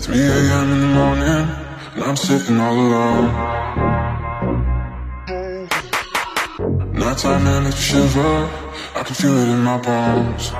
3 0.00 0.16
a.m. 0.18 0.72
in 0.72 0.80
the 0.80 0.86
morning, 0.86 1.46
and 1.94 2.02
I'm 2.02 2.16
sitting 2.16 2.58
all 2.58 2.72
alone. 2.72 3.26
Nighttime 6.94 7.46
and 7.46 7.66
it's 7.66 7.78
shiver, 7.78 8.48
I 8.96 9.02
can 9.04 9.14
feel 9.14 9.36
it 9.36 9.48
in 9.48 9.62
my 9.62 9.76
bones. 9.76 10.52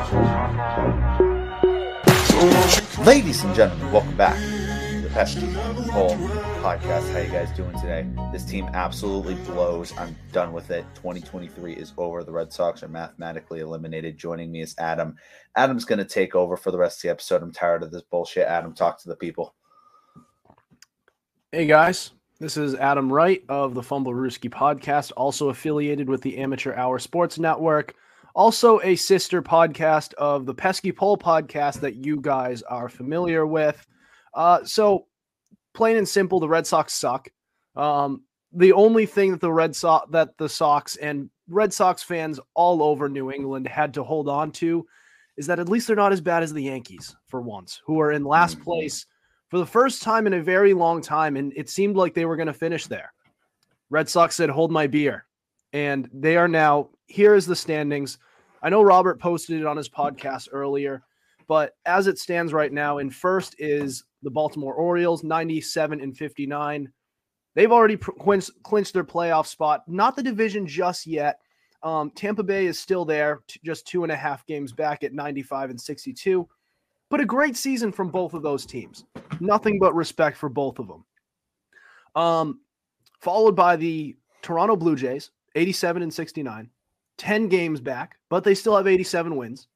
Ladies 3.07 3.43
and 3.43 3.55
gentlemen, 3.55 3.91
welcome 3.91 4.17
back 4.17 4.37
to 4.37 5.01
the 5.01 5.09
Pesky 5.09 5.55
Pole 5.89 6.19
Podcast. 6.61 7.11
How 7.15 7.21
you 7.21 7.31
guys 7.31 7.51
doing 7.57 7.75
today? 7.81 8.07
This 8.33 8.45
team 8.45 8.69
absolutely 8.75 9.35
blows. 9.51 9.97
I'm 9.97 10.15
done 10.31 10.53
with 10.53 10.71
it. 10.71 10.85
2023 10.95 11.73
is 11.73 11.95
over. 11.97 12.23
The 12.23 12.33
Red 12.33 12.53
Sox 12.53 12.83
are 12.83 12.89
mathematically 12.89 13.61
eliminated. 13.61 14.19
Joining 14.19 14.53
me 14.53 14.61
is 14.61 14.75
Adam. 14.77 15.17
Adam's 15.57 15.87
going 15.87 16.01
to 16.01 16.05
take 16.05 16.35
over 16.35 16.59
for 16.59 16.71
the 16.71 16.77
rest 16.77 16.99
of 16.99 17.03
the 17.05 17.09
episode. 17.09 17.43
I'm 17.43 17.51
tired 17.51 17.83
of 17.83 17.91
this 17.91 18.03
bullshit. 18.03 18.47
Adam, 18.47 18.75
talk 18.75 19.01
to 19.01 19.09
the 19.09 19.17
people. 19.17 19.55
Hey 21.51 21.65
guys, 21.65 22.11
this 22.41 22.59
is 22.59 22.75
Adam 22.75 23.11
Wright 23.11 23.43
of 23.49 23.73
the 23.73 23.83
Fumble 23.83 24.13
Rooski 24.13 24.51
podcast, 24.51 25.13
also 25.17 25.49
affiliated 25.49 26.11
with 26.11 26.21
the 26.21 26.37
Amateur 26.37 26.75
Hour 26.75 26.99
Sports 26.99 27.39
Network, 27.39 27.95
also 28.35 28.83
a 28.83 28.97
sister 28.97 29.41
podcast 29.41 30.13
of 30.15 30.45
the 30.45 30.55
Pesky 30.55 30.93
Pole 30.93 31.17
podcast 31.17 31.81
that 31.81 31.97
you 31.97 32.21
guys 32.21 32.61
are 32.61 32.91
familiar 32.91 33.47
with. 33.47 33.87
Uh, 34.35 34.63
so, 34.63 35.07
plain 35.73 35.97
and 35.97 36.09
simple, 36.09 36.41
the 36.41 36.49
Red 36.49 36.67
Sox 36.67 36.93
suck. 36.93 37.29
Um, 37.77 38.23
the 38.53 38.73
only 38.73 39.07
thing 39.07 39.31
that 39.31 39.41
the 39.41 39.53
Red 39.53 39.77
Sox 39.77 40.11
that 40.11 40.37
the 40.37 40.49
Sox 40.49 40.97
and 40.97 41.31
Red 41.49 41.73
Sox 41.73 42.03
fans 42.03 42.41
all 42.55 42.83
over 42.83 43.09
New 43.09 43.31
England 43.31 43.69
had 43.69 43.95
to 43.95 44.03
hold 44.03 44.29
on 44.29 44.51
to 44.53 44.87
is 45.37 45.47
that 45.47 45.59
at 45.59 45.69
least 45.69 45.87
they're 45.87 45.97
not 45.97 46.13
as 46.13 46.21
bad 46.21 46.43
as 46.43 46.53
the 46.53 46.65
Yankees 46.65 47.17
for 47.27 47.41
once, 47.41 47.81
who 47.87 48.01
are 48.01 48.13
in 48.13 48.25
last 48.25 48.61
place 48.61 49.07
for 49.49 49.59
the 49.59 49.67
first 49.67 50.03
time 50.03 50.27
in 50.27 50.35
a 50.35 50.43
very 50.43 50.75
long 50.75 51.01
time, 51.01 51.37
and 51.37 51.53
it 51.57 51.69
seemed 51.69 51.97
like 51.97 52.15
they 52.15 52.25
were 52.25 52.37
going 52.37 52.47
to 52.47 52.53
finish 52.53 52.87
there. 52.87 53.13
Red 53.89 54.09
Sox 54.09 54.35
said, 54.35 54.51
"Hold 54.51 54.71
my 54.71 54.87
beer," 54.87 55.27
and 55.73 56.09
they 56.13 56.37
are 56.37 56.49
now. 56.49 56.91
Here 57.07 57.35
is 57.35 57.47
the 57.47 57.57
standings. 57.57 58.19
I 58.63 58.69
know 58.69 58.83
Robert 58.83 59.19
posted 59.19 59.61
it 59.61 59.67
on 59.67 59.77
his 59.77 59.89
podcast 59.89 60.49
earlier, 60.53 61.03
but 61.51 61.75
as 61.85 62.07
it 62.07 62.17
stands 62.17 62.53
right 62.53 62.73
now, 62.73 62.99
in 62.99 63.11
first 63.11 63.57
is 63.59 64.05
the 64.23 64.31
Baltimore 64.31 64.75
Orioles, 64.75 65.25
ninety-seven 65.25 66.01
and 66.01 66.17
fifty-nine. 66.17 66.93
They've 67.57 67.73
already 67.73 67.97
clinched, 67.97 68.53
clinched 68.63 68.95
their 68.95 69.03
playoff 69.03 69.47
spot. 69.47 69.83
Not 69.89 70.15
the 70.15 70.23
division 70.23 70.65
just 70.65 71.09
yet. 71.09 71.41
Um, 71.83 72.13
Tampa 72.13 72.45
Bay 72.45 72.67
is 72.67 72.79
still 72.79 73.05
there, 73.05 73.41
just 73.65 73.85
two 73.85 74.05
and 74.05 74.13
a 74.13 74.17
half 74.17 74.47
games 74.47 74.73
back 74.73 75.03
at 75.03 75.13
95 75.13 75.71
and 75.71 75.81
62. 75.81 76.49
But 77.09 77.21
a 77.21 77.25
great 77.25 77.57
season 77.57 77.91
from 77.91 78.11
both 78.11 78.33
of 78.33 78.45
those 78.45 78.65
teams. 78.65 79.05
Nothing 79.41 79.81
but 79.81 79.93
respect 79.97 80.37
for 80.37 80.49
both 80.49 80.79
of 80.79 80.87
them. 80.87 81.05
Um, 82.15 82.61
followed 83.21 83.57
by 83.57 83.75
the 83.75 84.17
Toronto 84.43 84.77
Blue 84.77 84.95
Jays, 84.95 85.33
87 85.57 86.03
and 86.03 86.15
69, 86.15 86.71
10 87.19 87.49
games 87.49 87.81
back, 87.81 88.19
but 88.29 88.45
they 88.45 88.55
still 88.55 88.77
have 88.77 88.87
87 88.87 89.35
wins. 89.35 89.67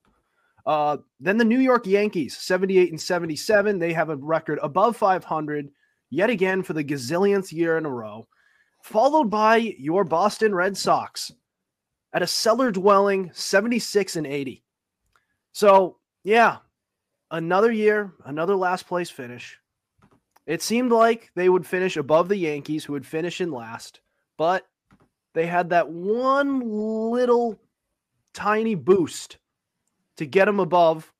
Uh, 0.66 0.98
then 1.20 1.36
the 1.36 1.44
New 1.44 1.60
York 1.60 1.86
Yankees, 1.86 2.36
78 2.36 2.90
and 2.90 3.00
77. 3.00 3.78
They 3.78 3.92
have 3.92 4.08
a 4.08 4.16
record 4.16 4.58
above 4.62 4.96
500 4.96 5.68
yet 6.10 6.30
again 6.30 6.62
for 6.62 6.72
the 6.72 6.84
gazillionth 6.84 7.52
year 7.52 7.76
in 7.76 7.86
a 7.86 7.90
row. 7.90 8.26
Followed 8.82 9.30
by 9.30 9.56
your 9.56 10.04
Boston 10.04 10.54
Red 10.54 10.76
Sox 10.76 11.32
at 12.12 12.22
a 12.22 12.26
cellar 12.26 12.70
dwelling 12.70 13.30
76 13.34 14.16
and 14.16 14.26
80. 14.26 14.62
So, 15.52 15.98
yeah, 16.22 16.58
another 17.30 17.72
year, 17.72 18.12
another 18.24 18.56
last 18.56 18.86
place 18.86 19.10
finish. 19.10 19.58
It 20.46 20.62
seemed 20.62 20.92
like 20.92 21.30
they 21.34 21.48
would 21.48 21.66
finish 21.66 21.96
above 21.96 22.28
the 22.28 22.36
Yankees, 22.36 22.84
who 22.84 22.92
would 22.92 23.06
finish 23.06 23.40
in 23.40 23.50
last, 23.50 24.00
but 24.36 24.66
they 25.32 25.46
had 25.46 25.70
that 25.70 25.88
one 25.88 26.60
little 26.60 27.58
tiny 28.34 28.74
boost 28.74 29.38
to 30.16 30.26
get 30.26 30.44
them 30.46 30.60
above 30.60 31.12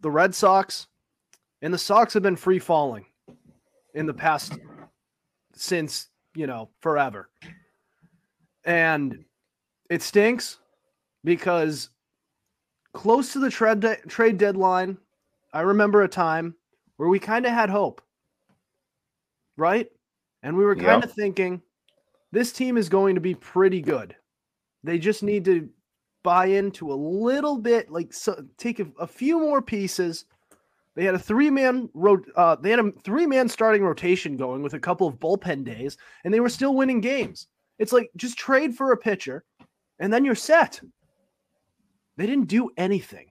the 0.00 0.10
Red 0.10 0.34
Sox, 0.34 0.86
and 1.62 1.74
the 1.74 1.78
Sox 1.78 2.14
have 2.14 2.22
been 2.22 2.36
free 2.36 2.58
falling 2.58 3.04
in 3.94 4.06
the 4.06 4.14
past 4.14 4.58
since, 5.54 6.08
you 6.34 6.46
know, 6.46 6.70
forever. 6.80 7.28
And 8.64 9.24
it 9.90 10.02
stinks 10.02 10.58
because 11.24 11.90
close 12.92 13.32
to 13.32 13.38
the 13.40 13.50
trade 13.50 13.80
de- 13.80 13.96
trade 14.06 14.38
deadline, 14.38 14.96
I 15.52 15.62
remember 15.62 16.02
a 16.02 16.08
time 16.08 16.54
where 16.96 17.08
we 17.08 17.18
kind 17.18 17.44
of 17.46 17.52
had 17.52 17.68
hope, 17.70 18.00
right? 19.56 19.90
And 20.42 20.56
we 20.56 20.64
were 20.64 20.76
kind 20.76 21.02
of 21.02 21.10
Yep. 21.10 21.16
thinking 21.16 21.62
this 22.32 22.52
team 22.52 22.76
is 22.76 22.88
going 22.88 23.16
to 23.16 23.20
be 23.20 23.34
pretty 23.34 23.80
good. 23.82 24.14
They 24.84 24.98
just 24.98 25.22
need 25.22 25.44
to 25.46 25.68
buy 26.22 26.46
into 26.46 26.92
a 26.92 26.94
little 26.94 27.58
bit, 27.58 27.90
like 27.90 28.12
so, 28.12 28.44
take 28.56 28.80
a, 28.80 28.86
a 28.98 29.06
few 29.06 29.38
more 29.38 29.62
pieces. 29.62 30.24
They 30.96 31.04
had 31.04 31.14
a 31.14 31.18
three 31.18 31.50
man 31.50 31.88
ro- 31.94 32.24
uh, 32.36 32.56
they 32.56 32.70
had 32.70 32.80
a 32.80 32.92
three 33.04 33.26
man 33.26 33.48
starting 33.48 33.82
rotation 33.84 34.36
going 34.36 34.62
with 34.62 34.74
a 34.74 34.80
couple 34.80 35.06
of 35.06 35.20
bullpen 35.20 35.64
days, 35.64 35.96
and 36.24 36.34
they 36.34 36.40
were 36.40 36.48
still 36.48 36.74
winning 36.74 37.00
games. 37.00 37.46
It's 37.78 37.92
like 37.92 38.10
just 38.16 38.36
trade 38.36 38.74
for 38.74 38.92
a 38.92 38.96
pitcher, 38.96 39.44
and 39.98 40.12
then 40.12 40.24
you're 40.24 40.34
set. 40.34 40.80
They 42.16 42.26
didn't 42.26 42.48
do 42.48 42.70
anything. 42.76 43.30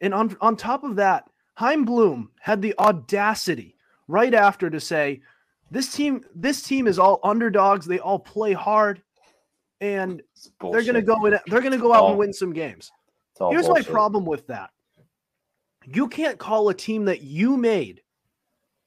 And 0.00 0.14
on, 0.14 0.36
on 0.40 0.56
top 0.56 0.84
of 0.84 0.96
that, 0.96 1.24
Chaim 1.54 1.84
Bloom 1.84 2.30
had 2.40 2.62
the 2.62 2.74
audacity 2.78 3.74
right 4.06 4.32
after 4.32 4.70
to 4.70 4.78
say, 4.78 5.20
this 5.70 5.92
team, 5.92 6.22
this 6.34 6.62
team 6.62 6.86
is 6.86 6.98
all 6.98 7.18
underdogs. 7.24 7.84
They 7.84 7.98
all 7.98 8.20
play 8.20 8.52
hard, 8.52 9.02
and 9.80 10.22
they're 10.60 10.82
gonna 10.82 11.02
go 11.02 11.24
in. 11.26 11.38
They're 11.46 11.60
gonna 11.60 11.78
go 11.78 11.92
out 11.92 12.04
all- 12.04 12.10
and 12.10 12.18
win 12.18 12.32
some 12.32 12.52
games. 12.52 12.90
Here's 13.38 13.66
bullshit. 13.66 13.86
my 13.86 13.92
problem 13.92 14.24
with 14.24 14.46
that. 14.48 14.70
You 15.86 16.08
can't 16.08 16.38
call 16.38 16.68
a 16.68 16.74
team 16.74 17.04
that 17.04 17.22
you 17.22 17.56
made. 17.56 18.02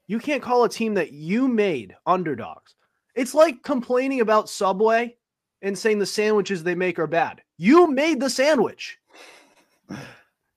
You 0.06 0.18
can't 0.18 0.42
call 0.42 0.64
a 0.64 0.68
team 0.68 0.94
that 0.94 1.12
you 1.12 1.48
made 1.48 1.96
underdogs. 2.06 2.74
It's 3.14 3.34
like 3.34 3.62
complaining 3.62 4.20
about 4.20 4.50
Subway 4.50 5.16
and 5.62 5.76
saying 5.78 5.98
the 5.98 6.06
sandwiches 6.06 6.62
they 6.62 6.74
make 6.74 6.98
are 6.98 7.06
bad. 7.06 7.42
You 7.56 7.86
made 7.90 8.20
the 8.20 8.28
sandwich. 8.28 8.98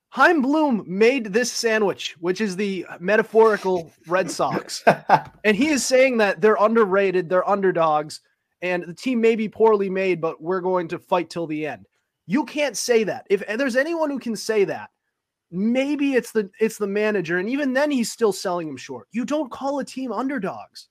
Chaim 0.09 0.41
Bloom 0.41 0.83
made 0.87 1.25
this 1.33 1.51
sandwich, 1.51 2.15
which 2.19 2.39
is 2.41 2.55
the 2.55 2.85
metaphorical 2.99 3.91
Red 4.07 4.31
Sox. 4.31 4.83
And 5.43 5.55
he 5.55 5.67
is 5.67 5.85
saying 5.85 6.17
that 6.17 6.41
they're 6.41 6.57
underrated, 6.59 7.29
they're 7.29 7.47
underdogs, 7.47 8.21
and 8.65 8.83
the 8.83 8.93
team 8.93 9.21
may 9.21 9.35
be 9.35 9.47
poorly 9.47 9.89
made, 9.89 10.19
but 10.19 10.41
we're 10.41 10.61
going 10.61 10.87
to 10.87 10.99
fight 10.99 11.29
till 11.29 11.45
the 11.47 11.67
end. 11.67 11.85
You 12.25 12.45
can't 12.45 12.75
say 12.75 13.03
that. 13.03 13.27
If 13.29 13.45
there's 13.45 13.75
anyone 13.75 14.09
who 14.09 14.19
can 14.19 14.35
say 14.35 14.65
that, 14.65 14.89
maybe 15.51 16.13
it's 16.13 16.31
the 16.31 16.49
it's 16.59 16.77
the 16.77 16.87
manager, 16.87 17.37
and 17.37 17.47
even 17.49 17.73
then 17.73 17.91
he's 17.91 18.11
still 18.11 18.33
selling 18.33 18.67
them 18.67 18.77
short. 18.77 19.07
You 19.11 19.25
don't 19.25 19.51
call 19.51 19.79
a 19.79 19.85
team 19.85 20.11
underdogs. 20.11 20.87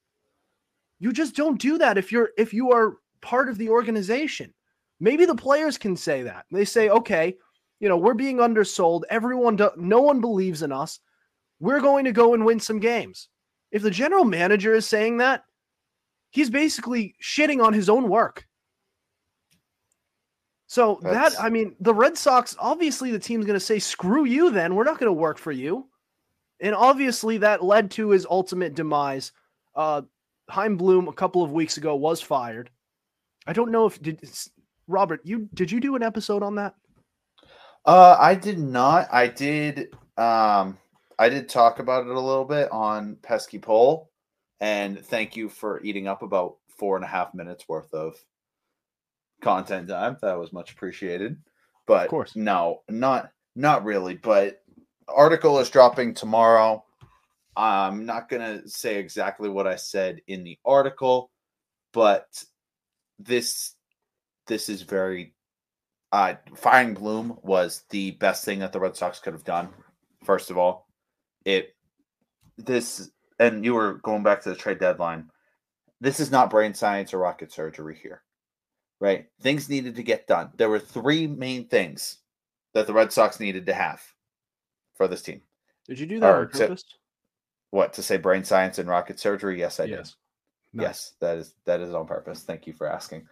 You 1.00 1.12
just 1.12 1.34
don't 1.34 1.60
do 1.60 1.76
that 1.78 1.98
if 1.98 2.12
you're 2.12 2.30
if 2.38 2.54
you 2.54 2.70
are 2.70 2.98
part 3.20 3.48
of 3.48 3.58
the 3.58 3.68
organization. 3.68 4.54
Maybe 5.00 5.24
the 5.24 5.34
players 5.34 5.76
can 5.76 5.96
say 5.96 6.22
that. 6.22 6.46
They 6.52 6.64
say, 6.64 6.88
okay, 6.88 7.34
you 7.80 7.88
know, 7.88 7.96
we're 7.96 8.14
being 8.14 8.40
undersold. 8.40 9.04
Everyone, 9.10 9.56
do, 9.56 9.70
no 9.76 10.00
one 10.00 10.20
believes 10.20 10.62
in 10.62 10.70
us. 10.70 11.00
We're 11.58 11.80
going 11.80 12.04
to 12.04 12.12
go 12.12 12.34
and 12.34 12.44
win 12.44 12.60
some 12.60 12.78
games. 12.78 13.28
If 13.72 13.82
the 13.82 13.90
general 13.90 14.24
manager 14.24 14.72
is 14.72 14.86
saying 14.86 15.16
that, 15.18 15.44
he's 16.34 16.50
basically 16.50 17.14
shitting 17.22 17.64
on 17.64 17.72
his 17.72 17.88
own 17.88 18.08
work. 18.08 18.44
So 20.66 20.98
That's- 21.00 21.36
that 21.36 21.42
I 21.42 21.48
mean, 21.48 21.76
the 21.78 21.94
Red 21.94 22.18
Sox 22.18 22.56
obviously 22.58 23.12
the 23.12 23.18
team's 23.18 23.46
going 23.46 23.58
to 23.58 23.64
say 23.64 23.78
screw 23.78 24.24
you 24.24 24.50
then. 24.50 24.74
We're 24.74 24.84
not 24.84 24.98
going 24.98 25.08
to 25.08 25.12
work 25.12 25.38
for 25.38 25.52
you. 25.52 25.88
And 26.60 26.74
obviously 26.74 27.38
that 27.38 27.62
led 27.62 27.90
to 27.92 28.10
his 28.10 28.26
ultimate 28.28 28.74
demise. 28.74 29.32
Uh 29.76 30.02
Chaim 30.50 30.76
Bloom 30.76 31.08
a 31.08 31.12
couple 31.12 31.42
of 31.42 31.52
weeks 31.52 31.76
ago 31.76 31.94
was 31.94 32.20
fired. 32.20 32.68
I 33.46 33.52
don't 33.52 33.70
know 33.70 33.86
if 33.86 34.02
did 34.02 34.20
Robert, 34.88 35.20
you 35.24 35.48
did 35.54 35.70
you 35.70 35.80
do 35.80 35.94
an 35.96 36.02
episode 36.02 36.42
on 36.42 36.56
that? 36.56 36.74
Uh, 37.86 38.16
I 38.18 38.34
did 38.34 38.58
not. 38.58 39.08
I 39.12 39.28
did. 39.28 39.94
Um, 40.16 40.78
I 41.18 41.28
did 41.28 41.48
talk 41.48 41.78
about 41.78 42.06
it 42.06 42.10
a 42.10 42.20
little 42.20 42.44
bit 42.44 42.70
on 42.72 43.16
Pesky 43.22 43.58
Pole, 43.58 44.10
and 44.64 44.98
thank 44.98 45.36
you 45.36 45.50
for 45.50 45.82
eating 45.82 46.08
up 46.08 46.22
about 46.22 46.56
four 46.78 46.96
and 46.96 47.04
a 47.04 47.08
half 47.08 47.34
minutes 47.34 47.68
worth 47.68 47.92
of 47.92 48.16
content 49.42 49.88
time. 49.88 50.16
That 50.22 50.38
was 50.38 50.54
much 50.54 50.72
appreciated. 50.72 51.36
But 51.86 52.04
of 52.04 52.08
course. 52.08 52.34
no, 52.34 52.80
not 52.88 53.30
not 53.54 53.84
really. 53.84 54.14
But 54.14 54.62
article 55.06 55.58
is 55.58 55.68
dropping 55.68 56.14
tomorrow. 56.14 56.82
I'm 57.54 58.06
not 58.06 58.30
gonna 58.30 58.66
say 58.66 58.96
exactly 58.96 59.50
what 59.50 59.66
I 59.66 59.76
said 59.76 60.22
in 60.28 60.44
the 60.44 60.58
article, 60.64 61.30
but 61.92 62.42
this 63.18 63.74
this 64.46 64.70
is 64.70 64.80
very 64.80 65.34
uh 66.10 66.36
firing 66.56 66.94
Bloom 66.94 67.38
was 67.42 67.84
the 67.90 68.12
best 68.12 68.46
thing 68.46 68.60
that 68.60 68.72
the 68.72 68.80
Red 68.80 68.96
Sox 68.96 69.18
could 69.18 69.34
have 69.34 69.44
done. 69.44 69.68
First 70.24 70.50
of 70.50 70.56
all, 70.56 70.88
it 71.44 71.76
this 72.56 73.10
and 73.38 73.64
you 73.64 73.74
were 73.74 73.94
going 73.94 74.22
back 74.22 74.42
to 74.42 74.48
the 74.50 74.54
trade 74.56 74.78
deadline. 74.78 75.30
This 76.00 76.20
is 76.20 76.30
not 76.30 76.50
brain 76.50 76.74
science 76.74 77.14
or 77.14 77.18
rocket 77.18 77.52
surgery 77.52 77.98
here, 78.00 78.22
right? 79.00 79.26
Things 79.40 79.68
needed 79.68 79.94
to 79.96 80.02
get 80.02 80.26
done. 80.26 80.50
There 80.56 80.68
were 80.68 80.78
three 80.78 81.26
main 81.26 81.66
things 81.68 82.18
that 82.74 82.86
the 82.86 82.92
Red 82.92 83.12
Sox 83.12 83.40
needed 83.40 83.66
to 83.66 83.74
have 83.74 84.02
for 84.94 85.08
this 85.08 85.22
team. 85.22 85.40
Did 85.86 85.98
you 85.98 86.06
do 86.06 86.20
that 86.20 86.30
Or 86.30 86.40
on 86.40 86.50
to- 86.50 86.58
purpose? 86.58 86.84
What 87.70 87.92
to 87.94 88.02
say? 88.02 88.18
Brain 88.18 88.44
science 88.44 88.78
and 88.78 88.88
rocket 88.88 89.18
surgery? 89.18 89.58
Yes, 89.58 89.80
I 89.80 89.86
did. 89.86 89.92
yes. 89.98 90.16
Nice. 90.72 90.82
Yes, 90.84 91.12
that 91.20 91.38
is 91.38 91.54
that 91.64 91.80
is 91.80 91.92
on 91.94 92.06
purpose. 92.06 92.42
Thank 92.42 92.66
you 92.66 92.72
for 92.72 92.86
asking. 92.88 93.26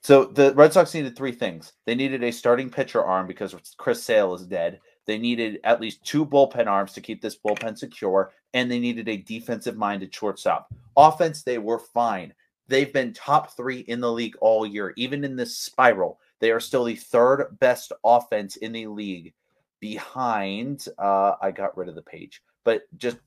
So 0.00 0.26
the 0.26 0.52
Red 0.54 0.72
Sox 0.72 0.92
needed 0.94 1.16
three 1.16 1.32
things. 1.32 1.72
They 1.86 1.94
needed 1.94 2.22
a 2.22 2.30
starting 2.32 2.68
pitcher 2.70 3.02
arm 3.02 3.26
because 3.26 3.54
Chris 3.78 4.02
Sale 4.02 4.34
is 4.34 4.46
dead. 4.46 4.80
They 5.06 5.18
needed 5.18 5.60
at 5.64 5.80
least 5.80 6.04
two 6.04 6.24
bullpen 6.24 6.66
arms 6.66 6.92
to 6.94 7.00
keep 7.00 7.20
this 7.20 7.36
bullpen 7.36 7.76
secure, 7.76 8.32
and 8.54 8.70
they 8.70 8.78
needed 8.78 9.08
a 9.08 9.18
defensive 9.18 9.76
minded 9.76 10.14
shortstop. 10.14 10.72
Offense, 10.96 11.42
they 11.42 11.58
were 11.58 11.78
fine. 11.78 12.32
They've 12.68 12.92
been 12.92 13.12
top 13.12 13.54
three 13.56 13.80
in 13.80 14.00
the 14.00 14.10
league 14.10 14.36
all 14.40 14.66
year. 14.66 14.94
Even 14.96 15.24
in 15.24 15.36
this 15.36 15.58
spiral, 15.58 16.18
they 16.40 16.50
are 16.50 16.60
still 16.60 16.84
the 16.84 16.96
third 16.96 17.58
best 17.60 17.92
offense 18.04 18.56
in 18.56 18.72
the 18.72 18.86
league 18.86 19.34
behind. 19.80 20.86
Uh, 20.98 21.34
I 21.42 21.50
got 21.50 21.76
rid 21.76 21.88
of 21.88 21.94
the 21.94 22.02
page, 22.02 22.42
but 22.64 22.82
just 22.96 23.18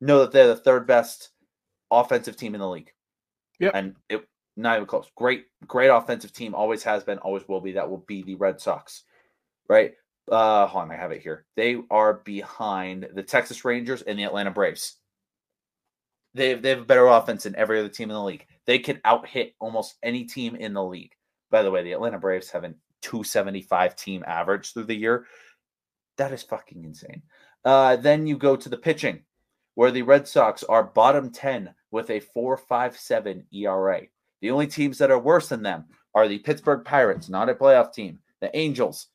know 0.00 0.20
that 0.20 0.32
they're 0.32 0.48
the 0.48 0.56
third 0.56 0.86
best 0.86 1.30
offensive 1.90 2.36
team 2.36 2.54
in 2.54 2.60
the 2.60 2.68
league. 2.68 2.92
Yeah, 3.58 3.70
And 3.74 3.96
it 4.08 4.26
not 4.56 4.76
even 4.76 4.86
close. 4.86 5.10
Great, 5.14 5.46
great 5.66 5.88
offensive 5.88 6.32
team. 6.32 6.54
Always 6.54 6.82
has 6.82 7.04
been, 7.04 7.18
always 7.18 7.46
will 7.46 7.60
be. 7.60 7.72
That 7.72 7.88
will 7.88 8.04
be 8.06 8.22
the 8.22 8.34
Red 8.34 8.60
Sox. 8.60 9.04
Right? 9.68 9.94
Uh 10.30 10.66
hold 10.66 10.84
on, 10.84 10.90
I 10.90 10.96
have 10.96 11.12
it 11.12 11.22
here. 11.22 11.46
They 11.56 11.78
are 11.90 12.14
behind 12.24 13.08
the 13.14 13.22
Texas 13.22 13.64
Rangers 13.64 14.02
and 14.02 14.18
the 14.18 14.24
Atlanta 14.24 14.50
Braves. 14.50 14.96
They 16.34 16.50
have, 16.50 16.62
they 16.62 16.70
have 16.70 16.80
a 16.80 16.84
better 16.84 17.06
offense 17.06 17.44
than 17.44 17.56
every 17.56 17.78
other 17.78 17.88
team 17.88 18.10
in 18.10 18.14
the 18.14 18.22
league. 18.22 18.46
They 18.66 18.78
can 18.78 19.00
out 19.04 19.26
hit 19.26 19.54
almost 19.58 19.94
any 20.02 20.24
team 20.24 20.56
in 20.56 20.74
the 20.74 20.84
league. 20.84 21.12
By 21.50 21.62
the 21.62 21.70
way, 21.70 21.82
the 21.82 21.92
Atlanta 21.92 22.18
Braves 22.18 22.50
have 22.50 22.64
a 22.64 22.74
275 23.02 23.96
team 23.96 24.24
average 24.26 24.72
through 24.72 24.84
the 24.84 24.94
year. 24.94 25.26
That 26.18 26.32
is 26.32 26.42
fucking 26.42 26.84
insane. 26.84 27.22
Uh, 27.64 27.96
then 27.96 28.26
you 28.26 28.36
go 28.36 28.56
to 28.56 28.68
the 28.68 28.76
pitching, 28.76 29.22
where 29.74 29.90
the 29.90 30.02
Red 30.02 30.26
Sox 30.26 30.62
are 30.64 30.84
bottom 30.84 31.30
10 31.30 31.72
with 31.90 32.10
a 32.10 32.20
4.57 32.20 33.44
ERA. 33.52 34.02
The 34.40 34.50
only 34.50 34.66
teams 34.66 34.98
that 34.98 35.10
are 35.10 35.18
worse 35.18 35.48
than 35.48 35.62
them 35.62 35.84
are 36.14 36.28
the 36.28 36.38
Pittsburgh 36.38 36.84
Pirates, 36.84 37.28
not 37.28 37.48
a 37.48 37.54
playoff 37.54 37.92
team. 37.92 38.18
The 38.40 38.54
Angels 38.56 39.08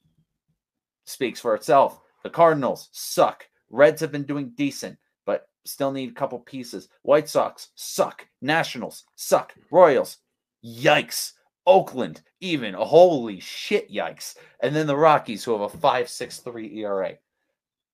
speaks 1.06 1.40
for 1.40 1.56
itself. 1.56 2.00
The 2.24 2.30
Cardinals 2.30 2.90
suck. 2.92 3.48
Reds 3.70 4.02
have 4.02 4.12
been 4.12 4.24
doing 4.24 4.52
decent, 4.56 4.98
but 5.26 5.48
still 5.66 5.92
need 5.92 6.12
a 6.12 6.14
couple 6.14 6.40
pieces. 6.40 6.90
White 7.04 7.30
Sox 7.30 7.70
suck. 7.76 8.28
Nationals 8.42 9.06
suck. 9.16 9.54
Royals, 9.72 10.18
yikes. 10.64 11.34
Oakland, 11.68 12.22
even 12.40 12.74
holy 12.74 13.40
shit, 13.40 13.92
yikes. 13.92 14.36
And 14.62 14.76
then 14.76 14.88
the 14.88 14.98
Rockies, 14.98 15.44
who 15.44 15.52
have 15.52 15.74
a 15.74 15.78
5.63 15.78 16.76
ERA. 16.78 17.14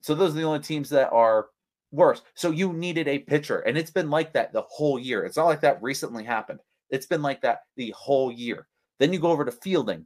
So 0.02 0.16
those 0.16 0.32
are 0.32 0.38
the 0.38 0.44
only 0.44 0.60
teams 0.60 0.90
that 0.92 1.12
are 1.12 1.48
worse. 1.92 2.22
So 2.34 2.52
you 2.52 2.72
needed 2.74 3.08
a 3.08 3.20
pitcher, 3.20 3.60
and 3.60 3.78
it's 3.78 3.92
been 3.92 4.10
like 4.10 4.34
that 4.34 4.54
the 4.54 4.64
whole 4.70 4.98
year. 4.98 5.26
It's 5.26 5.38
not 5.38 5.48
like 5.48 5.62
that 5.62 5.82
recently 5.82 6.24
happened. 6.24 6.60
It's 6.90 7.06
been 7.06 7.22
like 7.22 7.42
that 7.42 7.62
the 7.76 7.92
whole 7.92 8.32
year. 8.32 8.68
Then 9.00 9.12
you 9.12 9.20
go 9.20 9.32
over 9.32 9.46
to 9.46 9.52
fielding. 9.52 10.06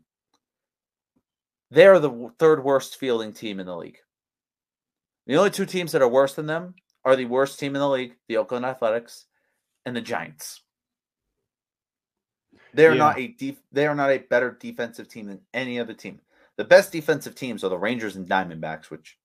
They're 1.71 2.00
the 2.00 2.31
third 2.38 2.63
worst 2.63 2.97
fielding 2.97 3.33
team 3.33 3.59
in 3.59 3.65
the 3.65 3.75
league. 3.75 3.97
The 5.25 5.38
only 5.38 5.50
two 5.50 5.65
teams 5.65 5.94
that 5.94 6.01
are 6.01 6.07
worse 6.07 6.35
than 6.35 6.45
them 6.45 6.75
are 7.06 7.15
the 7.15 7.25
worst 7.25 7.59
team 7.59 7.75
in 7.75 7.79
the 7.81 7.89
league, 7.89 8.15
the 8.27 8.38
Oakland 8.38 8.65
Athletics, 8.65 9.25
and 9.85 9.95
the 9.95 10.01
Giants. 10.01 10.62
They're 12.73 12.91
Yeah. 12.91 12.97
not 12.97 13.19
a 13.19 13.27
def- 13.29 13.63
they 13.71 13.88
are 13.88 13.95
not 13.95 14.12
a 14.12 14.19
better 14.19 14.51
defensive 14.51 15.07
team 15.07 15.27
than 15.27 15.45
any 15.53 15.79
other 15.79 15.94
team. 15.94 16.21
The 16.57 16.65
best 16.65 16.91
defensive 16.91 17.35
teams 17.35 17.63
are 17.63 17.69
the 17.69 17.77
Rangers 17.77 18.18
and 18.18 18.27
Diamondbacks, 18.27 18.89
which 18.89 19.18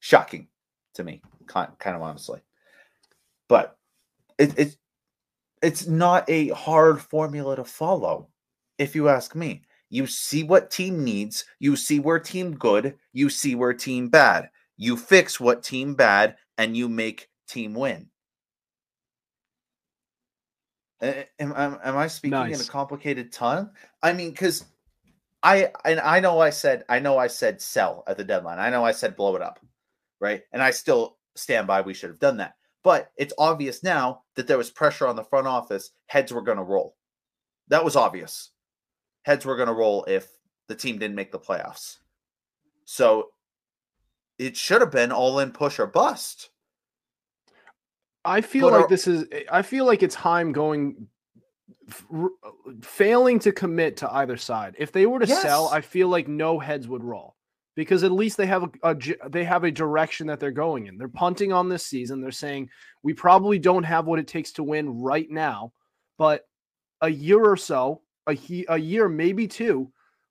shocking 0.00 0.48
to 0.94 1.04
me, 1.04 1.22
kind 1.46 1.76
kind 1.78 1.96
of 1.96 2.02
honestly. 2.02 2.42
But 3.48 3.78
it, 4.38 4.58
it's 4.58 4.76
it's 5.62 5.86
not 5.86 6.28
a 6.28 6.48
hard 6.48 7.00
formula 7.00 7.56
to 7.56 7.64
follow, 7.64 8.28
if 8.78 8.94
you 8.94 9.08
ask 9.08 9.34
me. 9.34 9.64
You 9.90 10.06
see 10.06 10.42
what 10.42 10.70
team 10.70 11.02
needs, 11.04 11.44
you 11.58 11.76
see 11.76 11.98
where 11.98 12.18
team 12.18 12.54
good, 12.56 12.96
you 13.12 13.30
see 13.30 13.54
where 13.54 13.72
team 13.72 14.08
bad. 14.08 14.50
You 14.76 14.96
fix 14.96 15.40
what 15.40 15.62
team 15.62 15.94
bad, 15.94 16.36
and 16.56 16.76
you 16.76 16.88
make 16.88 17.28
team 17.48 17.74
win. 17.74 18.10
Am, 21.00 21.24
am, 21.40 21.78
am 21.82 21.96
I 21.96 22.08
speaking 22.08 22.38
in 22.38 22.60
a 22.60 22.64
complicated 22.64 23.32
tongue? 23.32 23.70
I 24.02 24.12
mean, 24.12 24.30
because 24.30 24.64
I 25.42 25.70
and 25.84 26.00
I 26.00 26.20
know 26.20 26.40
I 26.40 26.50
said 26.50 26.84
I 26.88 26.98
know 26.98 27.18
I 27.18 27.28
said 27.28 27.62
sell 27.62 28.02
at 28.06 28.16
the 28.16 28.24
deadline. 28.24 28.58
I 28.58 28.70
know 28.70 28.84
I 28.84 28.92
said 28.92 29.16
blow 29.16 29.36
it 29.36 29.42
up, 29.42 29.60
right? 30.20 30.42
And 30.52 30.62
I 30.62 30.72
still 30.72 31.16
stand 31.36 31.66
by 31.66 31.80
we 31.80 31.94
should 31.94 32.10
have 32.10 32.18
done 32.18 32.38
that. 32.38 32.54
But 32.82 33.12
it's 33.16 33.34
obvious 33.38 33.82
now 33.82 34.22
that 34.34 34.46
there 34.46 34.58
was 34.58 34.70
pressure 34.70 35.06
on 35.06 35.16
the 35.16 35.24
front 35.24 35.46
office. 35.46 35.90
Heads 36.06 36.32
were 36.32 36.42
going 36.42 36.58
to 36.58 36.64
roll. 36.64 36.96
That 37.68 37.84
was 37.84 37.96
obvious. 37.96 38.50
Heads 39.22 39.44
were 39.44 39.56
going 39.56 39.68
to 39.68 39.74
roll 39.74 40.04
if 40.08 40.28
the 40.68 40.74
team 40.74 40.98
didn't 40.98 41.16
make 41.16 41.32
the 41.32 41.38
playoffs. 41.38 41.98
So 42.84 43.28
it 44.38 44.56
should 44.56 44.80
have 44.80 44.90
been 44.90 45.12
all 45.12 45.38
in 45.40 45.50
push 45.50 45.78
or 45.78 45.86
bust. 45.86 46.50
I 48.24 48.40
feel 48.40 48.68
But 48.70 48.72
like 48.76 48.84
are- 48.86 48.88
this 48.88 49.06
is. 49.06 49.24
I 49.50 49.62
feel 49.62 49.84
like 49.86 50.02
it's 50.02 50.14
Chaim 50.14 50.52
going, 50.52 51.08
f- 51.88 52.06
failing 52.82 53.38
to 53.40 53.52
commit 53.52 53.98
to 53.98 54.12
either 54.12 54.36
side. 54.36 54.74
If 54.78 54.92
they 54.92 55.06
were 55.06 55.18
to 55.20 55.26
sell, 55.26 55.68
I 55.68 55.80
feel 55.80 56.08
like 56.08 56.28
no 56.28 56.58
heads 56.58 56.88
would 56.88 57.02
roll 57.04 57.36
because 57.74 58.04
at 58.04 58.10
least 58.12 58.36
they 58.36 58.46
have 58.46 58.64
a, 58.64 58.70
a 58.82 59.28
they 59.28 59.44
have 59.44 59.64
a 59.64 59.70
direction 59.70 60.26
that 60.26 60.40
they're 60.40 60.50
going 60.50 60.86
in. 60.86 60.98
They're 60.98 61.08
punting 61.08 61.52
on 61.52 61.68
this 61.68 61.86
season. 61.86 62.20
They're 62.20 62.30
saying 62.32 62.68
we 63.02 63.14
probably 63.14 63.58
don't 63.58 63.84
have 63.84 64.06
what 64.06 64.18
it 64.18 64.26
takes 64.26 64.52
to 64.52 64.62
win 64.62 65.00
right 65.00 65.30
now, 65.30 65.72
but 66.18 66.46
a 67.00 67.08
year 67.08 67.42
or 67.42 67.56
so, 67.56 68.02
a 68.28 68.34
he, 68.34 68.64
a 68.68 68.78
year 68.78 69.08
maybe 69.08 69.48
two, 69.48 69.90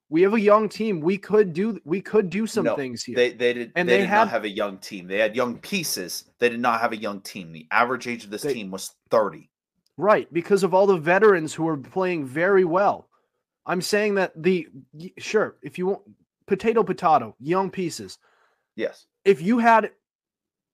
we 0.10 0.22
have 0.22 0.34
a 0.34 0.40
young 0.40 0.70
team. 0.70 1.02
We 1.02 1.18
could 1.18 1.52
do 1.52 1.80
we 1.84 2.00
could 2.02 2.30
do 2.30 2.48
some 2.48 2.64
No, 2.66 2.76
things 2.76 3.04
here. 3.04 3.16
They 3.16 3.34
they 3.34 3.54
did 3.54 3.72
And 3.76 3.90
they, 3.90 3.94
they 3.94 3.98
did 4.02 4.10
had- 4.10 4.18
not 4.20 4.30
have 4.30 4.46
a 4.46 4.50
young 4.50 4.78
team. 4.78 5.08
They 5.08 5.18
had 5.20 5.36
young 5.36 5.58
pieces. 5.60 6.26
They 6.40 6.48
did 6.50 6.62
not 6.62 6.80
have 6.80 6.94
a 6.94 6.98
young 6.98 7.20
team. 7.22 7.52
The 7.52 7.68
average 7.72 8.08
age 8.08 8.24
of 8.24 8.30
this 8.30 8.44
They- 8.44 8.54
team 8.54 8.72
was 8.72 8.96
30. 9.10 9.50
Right, 10.00 10.32
because 10.32 10.62
of 10.64 10.76
all 10.76 10.86
the 10.86 10.98
veterans 10.98 11.56
who 11.56 11.68
are 11.68 11.76
playing 11.76 12.26
very 12.28 12.64
well. 12.64 13.10
I'm 13.66 13.82
saying 13.82 14.14
that 14.16 14.32
the 14.42 14.68
sure, 15.18 15.58
if 15.64 15.78
you 15.80 15.88
want 15.88 16.02
potato 16.46 16.84
potato, 16.84 17.36
young 17.40 17.70
pieces. 17.72 18.20
Yes. 18.76 19.08
If 19.26 19.42
you 19.42 19.58
had 19.58 19.92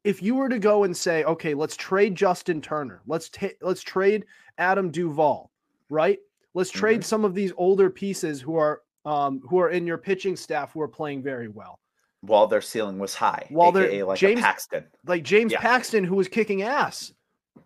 if 0.03 0.21
you 0.21 0.35
were 0.35 0.49
to 0.49 0.59
go 0.59 0.83
and 0.83 0.95
say, 0.95 1.23
"Okay, 1.23 1.53
let's 1.53 1.77
trade 1.77 2.13
Justin 2.15 2.61
Turner. 2.61 3.01
Let's 3.07 3.29
take 3.29 3.57
let's 3.61 3.81
trade 3.81 4.25
Adam 4.57 4.91
Duvall." 4.91 5.49
Right? 5.89 6.19
Let's 6.53 6.69
trade 6.71 7.03
some 7.03 7.25
of 7.25 7.33
these 7.33 7.51
older 7.57 7.89
pieces 7.89 8.41
who 8.41 8.55
are 8.57 8.81
um 9.05 9.41
who 9.49 9.59
are 9.59 9.69
in 9.69 9.85
your 9.85 9.97
pitching 9.97 10.35
staff 10.35 10.71
who 10.73 10.81
are 10.81 10.87
playing 10.87 11.21
very 11.23 11.47
well. 11.47 11.79
While 12.21 12.47
their 12.47 12.61
ceiling 12.61 12.99
was 12.99 13.13
high. 13.13 13.47
While 13.49 13.71
they're- 13.73 14.05
like 14.05 14.17
James- 14.17 14.39
a 14.39 14.43
Paxton. 14.43 14.85
Like 15.05 15.23
James 15.23 15.51
Yeah. 15.51 15.59
Paxton 15.59 16.03
who 16.05 16.15
was 16.15 16.27
kicking 16.29 16.61
ass. 16.61 17.13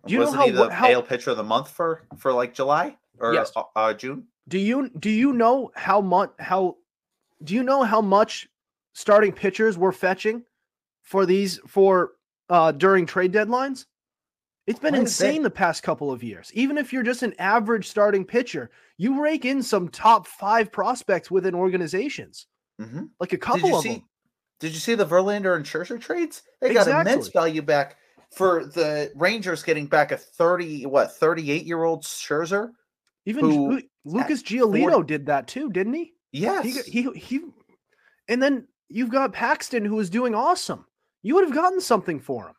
Do 0.06 0.12
you 0.14 0.18
know 0.18 0.24
Wasn't 0.24 0.40
how 0.40 0.46
he 0.46 0.52
the 0.52 0.70
how- 0.70 1.00
pitcher 1.02 1.30
of 1.30 1.36
the 1.36 1.44
month 1.44 1.70
for 1.70 2.02
for 2.16 2.32
like 2.32 2.54
July 2.54 2.96
or 3.20 3.34
Yes. 3.34 3.52
uh, 3.54 3.62
uh, 3.76 3.94
June? 3.94 4.26
Do 4.48 4.58
you 4.58 4.88
do 4.98 5.10
you 5.10 5.32
know 5.32 5.70
how 5.76 6.00
much 6.00 6.30
how 6.38 6.76
do 7.44 7.54
you 7.54 7.62
know 7.62 7.82
how 7.84 8.00
much 8.00 8.48
starting 8.94 9.32
pitchers 9.32 9.78
were 9.78 9.92
fetching 9.92 10.44
for 11.02 11.24
these 11.26 11.58
for 11.66 12.12
uh 12.48 12.72
during 12.72 13.06
trade 13.06 13.32
deadlines? 13.32 13.86
It's 14.68 14.78
been 14.78 14.94
insane 14.94 15.42
the 15.42 15.50
past 15.50 15.82
couple 15.82 16.12
of 16.12 16.22
years. 16.22 16.50
Even 16.52 16.76
if 16.76 16.92
you're 16.92 17.02
just 17.02 17.22
an 17.22 17.34
average 17.38 17.88
starting 17.88 18.24
pitcher, 18.24 18.70
you 18.98 19.22
rake 19.22 19.46
in 19.46 19.62
some 19.62 19.88
top 19.88 20.26
five 20.26 20.70
prospects 20.70 21.30
within 21.30 21.54
organizations, 21.54 22.46
Mm-hmm. 22.80 23.04
like 23.18 23.32
a 23.32 23.38
couple 23.38 23.74
of 23.74 23.82
see? 23.82 23.94
them. 23.94 24.04
Did 24.60 24.72
you 24.72 24.78
see 24.78 24.94
the 24.94 25.06
Verlander 25.06 25.56
and 25.56 25.64
Scherzer 25.64 26.00
trades? 26.00 26.42
They 26.60 26.74
got 26.74 26.86
immense 26.86 27.28
value 27.28 27.62
back 27.62 27.96
for 28.30 28.66
the 28.66 29.10
Rangers 29.16 29.62
getting 29.62 29.86
back 29.86 30.12
a 30.12 30.16
thirty 30.16 30.84
what 30.84 31.16
thirty 31.16 31.50
eight 31.50 31.64
year 31.64 31.82
old 31.84 32.04
Scherzer. 32.04 32.70
Even 33.24 33.50
who 33.50 33.82
Lucas 34.04 34.42
Giolito 34.42 35.04
did 35.04 35.26
that 35.26 35.48
too, 35.48 35.70
didn't 35.70 35.94
he? 35.94 36.12
Yes. 36.30 36.84
He, 36.84 37.02
he 37.02 37.18
he 37.18 37.40
and 38.28 38.42
then 38.42 38.68
you've 38.88 39.10
got 39.10 39.32
Paxton 39.32 39.84
who 39.84 39.98
is 39.98 40.10
doing 40.10 40.34
awesome. 40.34 40.84
You 41.22 41.34
would 41.34 41.44
have 41.44 41.54
gotten 41.54 41.80
something 41.80 42.20
for 42.20 42.48
him. 42.48 42.54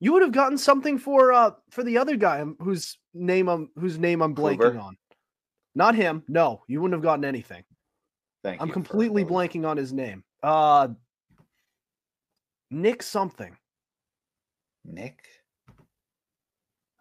You 0.00 0.12
would 0.12 0.22
have 0.22 0.32
gotten 0.32 0.56
something 0.58 0.98
for 0.98 1.32
uh 1.32 1.50
for 1.70 1.82
the 1.82 1.98
other 1.98 2.16
guy 2.16 2.40
um, 2.40 2.56
whose 2.60 2.98
name 3.14 3.48
I'm 3.48 3.70
whose 3.76 3.98
name 3.98 4.22
I'm 4.22 4.34
blanking 4.34 4.58
Kluber? 4.58 4.82
on. 4.82 4.96
Not 5.74 5.94
him. 5.94 6.22
No, 6.28 6.62
you 6.68 6.80
wouldn't 6.80 6.94
have 6.96 7.02
gotten 7.02 7.24
anything. 7.24 7.64
Thank 8.44 8.62
I'm 8.62 8.70
completely 8.70 9.24
blanking 9.24 9.66
on 9.66 9.76
his 9.76 9.92
name. 9.92 10.22
Uh 10.42 10.88
Nick 12.70 13.02
something. 13.02 13.56
Nick. 14.84 15.18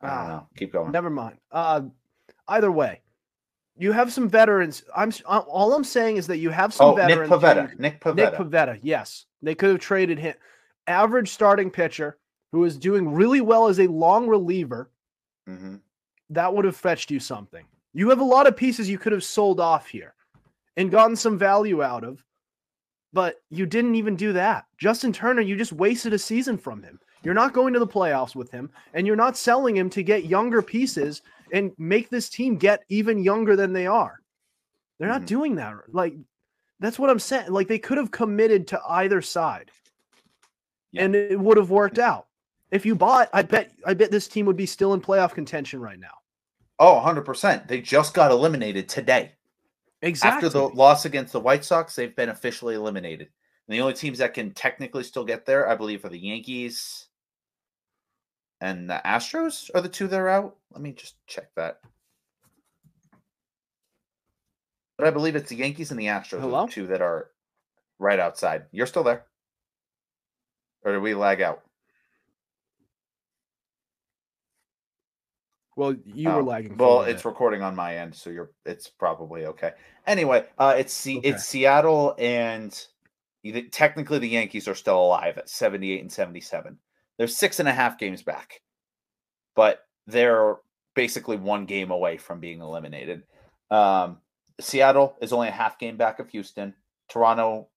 I 0.02 0.08
don't 0.10 0.18
Ah, 0.18 0.28
know. 0.28 0.48
Keep 0.56 0.74
going. 0.74 0.92
Never 0.92 1.10
mind. 1.10 1.38
Uh, 1.52 1.82
either 2.48 2.72
way, 2.72 3.02
you 3.78 3.92
have 3.92 4.14
some 4.14 4.30
veterans. 4.30 4.84
I'm 4.96 5.12
uh, 5.26 5.40
all 5.40 5.74
I'm 5.74 5.84
saying 5.84 6.18
is 6.18 6.28
that 6.28 6.38
you 6.38 6.50
have 6.52 6.74
some 6.74 6.92
Oh, 6.92 6.96
Nick 6.96 7.08
veterans. 7.08 7.30
who 7.30 7.36
Pivetta. 7.40 7.80
Nick 7.80 8.00
Pivetta. 8.02 8.16
Nick 8.16 8.34
Pivetta. 8.34 8.80
Yes, 8.84 9.26
they 9.42 9.56
could 9.56 9.70
have 9.72 9.80
traded 9.80 10.20
him. 10.20 10.36
Average 10.88 11.30
starting 11.30 11.70
pitcher 11.70 12.18
who 12.52 12.64
is 12.64 12.78
doing 12.78 13.12
really 13.12 13.42
well 13.42 13.68
as 13.68 13.80
a 13.80 13.88
long 13.88 14.28
reliever. 14.28 14.90
Mhm. 15.48 15.82
That 16.30 16.54
would 16.54 16.66
have 16.66 16.76
fetched 16.76 17.12
you 17.12 17.20
something. 17.20 17.66
You 17.94 18.10
have 18.10 18.20
a 18.20 18.24
lot 18.24 18.48
of 18.48 18.58
pieces 18.58 18.90
you 18.90 18.98
could 18.98 19.12
have 19.14 19.24
sold 19.24 19.60
off 19.60 19.88
here 19.88 20.14
and 20.76 20.92
gotten 20.92 21.16
some 21.16 21.38
value 21.38 21.82
out 21.82 22.04
of, 22.04 22.24
but 23.14 23.42
you 23.50 23.66
didn't 23.66 23.96
even 23.96 24.16
do 24.16 24.34
that. 24.34 24.66
Justin 24.78 25.12
Turner, 25.12 25.42
you 25.42 25.56
just 25.56 25.74
wasted 25.74 26.14
a 26.14 26.20
season 26.20 26.58
from 26.58 26.84
him. 26.84 27.00
You're 27.24 27.34
not 27.34 27.54
going 27.54 27.74
to 27.74 27.80
the 27.80 27.88
playoffs 27.88 28.36
with 28.36 28.52
him, 28.52 28.70
and 28.94 29.08
you're 29.08 29.16
not 29.16 29.36
selling 29.38 29.76
him 29.76 29.90
to 29.92 30.04
get 30.04 30.26
younger 30.26 30.62
pieces 30.62 31.22
and 31.52 31.74
make 31.78 32.10
this 32.10 32.30
team 32.30 32.58
get 32.58 32.84
even 32.90 33.24
younger 33.24 33.56
than 33.56 33.74
they 33.74 33.88
are. 33.88 34.22
They're 35.00 35.10
not 35.10 35.24
Mhm. 35.24 35.28
doing 35.28 35.56
that. 35.56 35.76
Like, 35.94 36.16
that's 36.80 37.00
what 37.00 37.10
I'm 37.10 37.20
saying. 37.20 37.52
Like, 37.52 37.68
they 37.68 37.80
could 37.80 37.98
have 37.98 38.12
committed 38.12 38.68
to 38.68 38.82
either 38.88 39.22
side, 39.22 39.72
Yeah. 40.92 41.06
and 41.06 41.16
it 41.16 41.40
would 41.40 41.58
have 41.58 41.72
worked 41.72 41.98
out. 42.00 42.27
If 42.72 42.86
you 42.86 42.96
bought, 42.96 43.30
I 43.34 43.44
bet, 43.44 43.72
I 43.86 43.94
bet 43.94 44.12
this 44.12 44.28
team 44.28 44.46
would 44.46 44.58
be 44.58 44.66
still 44.66 44.94
in 44.94 45.02
playoff 45.02 45.34
contention 45.34 45.80
right 45.80 46.00
now. 46.00 46.14
Oh, 46.80 47.02
100%. 47.04 47.68
They 47.68 47.82
just 47.82 48.14
got 48.14 48.32
eliminated 48.32 48.90
today. 48.90 49.32
Exactly. 50.02 50.48
After 50.48 50.50
the 50.50 50.68
loss 50.68 51.06
against 51.06 51.34
the 51.34 51.40
White 51.40 51.66
Sox, 51.66 51.96
they've 51.96 52.16
been 52.16 52.30
officially 52.30 52.76
eliminated. 52.76 53.30
And 53.68 53.76
the 53.76 53.82
only 53.82 53.94
teams 53.94 54.20
that 54.20 54.34
can 54.34 54.52
technically 54.52 55.04
still 55.04 55.26
get 55.26 55.46
there, 55.46 55.68
I 55.68 55.76
believe, 55.76 56.06
are 56.06 56.10
the 56.10 56.20
Yankees 56.20 57.08
and 58.62 58.90
the 58.90 59.02
Astros 59.06 59.70
are 59.76 59.82
the 59.82 59.90
two 59.90 60.08
that 60.08 60.20
are 60.20 60.30
out. 60.30 60.56
Let 60.72 60.82
me 60.82 60.92
just 60.94 61.16
check 61.28 61.50
that. 61.56 61.80
But 64.98 65.08
I 65.08 65.12
believe 65.12 65.36
it's 65.36 65.50
the 65.50 65.56
Yankees 65.56 65.92
and 65.92 66.00
the 66.00 66.08
Astros 66.08 66.34
are 66.34 66.42
Hello? 66.42 66.66
the 66.66 66.72
two 66.72 66.88
that 66.88 67.02
are 67.02 67.30
right 68.00 68.20
outside. 68.20 68.66
You're 68.72 68.88
still 68.88 69.04
there. 69.04 69.26
Or 70.84 70.94
did 70.94 71.02
we 71.02 71.14
lag 71.14 71.42
out? 71.42 71.64
Well, 75.78 75.96
you 76.06 76.28
were 76.30 76.42
Oh, 76.42 76.44
lagging. 76.44 76.76
Well, 76.76 77.04
it's 77.04 77.24
recording 77.24 77.62
on 77.62 77.76
my 77.76 77.98
end, 77.98 78.14
so 78.14 78.30
you're 78.30 78.52
it's 78.66 78.90
probably 78.90 79.46
okay. 79.46 79.72
Anyway, 80.06 80.46
uh 80.58 80.76
it's 80.78 80.92
C- 80.94 81.20
Okay. 81.20 81.30
it's 81.30 81.46
Seattle 81.46 82.16
and 82.18 82.86
technically 83.72 84.20
the 84.20 84.28
Yankees 84.28 84.68
are 84.68 84.76
still 84.76 85.00
alive 85.02 85.38
at 85.38 85.50
78 85.50 86.02
and 86.02 86.12
77. 86.12 86.78
They're 87.18 87.28
six 87.28 87.60
and 87.60 87.70
a 87.70 87.74
half 87.74 87.98
games 87.98 88.24
back, 88.24 88.62
but 89.56 89.86
they're 90.08 90.58
basically 90.96 91.38
one 91.38 91.66
game 91.66 91.92
away 91.92 92.18
from 92.18 92.40
being 92.40 92.60
eliminated. 92.62 93.24
Um, 93.72 94.18
Seattle 94.60 95.16
is 95.22 95.32
only 95.32 95.48
a 95.48 95.52
half 95.52 95.78
game 95.80 95.96
back 95.98 96.20
of 96.20 96.30
Houston. 96.30 96.74
Toronto 97.10 97.70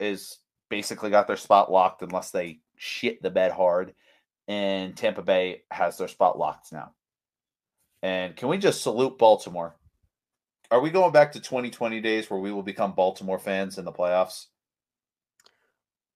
is 0.00 0.38
basically 0.70 1.10
got 1.10 1.26
their 1.26 1.36
spot 1.36 1.70
locked 1.70 2.02
unless 2.02 2.30
they 2.30 2.60
shit 2.76 3.22
the 3.22 3.30
bed 3.30 3.52
hard. 3.52 3.94
And 4.48 4.96
Tampa 4.96 5.22
Bay 5.22 5.62
has 5.70 5.98
their 5.98 6.08
spot 6.08 6.38
locked 6.38 6.72
now. 6.72 6.92
And 8.02 8.34
can 8.36 8.48
we 8.48 8.58
just 8.58 8.82
salute 8.82 9.18
Baltimore? 9.18 9.76
Are 10.70 10.80
we 10.80 10.90
going 10.90 11.12
back 11.12 11.32
to 11.32 11.40
2020 11.40 12.00
days 12.00 12.30
where 12.30 12.40
we 12.40 12.50
will 12.50 12.62
become 12.62 12.94
Baltimore 12.94 13.38
fans 13.38 13.78
in 13.78 13.84
the 13.84 13.92
playoffs? 13.92 14.46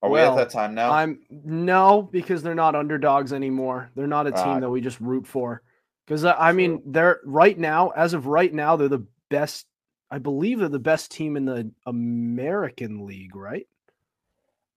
Are 0.02 0.10
we 0.10 0.20
at 0.20 0.36
that 0.36 0.50
time 0.50 0.74
now? 0.74 0.92
I'm 0.92 1.20
no 1.30 2.02
because 2.02 2.42
they're 2.42 2.54
not 2.54 2.74
underdogs 2.74 3.32
anymore. 3.32 3.90
They're 3.94 4.06
not 4.06 4.26
a 4.26 4.32
team 4.32 4.40
Ah. 4.46 4.60
that 4.60 4.70
we 4.70 4.80
just 4.80 5.00
root 5.00 5.26
for. 5.26 5.62
Because 6.06 6.24
I 6.24 6.52
mean, 6.52 6.82
they're 6.86 7.20
right 7.24 7.58
now, 7.58 7.88
as 7.90 8.14
of 8.14 8.26
right 8.26 8.52
now, 8.52 8.76
they're 8.76 8.88
the 8.88 9.06
best. 9.28 9.66
I 10.10 10.18
believe 10.18 10.60
they're 10.60 10.68
the 10.68 10.78
best 10.78 11.10
team 11.10 11.36
in 11.36 11.44
the 11.44 11.72
American 11.84 13.06
League, 13.06 13.34
right? 13.34 13.66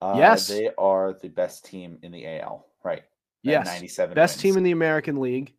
Uh, 0.02 0.16
yes. 0.18 0.48
They 0.48 0.72
are 0.78 1.14
the 1.14 1.30
best 1.30 1.66
team 1.66 2.00
in 2.02 2.12
the 2.12 2.26
AL, 2.26 2.66
right? 2.84 3.04
Yes, 3.44 3.68
97 3.68 4.16
best 4.16 4.40
team 4.40 4.58
in 4.58 4.64
the 4.64 4.72
American 4.72 5.20
League, 5.20 5.54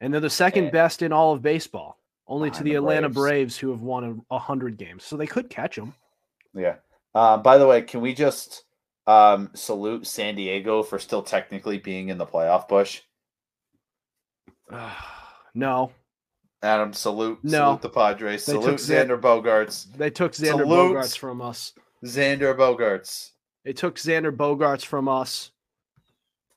and 0.00 0.12
they're 0.12 0.20
the 0.20 0.30
second 0.30 0.64
And- 0.64 0.72
best 0.72 1.02
in 1.02 1.12
all 1.12 1.32
of 1.32 1.42
baseball, 1.42 1.98
only 2.26 2.50
to 2.52 2.62
the, 2.62 2.74
Atlanta 2.74 3.08
Braves. 3.08 3.16
Braves, 3.16 3.58
who 3.58 3.70
have 3.70 3.80
won 3.82 4.24
a, 4.30 4.38
hundred 4.38 4.76
games, 4.76 5.04
so 5.04 5.16
they 5.16 5.26
could 5.26 5.50
catch 5.50 5.76
them. 5.76 5.94
Yeah. 6.54 6.76
Uh, 7.14 7.36
by 7.38 7.58
the 7.58 7.66
way, 7.66 7.82
can 7.82 8.00
we 8.00 8.14
just 8.14 8.64
um, 9.06 9.50
salute 9.54 10.06
San 10.06 10.34
Diego 10.34 10.82
for 10.82 10.98
still 10.98 11.22
technically 11.22 11.78
being 11.78 12.08
in 12.08 12.18
the 12.18 12.26
playoff 12.26 12.68
push? 12.68 13.02
no, 15.54 15.90
Adam, 16.62 16.92
salute, 16.92 17.38
No. 17.42 17.50
salute 17.50 17.82
the 17.82 17.88
Padres, 17.90 18.46
They 18.46 18.52
salute 18.52 18.80
Xander 18.80 19.20
Bogaerts, 19.20 19.92
they 19.96 20.10
took 20.10 20.32
Xander 20.32 20.60
Salute. 20.62 20.96
Bogaerts 20.96 21.18
from 21.18 21.42
us. 21.42 21.72
Xander 22.04 22.56
Bogaerts. 22.56 23.30
They 23.64 23.72
took 23.72 23.96
Xander 23.96 24.34
Bogaerts 24.34 24.84
from 24.84 25.08
us, 25.08 25.50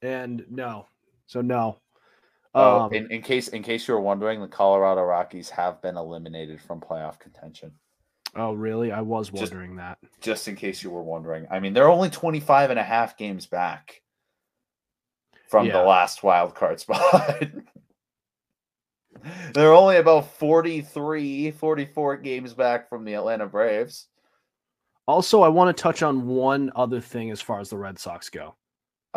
and 0.01 0.45
no, 0.49 0.87
so 1.25 1.41
no. 1.41 1.77
Oh, 2.59 2.81
Um, 2.81 2.93
in, 2.93 3.11
in 3.11 3.21
case 3.21 3.47
in 3.49 3.61
case 3.63 3.87
you 3.87 3.93
were 3.93 3.99
wondering, 4.01 4.41
the 4.41 4.47
Colorado 4.47 5.03
Rockies 5.03 5.49
have 5.51 5.81
been 5.81 5.97
eliminated 5.97 6.59
from 6.61 6.79
playoff 6.81 7.19
contention. 7.19 7.71
oh, 8.35 8.53
really? 8.53 8.91
I 8.91 9.01
was 9.01 9.29
Just- 9.29 9.51
wondering 9.53 9.75
that. 9.77 9.97
Just 10.21 10.47
in 10.47 10.55
case 10.55 10.81
you 10.83 10.89
were 10.89 11.03
wondering. 11.03 11.47
I 11.49 11.59
mean, 11.59 11.73
they're 11.73 11.89
only 11.89 12.09
25 12.09 12.69
and 12.71 12.79
a 12.79 12.83
half 12.83 13.17
games 13.17 13.45
back 13.45 14.01
from 15.49 15.65
Yeah. 15.67 15.73
the 15.73 15.83
last 15.83 16.23
wild 16.23 16.53
card 16.55 16.79
spot. 16.81 17.43
they're 19.53 19.73
only 19.73 19.97
about 19.97 20.27
43, 20.37 21.51
44 21.51 22.17
games 22.17 22.53
back 22.53 22.89
from 22.89 23.05
the 23.05 23.13
Atlanta 23.15 23.47
Braves. 23.47 24.07
Also, 25.07 25.41
I 25.41 25.47
want 25.47 25.75
to 25.75 25.81
touch 25.81 26.03
on 26.03 26.27
one 26.27 26.71
other 26.75 26.99
thing 27.01 27.31
as 27.31 27.41
far 27.41 27.59
as 27.59 27.69
the 27.69 27.77
Red 27.77 27.97
Sox 27.97 28.29
go. 28.29 28.55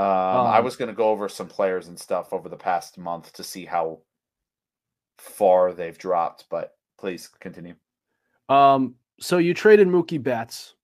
Um, 0.00 0.46
I 0.46 0.58
Um, 0.58 0.64
was 0.64 0.76
going 0.76 0.88
to 0.88 0.94
go 0.94 1.10
over 1.10 1.28
some 1.28 1.48
players 1.48 1.88
and 1.88 1.98
stuff 1.98 2.32
over 2.32 2.48
the 2.48 2.56
past 2.56 2.96
month 2.96 3.32
to 3.34 3.44
see 3.44 3.66
how 3.66 4.00
far 5.18 5.72
they've 5.72 5.98
dropped, 5.98 6.46
but 6.48 6.76
please 6.98 7.28
continue. 7.28 7.74
Um, 8.48 8.94
so 9.20 9.38
you 9.38 9.52
traded 9.54 9.88
Mookie 9.88 10.22
Betts, 10.22 10.74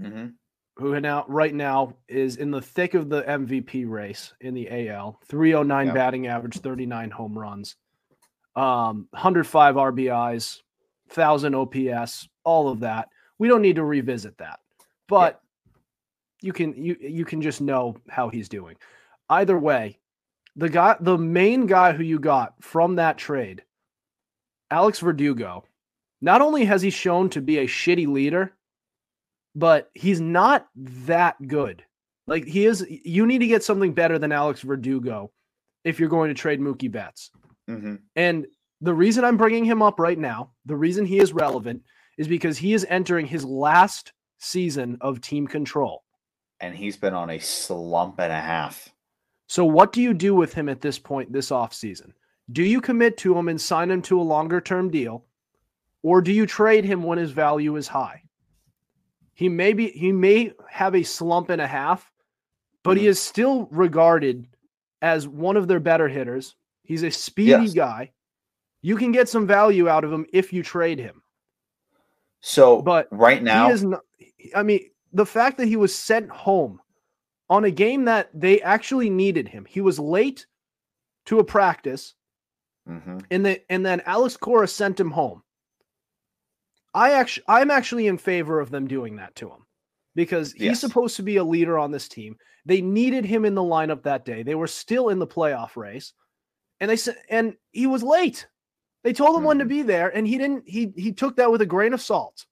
hmm 0.00 0.28
who 0.76 1.00
now 1.00 1.24
right 1.26 1.54
now 1.54 1.96
is 2.06 2.36
in 2.36 2.52
the 2.52 2.62
thick 2.62 2.94
of 2.94 3.08
the 3.08 3.22
MVP 3.24 3.84
race 3.88 4.32
in 4.40 4.54
the 4.54 4.68
AL. 4.88 5.18
309 5.26 5.88
Yeah. 5.88 5.92
batting 5.92 6.28
average, 6.28 6.58
39 6.58 7.10
home 7.10 7.36
runs, 7.36 7.74
um, 8.54 9.08
105 9.10 9.76
RBIs, 9.76 10.62
1000 11.08 11.54
OPS, 11.56 12.28
all 12.44 12.68
of 12.68 12.78
that. 12.80 13.08
We 13.38 13.48
don't 13.48 13.62
need 13.62 13.74
to 13.76 13.84
revisit 13.84 14.38
that. 14.38 14.60
But 15.08 15.40
you 16.40 16.52
can 16.52 16.74
you 16.74 16.96
you 17.00 17.24
can 17.24 17.42
just 17.42 17.60
know 17.60 17.96
how 18.08 18.28
he's 18.28 18.48
doing. 18.48 18.76
Either 19.28 19.58
way, 19.58 19.98
the 20.56 20.68
guy 20.68 20.96
the 21.00 21.18
main 21.18 21.66
guy 21.66 21.92
who 21.92 22.02
you 22.02 22.18
got 22.18 22.54
from 22.62 22.96
that 22.96 23.18
trade, 23.18 23.62
Alex 24.70 25.00
Verdugo, 25.00 25.64
not 26.20 26.40
only 26.42 26.64
has 26.64 26.82
he 26.82 26.90
shown 26.90 27.30
to 27.30 27.40
be 27.40 27.58
a 27.58 27.66
shitty 27.66 28.06
leader, 28.06 28.52
but 29.54 29.90
he's 29.94 30.20
not 30.20 30.68
that 30.74 31.36
good. 31.46 31.84
Like 32.26 32.44
he 32.44 32.66
is 32.66 32.86
you 32.88 33.26
need 33.26 33.38
to 33.38 33.46
get 33.46 33.64
something 33.64 33.92
better 33.92 34.18
than 34.18 34.32
Alex 34.32 34.60
Verdugo 34.62 35.30
if 35.84 35.98
you're 35.98 36.08
going 36.08 36.28
to 36.28 36.34
trade 36.34 36.60
Mookie 36.60 36.90
Betts. 36.90 37.30
hmm 37.66 37.96
And 38.16 38.46
the 38.80 38.94
reason 38.94 39.24
I'm 39.24 39.36
bringing 39.36 39.64
him 39.64 39.82
up 39.82 39.98
right 39.98 40.18
now, 40.18 40.52
the 40.66 40.76
reason 40.76 41.04
he 41.04 41.18
is 41.18 41.32
relevant 41.32 41.82
is 42.16 42.28
because 42.28 42.58
he 42.58 42.74
is 42.74 42.86
entering 42.88 43.26
his 43.26 43.44
last 43.44 44.12
season 44.38 44.98
of 45.00 45.20
team 45.20 45.46
control. 45.46 46.04
And 46.60 46.74
he's 46.74 46.96
been 46.96 47.14
on 47.14 47.30
a 47.30 47.38
slump 47.38 48.18
and 48.18 48.32
a 48.32 48.40
half. 48.40 48.88
So 49.46 49.64
what 49.64 49.92
do 49.92 50.02
you 50.02 50.12
do 50.12 50.34
with 50.34 50.52
him 50.52 50.68
at 50.68 50.80
this 50.80 50.98
point 50.98 51.32
this 51.32 51.50
offseason? 51.50 52.12
Do 52.50 52.62
you 52.62 52.80
commit 52.80 53.16
to 53.18 53.36
him 53.36 53.48
and 53.48 53.60
sign 53.60 53.90
him 53.90 54.02
to 54.02 54.20
a 54.20 54.22
longer 54.22 54.60
term 54.60 54.90
deal? 54.90 55.24
Or 56.02 56.20
do 56.20 56.32
you 56.32 56.46
trade 56.46 56.84
him 56.84 57.02
when 57.02 57.18
his 57.18 57.30
value 57.30 57.76
is 57.76 57.88
high? 57.88 58.22
He 59.34 59.48
may 59.48 59.72
be 59.72 59.88
he 59.90 60.10
may 60.12 60.52
have 60.68 60.94
a 60.94 61.02
slump 61.02 61.48
and 61.48 61.60
a 61.60 61.66
half, 61.66 62.10
but 62.82 62.96
he 62.96 63.04
Mhm. 63.04 63.08
is 63.08 63.20
still 63.22 63.66
regarded 63.70 64.48
as 65.00 65.28
one 65.28 65.56
of 65.56 65.68
their 65.68 65.80
better 65.80 66.08
hitters. 66.08 66.56
He's 66.82 67.02
a 67.04 67.10
speedy 67.10 67.50
Yes. 67.64 67.74
guy. 67.74 68.12
You 68.82 68.96
can 68.96 69.12
get 69.12 69.28
some 69.28 69.46
value 69.46 69.88
out 69.88 70.04
of 70.04 70.12
him 70.12 70.26
if 70.32 70.52
you 70.52 70.62
trade 70.62 70.98
him. 70.98 71.22
So, 72.40 72.82
But 72.82 73.08
right 73.10 73.42
now, 73.42 73.66
he 73.68 73.72
is 73.72 73.84
not 73.84 74.00
I 74.54 74.62
mean, 74.62 74.90
the 75.12 75.26
fact 75.26 75.56
that 75.58 75.66
he 75.68 75.76
was 75.76 75.94
sent 75.94 76.30
home 76.30 76.80
on 77.50 77.64
a 77.64 77.70
game 77.70 78.04
that 78.04 78.28
they 78.34 78.60
actually 78.60 79.08
needed 79.10 79.48
him. 79.48 79.64
He 79.64 79.80
was 79.80 79.98
late 79.98 80.46
to 81.26 81.38
a 81.38 81.44
practice 81.44 82.14
Mhm. 82.86 83.24
and 83.30 83.44
the 83.44 83.62
and 83.72 83.84
then 83.84 84.00
Alex 84.06 84.36
Cora 84.36 84.66
sent 84.68 84.98
him 84.98 85.10
home. 85.10 85.42
I 86.94 87.12
actually 87.12 87.44
I'm 87.48 87.70
actually 87.70 88.06
in 88.06 88.18
favor 88.18 88.60
of 88.60 88.70
them 88.70 88.86
doing 88.86 89.16
that 89.16 89.34
to 89.36 89.48
him 89.50 89.66
because 90.14 90.52
he's 90.52 90.62
Yes. 90.62 90.80
supposed 90.80 91.16
to 91.16 91.22
be 91.22 91.36
a 91.36 91.44
leader 91.44 91.78
on 91.78 91.90
this 91.90 92.08
team. 92.08 92.36
They 92.64 92.80
needed 92.80 93.24
him 93.24 93.44
in 93.44 93.54
the 93.54 93.62
lineup 93.62 94.02
that 94.02 94.24
day. 94.24 94.42
They 94.42 94.54
were 94.54 94.66
still 94.66 95.08
in 95.10 95.18
the 95.18 95.26
playoff 95.26 95.76
race. 95.76 96.12
and 96.80 96.88
they 96.88 96.96
said, 96.96 97.20
and 97.28 97.56
he 97.72 97.88
was 97.88 98.04
late. 98.04 98.46
They 99.02 99.12
told 99.12 99.36
him 99.36 99.42
when 99.42 99.58
to 99.58 99.64
Mhm. 99.64 99.68
be 99.68 99.82
there, 99.82 100.10
and 100.16 100.24
he 100.28 100.38
didn't. 100.38 100.68
He 100.68 100.92
he 100.96 101.12
took 101.12 101.34
that 101.34 101.50
with 101.50 101.60
a 101.60 101.66
grain 101.66 101.92
of 101.92 102.00
salt. 102.00 102.46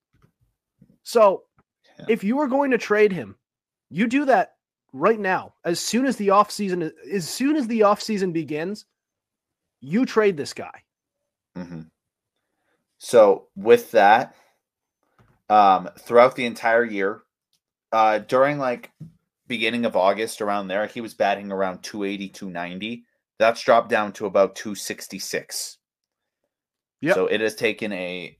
So, 1.04 1.45
Yeah. 1.98 2.06
if 2.08 2.24
you 2.24 2.36
were 2.36 2.48
going 2.48 2.70
to 2.72 2.78
trade 2.78 3.12
him, 3.12 3.36
you 3.90 4.06
do 4.06 4.24
that 4.26 4.54
right 4.92 5.18
now. 5.18 5.54
As 5.64 5.80
soon 5.80 6.06
as 6.06 6.16
the 6.16 6.28
offseason 6.28 6.90
as 7.10 7.28
soon 7.28 7.56
as 7.56 7.66
the 7.66 7.80
offseason 7.80 8.32
begins, 8.32 8.86
you 9.80 10.06
trade 10.06 10.36
this 10.36 10.52
guy. 10.52 10.82
hmm 11.54 11.82
So 12.98 13.48
with 13.54 13.90
that, 13.92 14.34
um, 15.48 15.88
throughout 15.98 16.34
the 16.34 16.46
entire 16.46 16.84
year, 16.84 17.22
uh, 17.92 18.18
during 18.18 18.58
like 18.58 18.90
beginning 19.46 19.84
of 19.84 19.96
August 19.96 20.40
around 20.40 20.68
there, 20.68 20.86
he 20.86 21.00
was 21.00 21.14
batting 21.14 21.52
around 21.52 21.82
280, 21.82 22.28
290. 22.30 23.04
That's 23.38 23.60
dropped 23.60 23.90
down 23.90 24.12
to 24.14 24.26
about 24.26 24.56
266. 24.56 25.78
Yep. 27.02 27.14
So 27.14 27.26
it 27.26 27.40
has 27.40 27.54
taken 27.54 27.92
a 27.92 28.38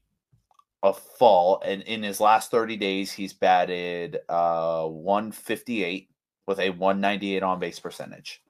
a 0.87 0.95
fall, 0.95 1.63
and 1.65 1.83
in 1.83 2.03
his 2.03 2.21
last 2.21 2.51
30 2.51 2.77
days, 2.77 3.13
he's 3.13 3.33
batted 3.33 4.19
uh 4.29 4.87
158 4.87 6.11
with 6.47 6.61
a 6.61 6.71
198 6.71 7.43
on 7.43 7.59
base 7.59 7.79
percentage. 7.79 8.43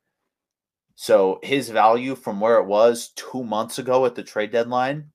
So 0.95 1.41
his 1.43 1.69
value 1.69 2.15
from 2.15 2.41
where 2.41 2.59
it 2.59 2.67
was 2.67 3.09
two 3.17 3.45
months 3.45 3.79
ago 3.79 4.07
at 4.07 4.15
the 4.15 4.23
trade 4.23 4.51
deadline 4.51 5.11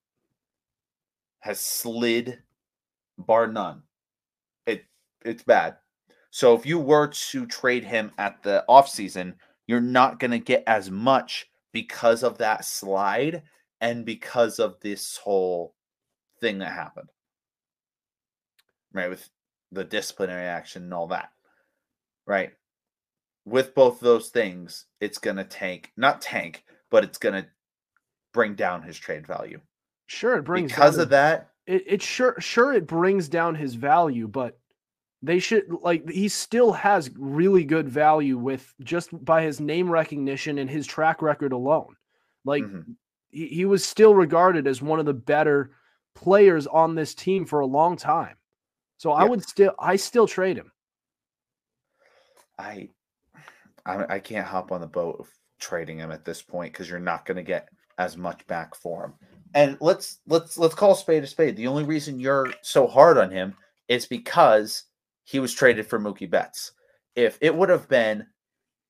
has 1.40 1.60
slid 1.60 2.40
bar 3.18 3.48
none. 3.48 3.84
It 4.66 4.86
it's 5.25 5.44
bad. 5.44 5.78
So 6.30 6.54
if 6.56 6.66
you 6.66 6.80
were 6.80 7.08
to 7.08 7.46
trade 7.46 7.84
him 7.84 8.12
at 8.18 8.42
the 8.44 8.63
offseason, 8.70 9.34
you're 9.68 9.82
not 9.82 10.20
going 10.20 10.32
to 10.32 10.40
get 10.40 10.63
as 10.68 10.90
much 10.90 11.50
because 11.72 12.24
of 12.24 12.38
that 12.38 12.63
slide 12.63 13.44
and 13.82 14.06
because 14.06 14.60
of 14.60 14.80
this 14.82 15.18
whole 15.18 15.75
thing 16.41 16.60
that 16.60 16.74
happened. 16.74 17.10
Right 18.93 19.10
with 19.10 19.29
the 19.71 19.86
disciplinary 19.86 20.45
action 20.45 20.83
and 20.83 20.93
all 20.93 21.07
that. 21.07 21.31
Right? 22.25 22.51
With 23.45 23.74
both 23.74 24.00
those 24.00 24.29
things, 24.29 24.86
it's 25.00 25.17
going 25.17 25.38
to 25.38 25.43
tank, 25.43 25.91
not 25.95 26.21
tank, 26.21 26.65
but 26.89 27.03
it's 27.03 27.17
going 27.17 27.41
to 27.41 27.50
bring 28.33 28.55
down 28.55 28.81
his 28.83 28.98
trade 28.98 29.25
value. 29.25 29.60
Sure, 30.07 30.38
it 30.38 30.43
brings 30.43 30.71
Because 30.71 30.95
down 30.95 31.03
of 31.03 31.10
that, 31.10 31.51
it, 31.65 31.83
it 31.88 32.01
sure 32.01 32.36
sure 32.39 32.74
it 32.74 32.86
brings 32.86 33.29
down 33.29 33.55
his 33.55 33.75
value, 33.75 34.27
but 34.27 34.60
they 35.21 35.39
should 35.39 35.63
like 35.81 36.07
he 36.10 36.27
still 36.27 36.74
has 36.74 37.10
really 37.15 37.63
good 37.63 37.88
value 37.88 38.38
with 38.38 38.74
just 38.81 39.10
by 39.24 39.41
his 39.43 39.62
name 39.62 39.89
recognition 39.89 40.57
and 40.57 40.69
his 40.69 40.86
track 40.86 41.21
record 41.21 41.53
alone. 41.53 41.95
Like 42.43 42.63
Mhm. 42.63 42.95
he, 43.29 43.48
he 43.48 43.65
was 43.65 43.86
still 43.86 44.13
regarded 44.15 44.67
as 44.67 44.81
one 44.81 45.00
of 45.00 45.05
the 45.05 45.13
better 45.13 45.71
players 46.15 46.68
on 46.68 46.96
this 46.96 47.13
team 47.13 47.46
for 47.46 47.60
a 47.60 47.65
long 47.65 47.98
time. 47.98 48.36
So 48.98 49.12
I 49.12 49.24
would 49.24 49.44
still 49.44 49.74
I 49.80 49.96
still 49.96 50.27
trade 50.27 50.58
him. 50.58 50.72
I, 52.60 52.89
I 53.86 54.15
I 54.15 54.20
can't 54.20 54.46
hop 54.46 54.72
on 54.72 54.82
the 54.82 54.88
boat 54.88 55.18
of 55.20 55.27
trading 55.60 55.98
him 55.98 56.12
at 56.12 56.25
this 56.25 56.41
point 56.41 56.74
because 56.74 56.89
you're 56.89 57.00
not 57.00 57.25
going 57.25 57.38
to 57.38 57.44
get 57.44 57.70
as 57.98 58.18
much 58.18 58.46
back 58.48 58.75
for 58.75 59.06
him. 59.06 59.13
And 59.53 59.77
let's 59.82 60.20
let's 60.27 60.58
let's 60.58 60.75
call 60.75 60.94
a 60.94 60.96
spade 60.96 61.24
a 61.24 61.27
spade. 61.27 61.56
The 61.56 61.68
only 61.68 61.84
reason 61.84 62.20
you're 62.20 62.53
so 62.62 62.88
hard 62.88 63.18
on 63.18 63.32
him 63.32 63.56
is 63.88 64.06
because 64.06 64.84
he 65.24 65.39
was 65.39 65.53
traded 65.53 65.88
for 65.88 66.00
Mookie 66.00 66.30
Betts. 66.30 66.72
If 67.15 67.38
it 67.41 67.53
would 67.53 67.70
have 67.70 67.89
been 67.89 68.25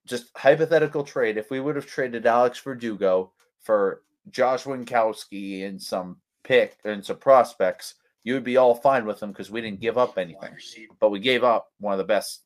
just 0.06 0.30
hypothetical 0.36 1.04
trade, 1.04 1.38
if 1.38 1.50
we 1.50 1.60
would 1.60 1.76
have 1.76 1.88
traded 1.88 2.26
Alex 2.26 2.60
Verdugo 2.60 3.32
for 3.62 4.02
Josh 4.30 4.64
Winckowski 4.64 5.68
and 5.68 5.82
some 5.82 6.18
pick 6.44 6.78
and 6.84 7.04
some 7.04 7.18
prospects, 7.18 7.96
you 8.24 8.34
would 8.34 8.44
be 8.44 8.58
all 8.58 8.76
fine 8.76 9.06
with 9.06 9.20
them 9.20 9.32
because 9.32 9.52
we 9.52 9.62
didn't 9.62 9.82
give 9.82 9.98
up 9.98 10.18
anything. 10.18 10.56
But 11.00 11.10
we 11.10 11.20
gave 11.20 11.44
up 11.44 11.72
one 11.80 11.94
of 11.94 11.98
the 11.98 12.04
best 12.04 12.42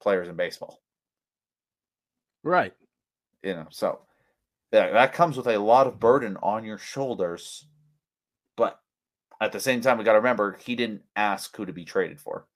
players 0.00 0.28
in 0.28 0.36
baseball. 0.36 0.80
Right. 2.42 2.72
You 3.42 3.54
know, 3.54 3.66
so 3.70 4.00
yeah, 4.72 4.90
that 4.90 5.12
comes 5.12 5.36
with 5.36 5.46
a 5.46 5.58
lot 5.58 5.86
of 5.86 6.00
burden 6.00 6.36
on 6.42 6.64
your 6.64 6.78
shoulders. 6.78 7.66
But 8.56 8.80
at 9.40 9.52
the 9.52 9.60
same 9.60 9.80
time, 9.80 9.98
we 9.98 10.04
got 10.04 10.12
to 10.12 10.18
remember 10.18 10.58
he 10.64 10.74
didn't 10.74 11.02
ask 11.16 11.54
who 11.56 11.66
to 11.66 11.72
be 11.72 11.84
traded 11.84 12.20
for. 12.20 12.46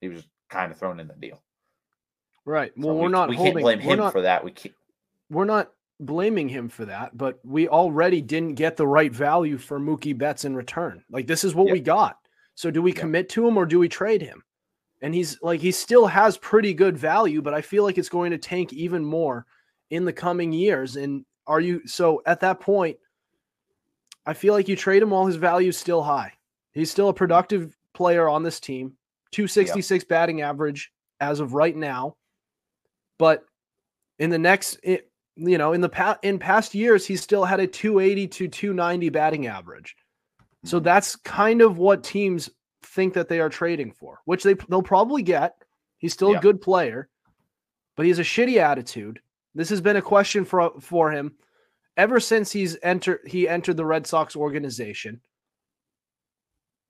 He 0.00 0.08
was 0.08 0.24
kind 0.50 0.70
of 0.70 0.78
thrown 0.78 1.00
in 1.00 1.08
the 1.08 1.14
deal. 1.14 1.42
Right. 2.44 2.72
So 2.76 2.86
Well, 2.86 2.94
we, 2.96 3.02
we're 3.02 3.08
not 3.08 3.28
we 3.28 3.36
holding 3.36 3.54
can't 3.54 3.62
blame 3.62 3.80
him 3.80 3.98
not, 3.98 4.12
for 4.12 4.22
that. 4.22 4.44
We 4.44 4.52
can't. 4.52 4.74
we're 5.30 5.46
not 5.46 5.72
blaming 6.00 6.48
him 6.48 6.68
for 6.68 6.84
that, 6.84 7.16
but 7.16 7.38
we 7.44 7.68
already 7.68 8.20
didn't 8.20 8.54
get 8.54 8.76
the 8.76 8.86
right 8.86 9.12
value 9.12 9.56
for 9.58 9.78
Mookie 9.80 10.16
Betts 10.16 10.44
in 10.44 10.54
return. 10.54 11.02
Like 11.10 11.26
this 11.26 11.44
is 11.44 11.54
what 11.54 11.66
Yep. 11.66 11.72
we 11.72 11.80
got. 11.80 12.18
So 12.54 12.70
do 12.70 12.82
we 12.82 12.90
Yep. 12.90 13.00
commit 13.00 13.28
to 13.30 13.46
him 13.46 13.56
or 13.56 13.66
do 13.66 13.78
we 13.78 13.88
trade 13.88 14.22
him? 14.22 14.42
And 15.02 15.14
he's 15.14 15.40
like 15.42 15.60
he 15.60 15.72
still 15.72 16.06
has 16.06 16.36
pretty 16.38 16.74
good 16.74 16.96
value, 16.96 17.42
but 17.42 17.54
I 17.54 17.60
feel 17.62 17.82
like 17.82 17.98
it's 17.98 18.08
going 18.08 18.30
to 18.30 18.38
tank 18.38 18.72
even 18.72 19.04
more 19.04 19.46
in 19.90 20.04
the 20.04 20.12
coming 20.12 20.52
years. 20.52 20.96
And 20.96 21.24
are 21.46 21.60
you 21.60 21.86
so 21.86 22.22
at 22.26 22.40
that 22.40 22.60
point? 22.60 22.98
I 24.26 24.34
feel 24.34 24.54
like 24.54 24.68
you 24.68 24.76
trade 24.76 25.02
him 25.02 25.10
while 25.10 25.26
his 25.26 25.36
value 25.36 25.68
is 25.68 25.78
still 25.78 26.02
high. 26.02 26.32
He's 26.72 26.90
still 26.90 27.08
a 27.08 27.14
productive 27.14 27.76
player 27.92 28.28
on 28.28 28.42
this 28.42 28.58
team. 28.58 28.96
266 29.30 30.04
batting 30.04 30.42
average 30.42 30.92
as 31.20 31.40
of 31.40 31.54
right 31.54 31.76
now. 31.76 32.16
But 33.18 33.44
in 34.18 34.30
the 34.30 34.38
next 34.38 34.78
it, 34.82 35.10
you 35.36 35.58
know, 35.58 35.72
in 35.72 35.80
the 35.80 35.88
past 35.88 36.18
in 36.22 36.38
past 36.38 36.74
years, 36.74 37.06
he's 37.06 37.22
still 37.22 37.44
had 37.44 37.60
a 37.60 37.66
280 37.66 38.26
to 38.28 38.48
290 38.48 39.08
batting 39.10 39.46
average. 39.46 39.94
So 40.64 40.80
Mhm. 40.80 40.84
that's 40.84 41.16
kind 41.16 41.60
of 41.62 41.78
what 41.78 42.02
teams 42.02 42.50
think 42.82 43.14
that 43.14 43.28
they 43.28 43.40
are 43.40 43.48
trading 43.50 43.92
for, 43.92 44.20
which 44.24 44.42
they 44.42 44.54
they'll 44.54 44.82
probably 44.82 45.22
get. 45.22 45.56
He's 45.98 46.12
still 46.12 46.32
Yeah. 46.32 46.38
a 46.38 46.42
good 46.42 46.60
player, 46.60 47.08
but 47.96 48.04
he 48.04 48.10
has 48.10 48.18
a 48.18 48.22
shitty 48.22 48.56
attitude. 48.56 49.20
This 49.54 49.68
has 49.70 49.80
been 49.80 49.96
a 49.96 50.02
question 50.02 50.44
for 50.44 50.72
for 50.80 51.10
him 51.10 51.36
ever 51.96 52.20
since 52.20 52.52
he's 52.52 52.76
entered 52.82 53.20
he 53.26 53.48
entered 53.48 53.76
the 53.76 53.86
Red 53.86 54.06
Sox 54.06 54.36
organization. 54.36 55.20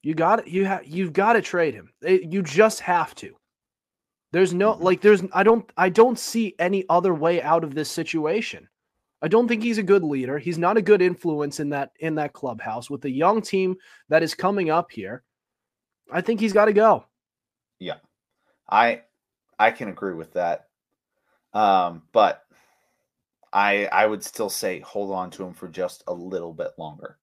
You 0.02 0.14
got 0.14 0.40
it. 0.40 0.48
You 0.48 0.64
have 0.66 0.86
you've 0.86 1.12
got 1.12 1.32
to 1.34 1.42
trade 1.42 1.74
him. 1.74 1.92
You 2.02 2.42
just 2.42 2.80
have 2.80 3.14
to. 3.16 3.36
There's 4.36 4.52
no 4.52 4.74
Mhm. 4.74 4.82
like 4.82 5.00
there's 5.00 5.22
I 5.32 5.42
don't 5.42 5.72
I 5.78 5.88
don't 5.88 6.18
see 6.18 6.54
any 6.58 6.84
other 6.90 7.14
way 7.14 7.40
out 7.40 7.64
of 7.64 7.74
this 7.74 7.90
situation. 7.90 8.68
I 9.22 9.28
don't 9.28 9.48
think 9.48 9.62
he's 9.62 9.78
a 9.78 9.82
good 9.82 10.04
leader. 10.04 10.38
He's 10.38 10.58
not 10.58 10.76
a 10.76 10.82
good 10.82 11.00
influence 11.00 11.58
in 11.58 11.70
that 11.70 11.92
in 12.00 12.16
that 12.16 12.34
clubhouse 12.34 12.90
with 12.90 13.00
the 13.00 13.08
young 13.10 13.40
team 13.40 13.78
that 14.10 14.22
is 14.22 14.34
coming 14.34 14.68
up 14.68 14.90
here. 14.92 15.24
I 16.12 16.20
think 16.20 16.38
he's 16.38 16.52
got 16.52 16.66
to 16.66 16.74
go. 16.74 17.06
Yeah. 17.78 17.96
I 18.68 19.04
I 19.58 19.70
can 19.70 19.88
agree 19.88 20.12
with 20.12 20.34
that. 20.34 20.68
Um, 21.54 22.02
but 22.12 22.44
I 23.54 23.86
I 23.86 24.04
would 24.06 24.22
still 24.22 24.50
say 24.50 24.80
hold 24.80 25.12
on 25.12 25.30
to 25.30 25.44
him 25.44 25.54
for 25.54 25.68
just 25.68 26.04
a 26.08 26.12
little 26.12 26.52
bit 26.52 26.72
longer. 26.76 27.16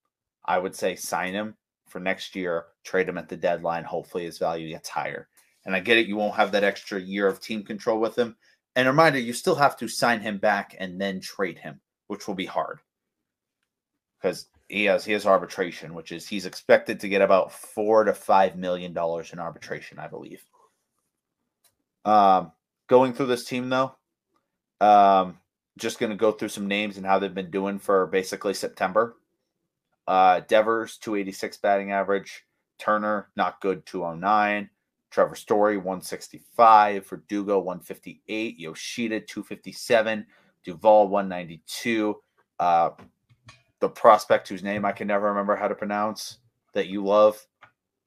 I 0.46 0.58
would 0.58 0.76
say 0.76 0.96
sign 0.96 1.36
him 1.36 1.58
for 1.88 2.00
next 2.00 2.36
year, 2.36 2.66
trade 2.84 3.08
him 3.08 3.20
at 3.20 3.30
the 3.30 3.38
deadline. 3.38 3.84
Hopefully 3.84 4.24
his 4.24 4.40
value 4.40 4.70
gets 4.70 4.90
higher. 4.90 5.28
And 5.66 5.76
I 5.76 5.80
get 5.80 5.98
it, 5.98 6.08
you 6.08 6.16
won't 6.16 6.36
have 6.36 6.52
that 6.52 6.64
extra 6.64 7.00
year 7.00 7.28
of 7.28 7.40
team 7.40 7.64
control 7.64 8.00
with 8.00 8.18
him. 8.18 8.36
And 8.76 8.88
a 8.88 8.92
reminder, 8.92 9.20
you 9.20 9.34
still 9.34 9.56
have 9.56 9.78
to 9.78 9.88
sign 9.88 10.20
him 10.20 10.38
back 10.38 10.76
and 10.80 11.00
then 11.00 11.20
trade 11.20 11.60
him, 11.60 11.80
which 12.08 12.28
will 12.28 12.36
be 12.36 12.46
hard. 12.46 12.80
Because 14.22 14.48
he 14.68 14.86
has 14.86 15.06
he 15.06 15.12
has 15.14 15.26
arbitration, 15.26 15.94
which 15.94 16.12
is 16.12 16.28
he's 16.28 16.46
expected 16.46 17.00
to 17.00 17.10
get 17.10 17.22
about 17.22 17.52
four 17.52 18.04
to 18.04 18.14
five 18.14 18.56
million 18.56 18.94
dollars 18.94 19.32
in 19.32 19.40
arbitration, 19.40 20.00
I 20.00 20.08
believe. 20.08 20.44
Um, 22.06 22.52
going 22.88 23.14
through 23.14 23.28
this 23.28 23.46
team 23.46 23.70
though, 23.70 23.96
um, 24.82 25.38
just 25.78 26.00
going 26.00 26.10
to 26.10 26.16
go 26.16 26.32
through 26.32 26.50
some 26.50 26.68
names 26.68 26.98
and 26.98 27.06
how 27.06 27.20
they've 27.20 27.34
been 27.34 27.52
doing 27.52 27.80
for 27.80 28.08
basically 28.08 28.54
September. 28.54 29.16
Uh, 30.08 30.42
Devers 30.48 30.98
286 30.98 31.58
batting 31.58 31.92
average, 31.92 32.46
Turner 32.78 33.30
not 33.36 33.62
good 33.62 33.86
209, 33.86 34.70
Trevor 35.14 35.36
Story 35.36 35.78
165, 35.78 37.08
Verdugo 37.08 37.60
158, 37.60 38.58
Yoshida 38.58 39.20
257, 39.20 40.26
Duvall 40.66 41.08
192. 41.08 42.16
Uh, 42.60 42.90
the 43.80 43.90
prospect 43.90 44.50
whose 44.50 44.64
name 44.64 44.86
I 44.86 44.92
can 44.92 45.08
never 45.08 45.28
remember 45.28 45.56
how 45.56 45.68
to 45.68 45.76
pronounce 45.76 46.40
that 46.74 46.88
you 46.88 47.06
love, 47.06 47.38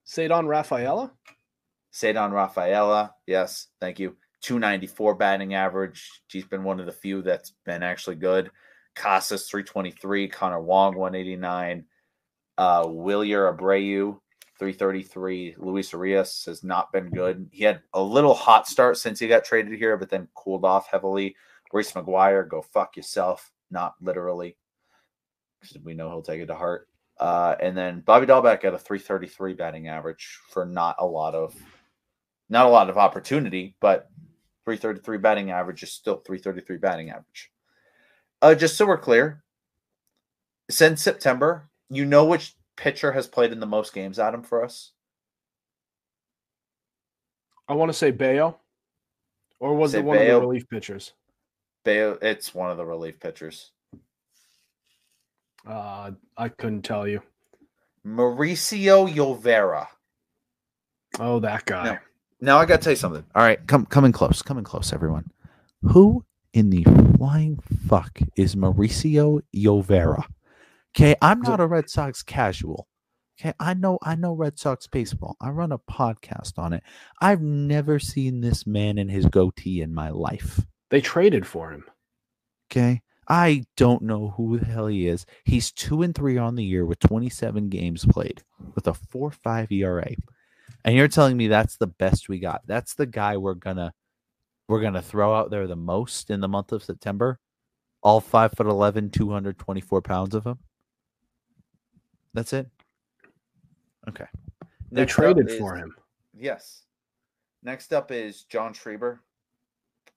Ceddanne 0.04 0.48
Rafaela? 0.48 1.12
Ceddanne 1.92 2.32
Rafaela. 2.32 3.14
Yes, 3.26 3.68
thank 3.80 4.00
you. 4.00 4.16
294 4.42 5.14
batting 5.14 5.54
average. 5.54 6.22
He's 6.26 6.44
been 6.44 6.64
one 6.64 6.80
of 6.80 6.86
the 6.86 6.92
few 6.92 7.22
that's 7.22 7.52
been 7.64 7.84
actually 7.84 8.16
good. 8.16 8.50
Casas 8.96 9.48
323, 9.48 10.26
Connor 10.28 10.60
Wong 10.60 10.96
189, 10.96 11.84
uh, 12.58 12.84
Wilyer 12.84 13.56
Abreu 13.56 14.18
333. 14.58 15.56
Luis 15.58 15.92
Arias 15.92 16.44
has 16.46 16.64
not 16.64 16.92
been 16.92 17.10
good. 17.10 17.48
He 17.52 17.64
had 17.64 17.80
a 17.92 18.02
little 18.02 18.34
hot 18.34 18.66
start 18.66 18.96
since 18.96 19.18
he 19.18 19.28
got 19.28 19.44
traded 19.44 19.78
here, 19.78 19.96
but 19.96 20.08
then 20.08 20.28
cooled 20.34 20.64
off 20.64 20.88
heavily. 20.90 21.36
Reese 21.72 21.92
McGuire, 21.92 22.48
go 22.48 22.62
fuck 22.62 22.96
yourself. 22.96 23.52
not 23.70 23.94
literally, 24.00 24.56
because 25.60 25.78
we 25.84 25.94
know 25.94 26.08
he'll 26.08 26.22
take 26.22 26.40
it 26.40 26.46
to 26.46 26.54
heart. 26.54 26.88
Uh, 27.18 27.56
and 27.60 27.76
then 27.76 28.00
Bobby 28.00 28.26
Dalbec 28.26 28.64
at 28.64 28.74
a 28.74 28.78
333 28.78 29.54
batting 29.54 29.88
average 29.88 30.38
for 30.50 30.66
not 30.66 30.96
a 30.98 31.06
lot 31.06 31.34
of 31.34 31.54
not 32.48 32.66
a 32.66 32.70
lot 32.70 32.88
of 32.88 32.98
opportunity, 32.98 33.74
but 33.80 34.08
333 34.64 35.18
batting 35.18 35.50
average 35.50 35.82
is 35.82 35.92
still 35.92 36.18
333 36.18 36.76
batting 36.76 37.10
average. 37.10 37.50
Uh, 38.42 38.54
just 38.54 38.76
so 38.76 38.86
we're 38.86 38.98
clear, 38.98 39.42
since 40.70 41.02
September, 41.02 41.68
you 41.88 42.04
know 42.04 42.24
which 42.24 42.54
pitcher 42.76 43.12
has 43.12 43.26
played 43.26 43.52
in 43.52 43.60
the 43.60 43.66
most 43.66 43.92
games, 43.92 44.18
Adam, 44.18 44.42
for 44.42 44.64
us? 44.64 44.92
I 47.68 47.74
want 47.74 47.90
to 47.90 47.98
say 47.98 48.10
Bello, 48.10 48.58
or 49.58 49.74
was 49.74 49.92
Say 49.92 49.98
it 49.98 50.04
one 50.04 50.18
of 50.18 50.26
the 50.26 50.40
relief 50.40 50.68
pitchers? 50.68 51.12
Bello, 51.84 52.18
it's 52.22 52.54
one 52.54 52.70
of 52.70 52.76
the 52.76 52.84
relief 52.84 53.18
pitchers. 53.18 53.72
Uh, 55.66 56.12
I 56.36 56.48
couldn't 56.48 56.82
tell 56.82 57.08
you. 57.08 57.22
Mauricio 58.06 59.12
Llovera. 59.12 59.88
Oh, 61.18 61.40
that 61.40 61.64
guy. 61.64 61.84
No. 61.84 61.98
Now 62.40 62.58
I 62.58 62.66
got 62.66 62.76
to 62.76 62.84
tell 62.84 62.92
you 62.92 62.96
something. 62.96 63.24
All 63.34 63.42
right, 63.42 63.64
come 63.66 63.86
come 63.86 64.04
in 64.04 64.12
close, 64.12 64.42
Come 64.42 64.58
in 64.58 64.64
close, 64.64 64.92
everyone. 64.92 65.30
Who 65.82 66.24
in 66.52 66.70
the 66.70 66.84
flying 67.16 67.58
fuck 67.88 68.20
is 68.36 68.54
Mauricio 68.54 69.40
Llovera? 69.54 70.24
Okay, 70.96 71.14
I'm 71.20 71.42
not 71.42 71.60
a 71.60 71.66
Red 71.66 71.90
Sox 71.90 72.22
casual. 72.22 72.88
Okay, 73.38 73.52
I 73.60 73.74
know 73.74 73.98
I 74.02 74.14
know 74.14 74.32
Red 74.32 74.58
Sox 74.58 74.86
baseball. 74.86 75.36
I 75.42 75.50
run 75.50 75.72
a 75.72 75.78
podcast 75.78 76.58
on 76.58 76.72
it. 76.72 76.82
I've 77.20 77.42
never 77.42 77.98
seen 77.98 78.40
this 78.40 78.66
man 78.66 78.96
in 78.96 79.10
his 79.10 79.26
goatee 79.26 79.82
in 79.82 79.92
my 79.92 80.08
life. 80.08 80.60
They 80.88 81.02
traded 81.02 81.46
for 81.46 81.70
him. 81.70 81.84
Okay. 82.70 83.02
I 83.28 83.64
don't 83.76 84.02
know 84.02 84.32
who 84.36 84.58
the 84.58 84.64
hell 84.64 84.86
he 84.86 85.06
is. 85.06 85.26
He's 85.44 85.70
two 85.72 86.02
and 86.02 86.14
three 86.14 86.38
on 86.38 86.54
the 86.54 86.64
year 86.64 86.86
with 86.86 87.00
27 87.00 87.68
games 87.68 88.06
played 88.06 88.42
with 88.74 88.86
a 88.86 88.94
4 88.94 89.32
5 89.32 89.72
ERA. 89.72 90.08
And 90.84 90.94
you're 90.94 91.08
telling 91.08 91.36
me 91.36 91.48
that's 91.48 91.76
the 91.76 91.88
best 91.88 92.28
we 92.28 92.38
got. 92.38 92.62
That's 92.66 92.94
the 92.94 93.06
guy 93.06 93.36
we're 93.36 93.54
gonna 93.54 93.92
we're 94.68 94.80
gonna 94.80 95.02
throw 95.02 95.34
out 95.34 95.50
there 95.50 95.66
the 95.66 95.76
most 95.76 96.30
in 96.30 96.40
the 96.40 96.48
month 96.48 96.72
of 96.72 96.84
September. 96.84 97.38
All 98.02 98.20
five 98.20 98.52
foot 98.52 98.66
11, 98.66 99.10
224 99.10 100.00
pounds 100.00 100.34
of 100.34 100.46
him. 100.46 100.58
That's 102.36 102.52
it. 102.52 102.68
Okay. 104.10 104.26
They 104.92 105.00
Next 105.00 105.14
traded 105.14 105.48
is- 105.50 105.58
for 105.58 105.74
him. 105.74 105.96
Yes. 106.34 106.82
Next 107.62 107.94
up 107.94 108.12
is 108.12 108.42
John 108.42 108.74
Schreiber. 108.74 109.22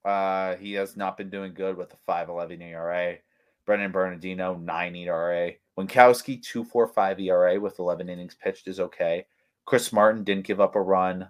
Uh, 0.04 0.56
he 0.56 0.74
has 0.74 0.98
not 0.98 1.16
been 1.16 1.30
doing 1.30 1.54
good 1.54 1.78
with 1.78 1.94
a 1.94 1.96
5.11 2.06 2.60
ERA. 2.60 3.16
Brennan 3.64 3.90
Bernardino 3.90 4.54
9 4.54 4.96
ERA. 4.96 5.52
Winckowski 5.78 6.42
2.45 6.42 7.20
ERA 7.20 7.58
with 7.58 7.78
11 7.78 8.10
innings 8.10 8.34
pitched 8.34 8.68
is 8.68 8.80
okay. 8.80 9.24
Chris 9.64 9.90
Martin 9.90 10.22
didn't 10.22 10.46
give 10.46 10.60
up 10.60 10.76
a 10.76 10.80
run. 10.80 11.26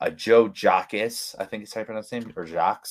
Uh, 0.00 0.10
Joe 0.10 0.48
Jacques, 0.48 0.94
I 0.94 1.08
think 1.08 1.64
it's 1.64 1.74
how 1.74 1.80
you 1.80 1.84
pronounce 1.84 2.10
his 2.10 2.24
name, 2.24 2.32
or 2.36 2.46
Jacques. 2.46 2.86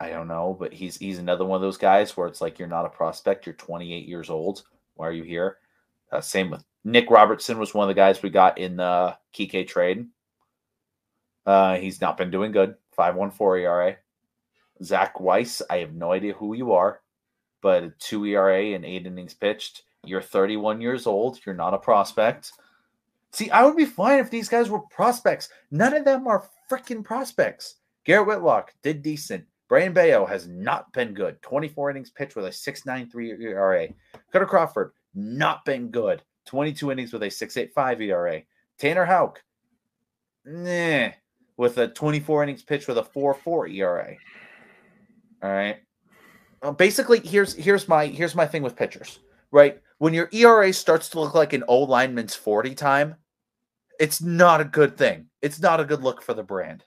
I 0.00 0.10
don't 0.10 0.28
know, 0.28 0.56
but 0.58 0.72
he's 0.72 0.96
he's 0.96 1.18
another 1.18 1.44
one 1.44 1.56
of 1.56 1.62
those 1.62 1.76
guys 1.78 2.16
where 2.16 2.26
it's 2.26 2.40
like 2.40 2.58
you're 2.58 2.66
not 2.66 2.86
a 2.86 2.88
prospect. 2.88 3.46
You're 3.46 3.54
28 3.54 4.08
years 4.08 4.28
old. 4.30 4.64
Why 4.98 5.06
are 5.06 5.12
you 5.12 5.22
here? 5.22 5.58
Uh, 6.10 6.20
same 6.20 6.50
with 6.50 6.64
Nick 6.82 7.10
Robertson 7.10 7.58
was 7.58 7.72
one 7.72 7.84
of 7.84 7.88
the 7.88 8.00
guys 8.00 8.22
we 8.22 8.30
got 8.30 8.58
in 8.58 8.76
the 8.76 9.16
Kike 9.32 9.66
trade. 9.68 10.06
Uh, 11.46 11.76
he's 11.76 12.00
not 12.00 12.16
been 12.16 12.30
doing 12.30 12.50
good. 12.50 12.74
5.14 12.98 13.62
ERA. 13.62 13.96
Zach 14.82 15.20
Weiss, 15.20 15.62
I 15.70 15.78
have 15.78 15.94
no 15.94 16.12
idea 16.12 16.32
who 16.32 16.54
you 16.54 16.72
are, 16.72 17.00
but 17.62 17.98
2 18.00 18.26
ERA 18.26 18.74
and 18.74 18.84
8 18.84 19.06
innings 19.06 19.34
pitched. 19.34 19.84
You're 20.04 20.20
31 20.20 20.80
years 20.80 21.06
old. 21.06 21.38
You're 21.46 21.54
not 21.54 21.74
a 21.74 21.78
prospect. 21.78 22.52
See, 23.32 23.50
I 23.50 23.64
would 23.64 23.76
be 23.76 23.84
fine 23.84 24.18
if 24.18 24.30
these 24.30 24.48
guys 24.48 24.68
were 24.68 24.80
prospects. 24.80 25.48
None 25.70 25.94
of 25.94 26.04
them 26.04 26.26
are 26.26 26.48
freaking 26.70 27.04
prospects. 27.04 27.76
Garrett 28.04 28.26
Whitlock 28.26 28.74
did 28.82 29.02
decent. 29.02 29.44
Brayan 29.68 29.92
Bello 29.92 30.24
has 30.26 30.48
not 30.48 30.92
been 30.92 31.12
good. 31.14 31.40
24 31.42 31.90
innings 31.90 32.10
pitched 32.10 32.36
with 32.36 32.46
a 32.46 32.50
6.93 32.50 33.40
ERA. 33.40 33.88
Kutter 34.32 34.46
Crawford, 34.46 34.92
not 35.14 35.64
been 35.64 35.90
good. 35.90 36.22
22 36.46 36.90
innings 36.90 37.12
with 37.12 37.22
a 37.22 37.26
6.85 37.26 38.00
ERA. 38.00 38.42
Tanner 38.78 39.04
Houck, 39.04 39.42
nah, 40.44 41.10
with 41.56 41.76
a 41.78 41.88
24 41.88 42.44
innings 42.44 42.62
pitched 42.62 42.88
with 42.88 42.98
a 42.98 43.02
4.4 43.02 43.74
ERA. 43.74 44.14
All 45.42 45.50
right. 45.50 45.76
Well, 46.62 46.72
basically, 46.72 47.20
here's 47.20 47.54
here's 47.54 47.86
my 47.86 48.06
here's 48.06 48.34
my 48.34 48.46
thing 48.46 48.62
with 48.62 48.74
pitchers. 48.74 49.20
Right 49.52 49.80
when 49.98 50.14
your 50.14 50.28
ERA 50.32 50.72
starts 50.72 51.08
to 51.10 51.20
look 51.20 51.34
like 51.34 51.52
an 51.52 51.64
old 51.68 51.88
lineman's 51.88 52.34
40 52.34 52.74
time, 52.74 53.16
it's 54.00 54.22
not 54.22 54.60
a 54.60 54.64
good 54.64 54.96
thing. 54.96 55.26
It's 55.42 55.60
not 55.60 55.80
a 55.80 55.84
good 55.84 56.02
look 56.02 56.22
for 56.22 56.34
the 56.34 56.42
brand. 56.42 56.84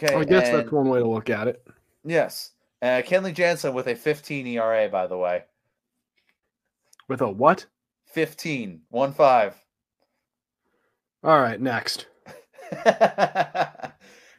Okay, 0.00 0.14
I 0.14 0.24
guess 0.24 0.48
and- 0.48 0.58
that's 0.58 0.72
one 0.72 0.88
way 0.88 0.98
to 0.98 1.06
look 1.08 1.30
at 1.30 1.48
it. 1.48 1.66
Yes. 2.04 2.52
Uh, 2.80 3.00
Kenley 3.06 3.32
Jansen 3.32 3.74
with 3.74 3.86
a 3.86 3.94
15 3.94 4.46
ERA, 4.46 4.88
by 4.88 5.06
the 5.06 5.16
way. 5.16 5.44
With 7.08 7.20
a 7.20 7.28
what? 7.28 7.66
15, 8.06 8.82
1 8.88 9.12
5. 9.12 9.54
All 11.24 11.40
right, 11.40 11.60
next. 11.60 12.06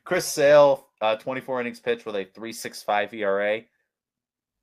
Chris 0.03 0.25
Sale, 0.25 0.85
uh, 1.01 1.15
24 1.15 1.61
innings 1.61 1.79
pitched 1.79 2.05
with 2.05 2.15
a 2.15 2.25
3.65 2.25 3.13
ERA. 3.13 3.61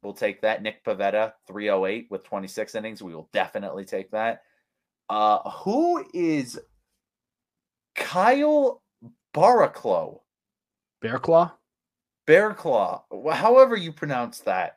We'll 0.03 0.12
take 0.12 0.42
that. 0.42 0.62
Nick 0.62 0.85
Pivetta, 0.85 1.33
308 1.46 2.09
with 2.11 2.24
26 2.24 2.74
innings. 2.74 3.03
We 3.03 3.14
will 3.14 3.31
definitely 3.33 3.85
take 3.85 4.11
that. 4.11 4.42
Uh, 5.09 5.48
who 5.50 6.05
is 6.12 6.61
Kyle 7.94 8.83
Barraclough? 11.02 11.50
Bearclaw? 11.50 11.52
Bear 12.26 12.54
Claw. 12.54 13.04
however 13.32 13.76
you 13.76 13.92
pronounce 13.92 14.40
that. 14.40 14.76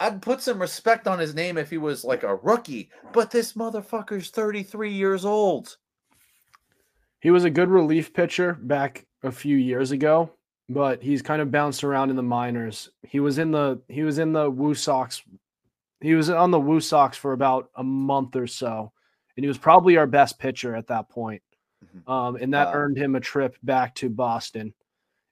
I'd 0.00 0.22
put 0.22 0.40
some 0.40 0.60
respect 0.60 1.06
on 1.06 1.18
his 1.18 1.34
name 1.34 1.58
if 1.58 1.68
he 1.68 1.76
was 1.76 2.04
like 2.04 2.22
a 2.22 2.36
rookie, 2.36 2.88
but 3.12 3.30
this 3.30 3.52
motherfucker's 3.52 4.30
33 4.30 4.90
years 4.92 5.24
old. 5.26 5.76
He 7.20 7.30
was 7.30 7.44
a 7.44 7.50
good 7.50 7.68
relief 7.68 8.14
pitcher 8.14 8.54
back 8.54 9.06
a 9.22 9.30
few 9.30 9.56
years 9.56 9.90
ago, 9.90 10.30
but 10.70 11.02
he's 11.02 11.20
kind 11.20 11.42
of 11.42 11.50
bounced 11.50 11.84
around 11.84 12.08
in 12.08 12.16
the 12.16 12.22
minors. 12.22 12.88
He 13.02 13.20
was 13.20 13.36
in 13.38 13.50
the 13.50 13.78
he 13.88 14.02
was 14.02 14.18
in 14.18 14.32
the 14.32 14.50
Woo 14.50 14.74
Sox. 14.74 15.22
He 16.00 16.14
was 16.14 16.30
on 16.30 16.50
the 16.50 16.58
Woo 16.60 16.80
Sox 16.80 17.18
for 17.18 17.34
about 17.34 17.68
a 17.74 17.84
month 17.84 18.36
or 18.36 18.46
so, 18.46 18.90
and 19.36 19.44
he 19.44 19.48
was 19.48 19.58
probably 19.58 19.98
our 19.98 20.06
best 20.06 20.38
pitcher 20.38 20.74
at 20.74 20.86
that 20.86 21.10
point. 21.10 21.42
Mhm. 21.84 22.10
Um, 22.10 22.36
and 22.36 22.54
that 22.54 22.68
Uh, 22.68 22.72
earned 22.72 22.96
him 22.96 23.14
a 23.16 23.20
trip 23.20 23.54
back 23.62 23.94
to 23.96 24.08
Boston 24.08 24.72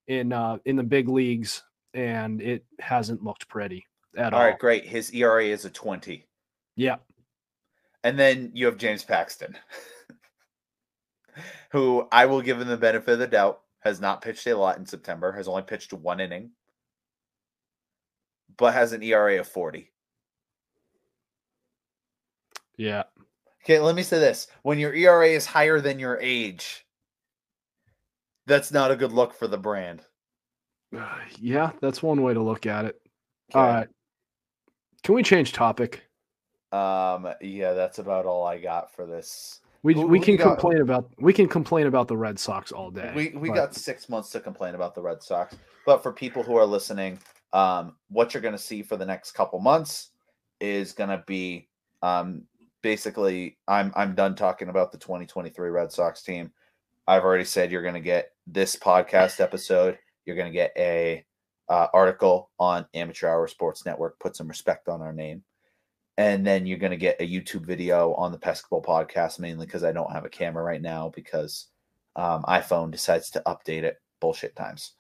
in 0.08 0.32
uh, 0.32 0.58
in 0.64 0.74
the 0.74 0.82
big 0.82 1.08
leagues, 1.08 1.62
and 1.94 2.40
it 2.42 2.64
hasn't 2.80 3.22
looked 3.22 3.48
pretty 3.48 3.86
at 4.16 4.32
all. 4.32 4.40
All 4.40 4.46
right, 4.46 4.58
great. 4.58 4.84
His 4.84 5.12
ERA 5.12 5.44
is 5.44 5.64
a 5.64 5.70
20. 5.70 6.26
Yeah, 6.74 6.96
And 8.04 8.18
then 8.18 8.52
you 8.54 8.66
have 8.66 8.76
James 8.76 9.02
Paxton, 9.02 9.56
who 11.70 12.06
I 12.12 12.26
will 12.26 12.40
give 12.40 12.60
him 12.60 12.68
the 12.68 12.76
benefit 12.76 13.12
of 13.14 13.18
the 13.18 13.26
doubt, 13.26 13.62
has 13.80 14.00
not 14.00 14.22
pitched 14.22 14.46
a 14.46 14.56
lot 14.56 14.78
in 14.78 14.86
September, 14.86 15.32
has 15.32 15.48
only 15.48 15.62
pitched 15.62 15.92
one 15.92 16.20
inning, 16.20 16.50
but 18.56 18.74
has 18.74 18.92
an 18.92 19.02
ERA 19.02 19.40
of 19.40 19.48
40. 19.48 19.90
yeah. 22.76 23.04
Okay, 23.64 23.80
let 23.80 23.96
me 23.96 24.02
say 24.02 24.18
this. 24.18 24.46
When 24.62 24.78
your 24.78 24.94
ERA 24.94 25.28
is 25.28 25.44
higher 25.44 25.80
than 25.80 25.98
your 25.98 26.18
age, 26.22 26.86
that's 28.48 28.72
not 28.72 28.90
a 28.90 28.96
good 28.96 29.12
look 29.12 29.32
for 29.34 29.46
the 29.46 29.58
brand. 29.58 30.02
Yeah, 31.38 31.70
that's 31.80 32.02
one 32.02 32.22
way 32.22 32.34
to 32.34 32.42
look 32.42 32.66
at 32.66 32.86
it. 32.86 33.00
All 33.54 33.62
Okay? 33.62 33.72
right. 33.72 33.88
Can 35.04 35.14
we 35.14 35.22
change 35.22 35.52
topic? 35.52 36.02
Um, 36.72 37.28
yeah, 37.40 37.72
that's 37.74 37.98
about 37.98 38.26
all 38.26 38.44
I 38.46 38.58
got 38.58 38.92
for 38.94 39.06
this. 39.06 39.60
We 39.82 39.94
Who- 39.94 40.06
we 40.08 40.18
can 40.18 40.36
got? 40.36 40.58
complain 40.58 40.80
about 40.82 41.10
we 41.18 41.32
can 41.32 41.46
complain 41.48 41.86
about 41.86 42.08
the 42.08 42.16
Red 42.16 42.38
Sox 42.38 42.72
all 42.72 42.90
day. 42.90 43.12
We 43.14 43.28
we 43.38 43.48
but 43.48 43.54
got 43.54 43.74
six 43.74 44.08
months 44.08 44.30
to 44.30 44.40
complain 44.40 44.74
about 44.74 44.94
the 44.94 45.00
Red 45.02 45.22
Sox, 45.22 45.56
but 45.86 46.02
for 46.02 46.12
people 46.12 46.42
who 46.42 46.56
are 46.56 46.66
listening, 46.66 47.20
um, 47.52 47.94
what 48.08 48.34
you're 48.34 48.40
going 48.42 48.52
to 48.56 48.58
see 48.58 48.82
for 48.82 48.96
the 48.96 49.06
next 49.06 49.32
couple 49.32 49.60
months 49.60 50.10
is 50.60 50.92
going 50.92 51.10
to 51.10 51.22
be 51.26 51.68
um, 52.02 52.42
basically. 52.82 53.56
I'm 53.68 53.92
I'm 53.94 54.14
done 54.14 54.34
talking 54.34 54.68
about 54.68 54.90
the 54.90 54.98
2023 54.98 55.70
Red 55.70 55.92
Sox 55.92 56.22
team. 56.22 56.52
I've 57.06 57.22
already 57.24 57.44
said 57.44 57.70
you're 57.70 57.82
going 57.82 57.94
to 57.94 58.00
get 58.00 58.32
this 58.50 58.76
podcast 58.76 59.40
episode. 59.40 59.98
You're 60.24 60.36
going 60.36 60.50
to 60.50 60.56
get 60.56 60.72
a 60.76 61.24
uh, 61.68 61.88
article 61.92 62.50
on 62.58 62.86
Amateur 62.94 63.28
Hour 63.28 63.46
Sports 63.46 63.84
Network. 63.84 64.18
Put 64.18 64.36
some 64.36 64.48
respect 64.48 64.88
on 64.88 65.02
our 65.02 65.12
name. 65.12 65.44
And 66.16 66.44
then 66.46 66.66
you're 66.66 66.78
going 66.78 66.90
to 66.90 66.96
get 66.96 67.20
a 67.20 67.28
YouTube 67.28 67.64
video 67.64 68.14
on 68.14 68.32
the 68.32 68.38
Pesky 68.38 68.66
Pole 68.70 68.82
podcast, 68.82 69.38
mainly 69.38 69.66
because 69.66 69.84
I 69.84 69.92
don't 69.92 70.10
have 70.12 70.24
a 70.24 70.30
camera 70.30 70.64
right 70.64 70.82
now 70.82 71.12
because 71.14 71.68
um, 72.16 72.42
iPhone 72.44 72.90
decides 72.90 73.30
to 73.30 73.42
update 73.46 73.84
it 73.84 73.98
bullshit 74.20 74.56
times. 74.56 74.94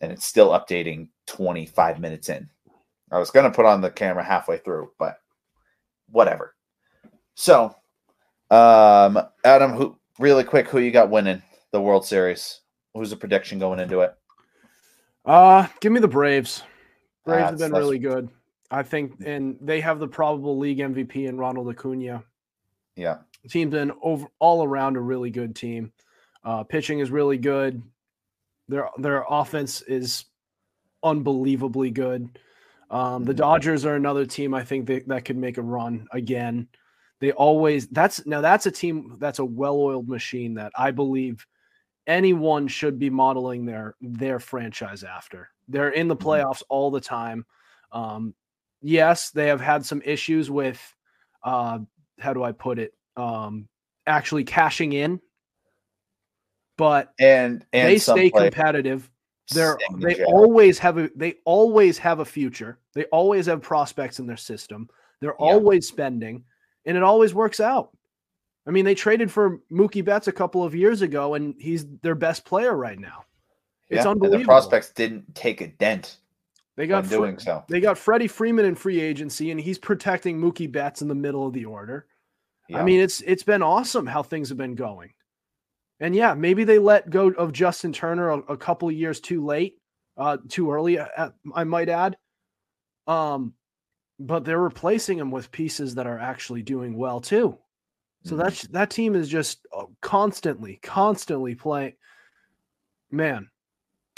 and 0.00 0.10
it's 0.12 0.24
still 0.24 0.50
updating 0.50 1.08
25 1.26 2.00
minutes 2.00 2.28
in. 2.28 2.48
I 3.10 3.18
was 3.18 3.30
going 3.30 3.50
to 3.50 3.54
put 3.54 3.66
on 3.66 3.80
the 3.80 3.90
camera 3.90 4.24
halfway 4.24 4.58
through, 4.58 4.92
but 4.98 5.16
whatever. 6.08 6.54
So, 7.34 7.74
um, 8.50 9.20
Adam, 9.44 9.72
who 9.72 9.98
really 10.18 10.44
quick, 10.44 10.68
who 10.68 10.78
you 10.78 10.90
got 10.90 11.10
winning 11.10 11.42
the 11.72 11.80
World 11.80 12.06
Series? 12.06 12.59
Who's 12.94 13.10
the 13.10 13.16
prediction 13.16 13.58
going 13.58 13.78
into 13.80 14.00
it? 14.00 14.14
Uh, 15.24 15.66
give 15.80 15.92
me 15.92 16.00
the 16.00 16.08
Braves. 16.08 16.62
Braves 17.24 17.50
have 17.50 17.58
been 17.58 17.72
really 17.72 17.98
good. 17.98 18.28
I 18.70 18.82
think, 18.82 19.14
and 19.24 19.56
they 19.60 19.80
have 19.80 19.98
the 19.98 20.08
probable 20.08 20.56
league 20.58 20.78
MVP 20.78 21.28
in 21.28 21.36
Ronald 21.36 21.68
Acuna. 21.68 22.22
Yeah, 22.96 23.18
The 23.42 23.48
team's 23.48 23.72
been 23.72 23.92
over 24.02 24.26
all 24.38 24.64
around 24.64 24.96
a 24.96 25.00
really 25.00 25.30
good 25.30 25.56
team. 25.56 25.92
Uh, 26.44 26.62
pitching 26.64 27.00
is 27.00 27.10
really 27.10 27.38
good. 27.38 27.82
Their 28.68 28.88
their 28.98 29.24
offense 29.28 29.82
is 29.82 30.26
unbelievably 31.02 31.90
good. 31.90 32.38
Um, 32.90 33.24
the 33.24 33.32
Mhm. 33.32 33.38
Dodgers 33.38 33.84
are 33.86 33.94
another 33.96 34.26
team 34.26 34.54
I 34.54 34.64
think 34.64 34.86
that, 34.86 35.08
that 35.08 35.24
could 35.24 35.36
make 35.36 35.58
a 35.58 35.62
run 35.62 36.06
again. 36.12 36.68
They 37.20 37.32
always 37.32 37.86
that's 37.88 38.24
now 38.26 38.40
that's 38.40 38.66
a 38.66 38.70
team 38.70 39.16
that's 39.18 39.38
a 39.38 39.44
well-oiled 39.44 40.08
machine 40.08 40.54
that 40.54 40.72
I 40.76 40.90
believe 40.90 41.46
anyone 42.10 42.66
should 42.66 42.98
be 42.98 43.08
modeling 43.08 43.64
their 43.64 43.94
their 44.00 44.40
franchise 44.40 45.04
after. 45.04 45.48
They're 45.68 45.90
in 45.90 46.08
the 46.08 46.16
Mhm. 46.16 46.22
playoffs 46.24 46.62
all 46.68 46.90
the 46.90 47.00
time. 47.00 47.46
Um, 47.92 48.34
yes, 48.82 49.30
they 49.30 49.46
have 49.46 49.60
had 49.60 49.86
some 49.86 50.02
issues 50.04 50.50
with 50.50 50.80
uh, 51.42 51.78
how 52.18 52.34
do 52.34 52.42
I 52.42 52.52
put 52.52 52.78
it? 52.78 52.92
Um, 53.16 53.68
actually 54.06 54.44
cashing 54.44 54.92
in, 54.92 55.20
but 56.76 57.14
and 57.18 57.64
and 57.72 57.88
they 57.88 57.98
stay 57.98 58.30
competitive. 58.30 59.08
They're 59.52 59.78
they 59.98 60.14
jail. 60.14 60.26
always 60.26 60.78
have 60.80 60.98
a 60.98 61.10
they 61.14 61.36
always 61.44 61.98
have 61.98 62.18
a 62.18 62.24
future. 62.24 62.78
They 62.94 63.04
always 63.06 63.46
have 63.46 63.62
prospects 63.62 64.18
in 64.18 64.26
their 64.26 64.36
system. 64.36 64.88
They're 65.20 65.34
Yeah. 65.40 65.46
always 65.46 65.86
spending, 65.86 66.44
and 66.84 66.96
it 66.96 67.02
always 67.02 67.34
works 67.34 67.60
out. 67.60 67.96
I 68.66 68.70
mean, 68.70 68.84
they 68.84 68.94
traded 68.94 69.30
for 69.32 69.58
Mookie 69.72 70.04
Betts 70.04 70.28
a 70.28 70.32
couple 70.32 70.62
of 70.62 70.74
years 70.74 71.02
ago, 71.02 71.34
and 71.34 71.54
he's 71.58 71.86
their 72.02 72.14
best 72.14 72.44
player 72.44 72.76
right 72.76 72.98
now. 72.98 73.24
It's 73.88 74.04
Yeah, 74.04 74.10
unbelievable. 74.10 74.40
the 74.40 74.44
prospects 74.44 74.92
didn't 74.92 75.34
take 75.34 75.60
a 75.60 75.66
dent 75.68 76.18
They 76.76 76.86
got 76.86 77.04
Fre- 77.06 77.16
doing 77.16 77.38
so. 77.38 77.64
they 77.68 77.80
got 77.80 77.98
Freddie 77.98 78.28
Freeman 78.28 78.64
in 78.64 78.74
free 78.74 79.00
agency, 79.00 79.50
and 79.50 79.60
he's 79.60 79.78
protecting 79.78 80.38
Mookie 80.40 80.70
Betts 80.70 81.02
in 81.02 81.08
the 81.08 81.14
middle 81.14 81.46
of 81.46 81.52
the 81.52 81.64
order. 81.64 82.06
I 82.72 82.84
mean, 82.84 83.00
it's 83.00 83.20
it's 83.22 83.42
been 83.42 83.62
awesome 83.64 84.06
how 84.06 84.22
things 84.22 84.48
have 84.50 84.58
been 84.58 84.76
going. 84.76 85.12
And 85.98 86.14
yeah, 86.14 86.34
maybe 86.34 86.62
they 86.62 86.78
let 86.78 87.10
go 87.10 87.30
of 87.30 87.52
Justin 87.52 87.92
Turner 87.92 88.30
a, 88.30 88.38
a 88.38 88.56
couple 88.56 88.88
of 88.88 88.94
years 88.94 89.20
too 89.20 89.44
late, 89.44 89.76
uh, 90.16 90.36
too 90.48 90.70
early. 90.70 90.98
uh, 90.98 91.30
I 91.52 91.64
might 91.64 91.88
add. 91.88 92.16
Um, 93.08 93.54
but 94.20 94.44
they're 94.44 94.60
replacing 94.60 95.18
him 95.18 95.32
with 95.32 95.50
pieces 95.50 95.96
that 95.96 96.06
are 96.06 96.18
actually 96.18 96.62
doing 96.62 96.96
well 96.96 97.20
too. 97.20 97.58
So 98.24 98.34
Mhm. 98.34 98.38
that's 98.38 98.62
that 98.68 98.90
team 98.90 99.14
is 99.14 99.28
just 99.28 99.66
uh, 99.74 99.86
constantly, 100.00 100.76
constantly 100.82 101.54
playing. 101.54 101.94
Man, 103.10 103.48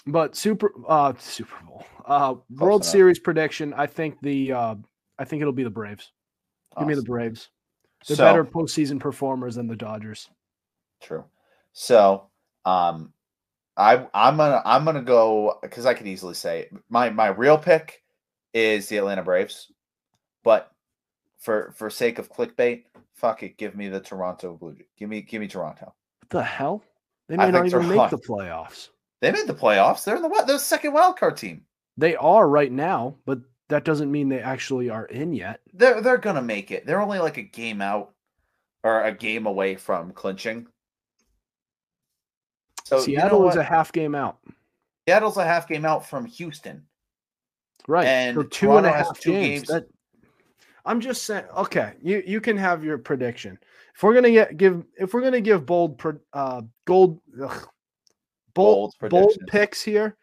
but 0.07 0.37
super, 0.37 0.73
uh, 0.87 1.15
Super 1.19 1.65
Bowl, 1.65 1.87
uh, 2.05 2.35
World 2.59 2.83
enough. 2.83 2.91
Series 2.91 3.19
prediction. 3.19 3.73
I 3.75 3.87
think 3.87 4.21
the, 4.21 4.53
uh, 4.53 4.75
I 5.19 5.25
think 5.25 5.41
it'll 5.41 5.53
be 5.53 5.63
the 5.65 5.71
Braves. 5.71 6.13
Give 6.79 6.89
me 6.89 6.95
the 6.95 7.03
Braves. 7.03 7.49
They're 8.07 8.17
So- 8.17 8.25
better 8.25 8.45
postseason 8.45 8.99
performers 9.01 9.55
than 9.55 9.67
the 9.69 9.77
Dodgers. 9.77 10.29
True. 11.01 11.25
So, 11.73 12.31
um, 12.65 13.13
I 13.77 14.07
I'm 14.13 14.37
gonna 14.37 14.61
I'm 14.67 14.85
gonna 14.85 15.01
go 15.01 15.59
because 15.63 15.87
I 15.87 15.95
could 15.95 16.07
easily 16.07 16.35
say 16.35 16.69
my 16.91 17.09
my 17.09 17.29
real 17.29 17.57
pick 17.57 18.03
is 18.53 18.89
the 18.89 18.99
Atlanta 18.99 19.23
Braves, 19.23 19.73
but 20.43 20.71
for 21.39 21.73
for 21.77 21.89
sake 21.89 22.19
of 22.19 22.31
clickbait, 22.31 22.85
fuck 23.15 23.43
it, 23.43 23.57
give 23.57 23.77
me 23.77 23.89
the 23.89 24.01
Toronto 24.01 24.57
Blue 24.57 24.75
Jays. 24.75 24.87
Give 24.99 25.09
me 25.09 25.23
give 25.23 25.41
me 25.41 25.49
Toronto. 25.49 25.95
What 26.21 26.31
the 26.31 26.43
hell? 26.43 26.83
They 27.29 27.37
I 27.37 27.47
may 27.47 27.53
not 27.53 27.67
even 27.67 27.89
they're 27.89 27.97
make 27.97 28.11
the 28.11 28.19
playoffs. 28.19 28.89
They 29.21 29.31
made 29.31 29.47
the 29.47 29.55
playoffs. 29.55 30.05
They're 30.05 30.17
in 30.17 30.23
the 30.23 30.29
what? 30.29 30.47
They're 30.47 30.57
the 30.57 30.61
second 30.61 30.93
wild 30.93 31.17
card 31.17 31.37
team. 31.37 31.63
They 31.97 32.17
are 32.17 32.49
right 32.49 32.73
now, 32.73 33.17
but 33.25 33.41
that 33.69 33.85
doesn't 33.85 34.11
mean 34.11 34.29
they 34.29 34.41
actually 34.41 34.91
are 34.91 35.07
in 35.07 35.33
yet. 35.33 35.61
They're 35.73 36.01
they're 36.01 36.19
gonna 36.19 36.43
make 36.43 36.71
it. 36.71 36.87
They're 36.87 37.01
only 37.01 37.19
like 37.19 37.37
a 37.37 37.43
game 37.43 37.81
out 37.81 38.13
or 38.83 39.05
a 39.05 39.13
game 39.13 39.47
away 39.47 39.77
from 39.77 40.13
clinching. 40.13 40.67
So 42.85 42.97
you 42.97 43.17
know 43.17 43.23
Seattle 43.23 43.49
is 43.49 43.57
a 43.57 43.63
half 43.63 43.93
game 43.93 44.15
out. 44.15 44.39
Seattle's 45.09 45.37
a 45.37 45.45
half 45.45 45.69
game 45.69 45.85
out 45.85 46.07
from 46.07 46.27
Houston. 46.27 46.85
Right. 47.89 48.07
And 48.07 48.37
so 48.37 48.43
two 48.45 48.77
and 48.77 48.87
a 48.87 48.93
half 48.93 49.21
games. 49.21 49.67
games. 49.67 49.69
That, 49.69 49.87
I'm 50.85 51.01
just 51.01 51.25
saying. 51.25 51.45
Okay, 51.57 51.95
you 52.03 52.23
you 52.27 52.41
can 52.41 52.57
have 52.57 52.85
your 52.85 52.99
prediction. 52.99 53.59
If 53.95 54.03
we're 54.03 54.15
gonna 54.15 54.31
get 54.31 54.57
give 54.57 54.85
if 54.97 55.15
we're 55.15 55.23
gonna 55.23 55.41
give 55.41 55.65
bold 55.67 56.01
uh 56.33 56.63
gold 56.85 57.21
ugh, 57.43 57.69
bold 58.55 58.95
Bold 59.01 59.11
bold 59.11 59.39
picks 59.47 59.83
here. 59.83 60.17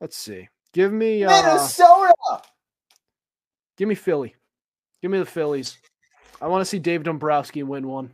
Let's 0.00 0.16
see. 0.16 0.48
Give 0.72 0.92
me 0.92 1.24
uh, 1.24 1.30
Minnesota. 1.30 2.12
give 3.78 3.88
me 3.88 3.94
Philly. 3.94 4.34
Give 5.00 5.10
me 5.10 5.18
the 5.18 5.24
Phillies. 5.24 5.78
I 6.42 6.48
want 6.48 6.60
to 6.60 6.66
see 6.66 6.78
Dave 6.78 7.02
Dombrowski 7.02 7.62
win 7.62 7.86
one. 7.88 8.10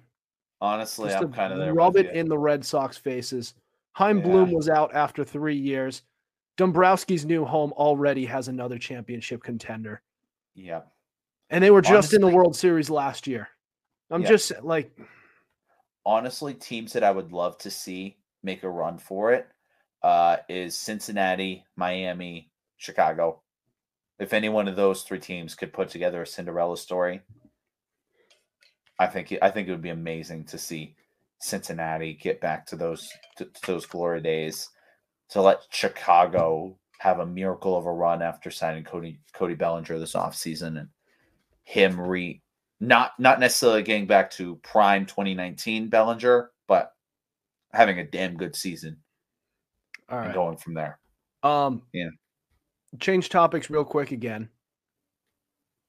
Honestly, 0.61 1.09
Just 1.09 1.25
I'm 1.25 1.33
kind 1.33 1.53
of 1.53 1.59
there. 1.59 1.75
rub 1.75 1.95
with 1.95 2.07
it 2.07 2.14
you. 2.14 2.21
in 2.21 2.29
the 2.29 2.38
Red 2.38 2.64
Sox 2.64 2.97
faces. 2.97 3.55
Chaim 3.95 4.23
Bloom 4.23 4.53
was 4.53 4.68
out 4.68 4.95
after 4.95 5.25
three 5.25 5.57
years. 5.57 6.03
Dombrowski's 6.57 7.25
new 7.25 7.45
home 7.45 7.73
already 7.73 8.25
has 8.27 8.47
another 8.47 8.79
championship 8.79 9.42
contender. 9.42 10.03
Yeah. 10.55 10.83
And 11.53 11.62
they 11.62 11.71
were 11.71 11.83
just 11.83 12.15
in 12.15 12.23
the 12.23 12.29
World 12.29 12.57
Series 12.57 12.88
last 12.91 13.27
year. 13.27 13.49
I'm 14.11 14.23
Yeah. 14.23 14.29
just 14.29 14.53
like, 14.62 14.91
Honestly, 16.05 16.53
teams 16.53 16.93
that 16.95 17.05
I 17.05 17.12
would 17.12 17.31
love 17.31 17.57
to 17.59 17.71
see 17.71 18.17
make 18.43 18.65
a 18.65 18.69
run 18.69 18.99
for 18.99 19.33
it 19.33 19.47
uh, 20.03 20.38
is 20.49 20.77
Cincinnati, 20.77 21.65
Miami, 21.77 22.51
Chicago. 22.77 23.41
If 24.19 24.33
any 24.33 24.49
one 24.49 24.67
of 24.67 24.75
those 24.75 25.05
three 25.05 25.21
teams 25.21 25.55
could 25.55 25.73
put 25.73 25.88
together 25.91 26.23
a 26.23 26.27
Cinderella 26.27 26.77
story, 26.77 27.23
I 28.99 29.07
think 29.07 29.31
it- 29.31 29.43
I 29.43 29.51
think 29.51 29.69
it 29.69 29.71
would 29.71 29.81
be 29.83 29.91
amazing 29.91 30.45
to 30.47 30.59
see 30.59 30.97
Cincinnati 31.38 32.15
get 32.15 32.41
back 32.41 32.67
to 32.67 32.77
those 32.77 33.09
to, 33.37 33.45
to 33.45 33.67
those 33.67 33.87
glory 33.87 34.21
days. 34.21 34.71
To 35.31 35.41
let 35.43 35.62
Chicago 35.71 36.79
have 36.99 37.21
a 37.21 37.27
miracle 37.27 37.77
of 37.77 37.87
a 37.87 37.93
run 37.93 38.23
after 38.23 38.51
signing 38.51 38.83
Cody 38.85 39.21
Cody 39.35 39.55
Bellinger 39.55 39.99
this 40.01 40.15
offseason 40.15 40.79
and 40.81 40.88
him 41.64 42.01
re 42.01 42.40
not 42.81 43.12
not 43.18 43.38
necessarily 43.40 43.83
getting 43.83 44.07
back 44.07 44.31
to 44.33 44.57
prime 44.57 45.07
2019 45.07 45.88
Bellinger, 45.88 46.51
but 46.66 46.92
having 47.72 47.98
a 48.01 48.05
damn 48.05 48.37
good 48.37 48.55
season 48.57 48.98
all 50.09 50.18
and 50.18 50.35
going 50.35 50.57
from 50.57 50.75
there. 50.75 50.98
Um, 51.42 51.83
Yeah. 51.92 52.09
Change 53.01 53.29
topics 53.31 53.70
real 53.70 53.85
quick 53.85 54.11
again. 54.12 54.51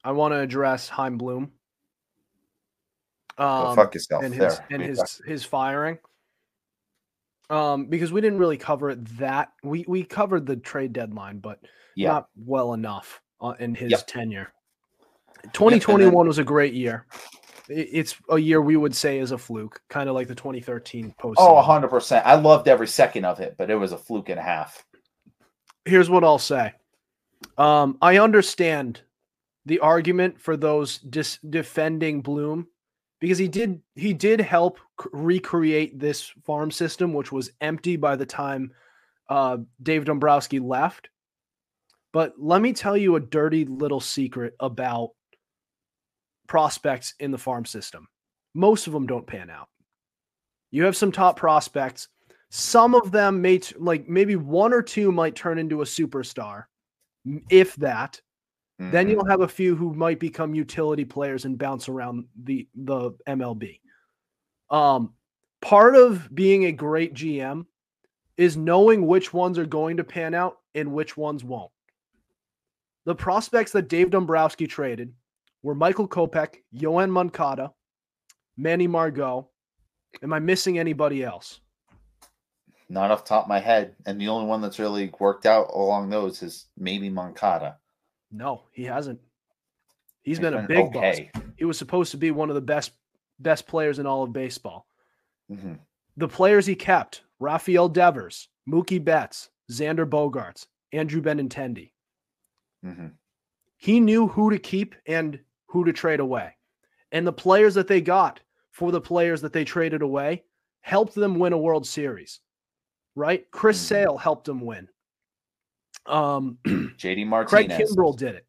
I 0.05 0.11
want 0.11 0.33
to 0.33 0.39
address 0.39 0.87
Chaim 0.87 1.17
Bloom. 1.17 1.51
Go 3.37 3.43
Um, 3.45 3.75
fuck 3.75 3.93
yourself 3.93 4.23
and 4.23 4.33
his 4.33 4.57
there. 4.57 4.67
and 4.69 4.81
his 4.83 5.21
his 5.25 5.43
firing. 5.43 5.97
Um, 7.49 7.87
because 7.87 8.11
we 8.13 8.21
didn't 8.21 8.39
really 8.39 8.57
cover 8.57 8.89
it 8.91 9.03
that 9.17 9.51
we 9.63 9.83
we 9.87 10.03
covered 10.03 10.45
the 10.45 10.55
trade 10.55 10.93
deadline, 10.93 11.39
but 11.39 11.59
yeah, 11.95 12.09
not 12.09 12.29
well 12.35 12.73
enough 12.73 13.21
uh, 13.41 13.53
in 13.59 13.75
his 13.75 13.91
Yep. 13.91 14.07
tenure. 14.07 14.53
2021 15.51 16.27
was 16.27 16.37
a 16.37 16.43
great 16.43 16.73
year. 16.73 17.05
It's 17.69 18.15
a 18.29 18.37
year 18.37 18.61
we 18.61 18.75
would 18.75 18.95
say 18.95 19.19
is 19.19 19.31
a 19.31 19.37
fluke, 19.37 19.81
kind 19.89 20.09
of 20.09 20.15
like 20.15 20.27
the 20.27 20.35
2013 20.35 21.13
post. 21.17 21.39
oh, 21.41 21.53
100 21.55 21.87
percent. 21.87 22.25
I 22.25 22.35
loved 22.35 22.67
every 22.67 22.87
second 22.87 23.25
of 23.25 23.39
it, 23.39 23.55
but 23.57 23.69
it 23.69 23.75
was 23.75 23.91
a 23.91 23.97
fluke 23.97 24.29
and 24.29 24.39
a 24.39 24.43
half. 24.43 24.85
Here's 25.85 26.09
what 26.09 26.23
I'll 26.23 26.39
say. 26.39 26.73
Um, 27.57 27.97
I 28.01 28.19
understand 28.19 29.01
the 29.65 29.79
argument 29.79 30.39
for 30.39 30.57
those 30.57 30.97
dis- 30.99 31.39
defending 31.49 32.21
Bloom 32.21 32.67
because 33.19 33.37
he 33.37 33.47
did 33.47 33.81
he 33.95 34.13
did 34.13 34.41
help 34.41 34.79
recreate 35.11 35.97
this 35.97 36.33
farm 36.45 36.71
system, 36.71 37.13
which 37.13 37.31
was 37.31 37.51
empty 37.61 37.95
by 37.95 38.15
the 38.17 38.25
time 38.25 38.71
uh, 39.29 39.57
Dave 39.81 40.05
Dombrowski 40.05 40.59
left. 40.59 41.09
But 42.11 42.33
let 42.37 42.61
me 42.61 42.73
tell 42.73 42.97
you 42.97 43.15
a 43.15 43.21
dirty 43.21 43.65
little 43.65 44.01
secret 44.01 44.55
about 44.59 45.11
prospects 46.47 47.13
in 47.19 47.31
the 47.31 47.37
farm 47.37 47.65
system. 47.65 48.07
Most 48.53 48.87
of 48.87 48.93
them 48.93 49.07
don't 49.07 49.25
pan 49.27 49.49
out. 49.49 49.69
You 50.71 50.83
have 50.85 50.97
some 50.97 51.11
top 51.11 51.37
prospects. 51.37 52.07
Some 52.49 52.93
of 52.95 53.11
them 53.11 53.41
may 53.41 53.59
t- 53.59 53.75
like 53.77 54.07
maybe 54.07 54.35
one 54.35 54.73
or 54.73 54.81
two 54.81 55.11
might 55.11 55.35
turn 55.35 55.57
into 55.57 55.81
a 55.81 55.85
superstar, 55.85 56.65
if 57.49 57.75
that. 57.77 58.21
Then 58.79 59.07
Mhm. 59.07 59.11
you'll 59.11 59.25
have 59.25 59.41
a 59.41 59.47
few 59.47 59.75
who 59.75 59.93
might 59.93 60.19
become 60.19 60.53
utility 60.55 61.05
players 61.05 61.45
and 61.45 61.57
bounce 61.57 61.87
around 61.89 62.27
the 62.35 62.67
the 62.75 63.11
MLB. 63.27 63.79
Um, 64.69 65.15
part 65.61 65.95
of 65.95 66.33
being 66.33 66.65
a 66.65 66.71
great 66.71 67.13
GM 67.13 67.65
is 68.35 68.57
knowing 68.57 69.05
which 69.07 69.31
ones 69.33 69.57
are 69.59 69.65
going 69.65 69.97
to 69.97 70.03
pan 70.03 70.33
out 70.33 70.59
and 70.75 70.91
which 70.91 71.15
ones 71.15 71.43
won't. 71.43 71.71
The 73.05 73.15
prospects 73.15 73.71
that 73.73 73.87
Dave 73.89 74.09
Dombrowski 74.09 74.65
traded 74.67 75.13
were 75.63 75.75
Michael 75.75 76.07
Kopech, 76.07 76.55
Yoan 76.75 77.09
Moncada, 77.09 77.71
Manny 78.57 78.87
Margot. 78.87 79.49
Am 80.21 80.31
I 80.33 80.39
missing 80.39 80.77
anybody 80.77 81.23
else? 81.23 81.59
Not 82.89 83.09
off 83.09 83.23
the 83.23 83.29
top 83.29 83.45
of 83.45 83.49
my 83.49 83.59
head. 83.59 83.95
And 84.05 84.21
the 84.21 84.27
only 84.27 84.45
one 84.45 84.61
that's 84.61 84.77
really 84.77 85.11
worked 85.19 85.45
out 85.45 85.71
along 85.73 86.09
those 86.09 86.43
is 86.43 86.67
maybe 86.77 87.09
Moncada. 87.09 87.77
No, 88.31 88.63
he 88.71 88.83
hasn't. 88.83 89.19
He's 90.21 90.37
He's 90.37 90.39
been 90.39 90.53
a 90.53 90.57
been 90.57 90.67
big 90.67 90.93
boss. 90.93 91.03
okay. 91.03 91.31
He 91.57 91.65
was 91.65 91.77
supposed 91.77 92.11
to 92.11 92.17
be 92.17 92.31
one 92.31 92.49
of 92.49 92.55
the 92.55 92.61
best 92.61 92.91
best 93.39 93.65
players 93.67 93.99
in 93.99 94.05
all 94.05 94.23
of 94.23 94.31
baseball. 94.33 94.85
Mhm. 95.51 95.79
The 96.17 96.27
players 96.27 96.65
he 96.65 96.75
kept: 96.75 97.23
Rafael 97.39 97.89
Devers, 97.89 98.47
Mookie 98.69 99.03
Betts, 99.03 99.49
Xander 99.71 100.07
Bogaerts, 100.07 100.67
Andrew 100.91 101.21
Benintendi. 101.21 101.91
Mhm. 102.85 103.13
He 103.77 103.99
knew 103.99 104.27
who 104.27 104.49
to 104.51 104.59
keep 104.59 104.95
and 105.07 105.39
who 105.73 105.83
to 105.83 105.91
trade 105.91 106.19
away. 106.19 106.55
And 107.11 107.25
the 107.25 107.33
players 107.33 107.73
that 107.73 107.87
they 107.87 107.99
got 107.99 108.39
for 108.69 108.91
the 108.91 109.01
players 109.01 109.41
that 109.41 109.53
they 109.53 109.65
traded 109.65 110.03
away 110.03 110.43
helped 110.81 111.15
them 111.15 111.39
win 111.39 111.51
a 111.51 111.57
World 111.57 111.87
Series. 111.87 112.39
Right? 113.15 113.49
Chris 113.49 113.79
Mhm. 113.83 113.87
Sale 113.87 114.17
helped 114.17 114.45
them 114.45 114.61
win. 114.61 114.87
Um 116.05 116.59
JD 116.65 117.25
Craig 117.47 117.69
Martinez. 117.69 117.95
Kimbrel 117.95 118.15
did 118.15 118.35
it. 118.35 118.45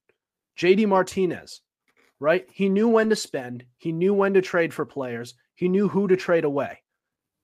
JD 0.58 0.87
Martinez, 0.87 1.62
right? 2.20 2.46
He 2.52 2.68
knew 2.68 2.88
when 2.88 3.08
to 3.08 3.16
spend, 3.16 3.64
he 3.78 3.90
knew 3.90 4.12
when 4.12 4.34
to 4.34 4.42
trade 4.42 4.74
for 4.74 4.84
players, 4.84 5.34
he 5.54 5.68
knew 5.68 5.88
who 5.88 6.06
to 6.08 6.16
trade 6.16 6.44
away. 6.44 6.82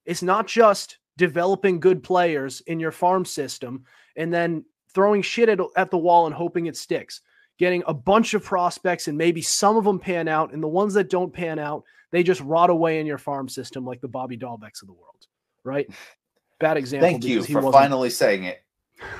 It's 0.05 0.23
not 0.23 0.47
just 0.47 0.99
developing 1.17 1.81
good 1.81 2.03
players 2.03 2.61
in 2.67 2.81
your 2.81 2.93
farm 2.93 3.25
system 3.25 3.85
and 4.17 4.33
then 4.33 4.65
throwing 4.95 5.23
shit 5.23 5.49
at, 5.49 5.61
at 5.77 5.91
the 5.91 5.99
wall 5.99 6.27
and 6.27 6.35
hoping 6.35 6.67
it 6.67 6.77
sticks. 6.77 7.21
Getting 7.61 7.83
a 7.87 7.93
bunch 7.93 8.33
of 8.33 8.43
prospects 8.43 9.07
and 9.07 9.19
maybe 9.19 9.43
some 9.43 9.77
of 9.77 9.85
them 9.85 9.99
pan 9.99 10.29
out, 10.29 10.55
and 10.55 10.63
the 10.63 10.67
ones 10.67 10.95
that 10.95 11.11
don't 11.11 11.31
pan 11.31 11.59
out, 11.59 11.85
they 12.11 12.23
just 12.23 12.41
rot 12.41 12.71
away 12.71 13.01
in 13.01 13.07
your 13.07 13.19
farm 13.19 13.51
system 13.51 13.85
like 13.85 14.01
the 14.01 14.09
Bobby 14.09 14.39
Dalbecs 14.39 14.81
of 14.81 14.89
the 14.89 14.95
world, 14.95 15.27
right? 15.63 15.87
Bad 16.59 16.79
example. 16.79 17.07
Thank 17.07 17.23
you 17.23 17.45
for 17.45 17.71
finally 17.71 18.09
saying 18.09 18.45
it. 18.45 18.63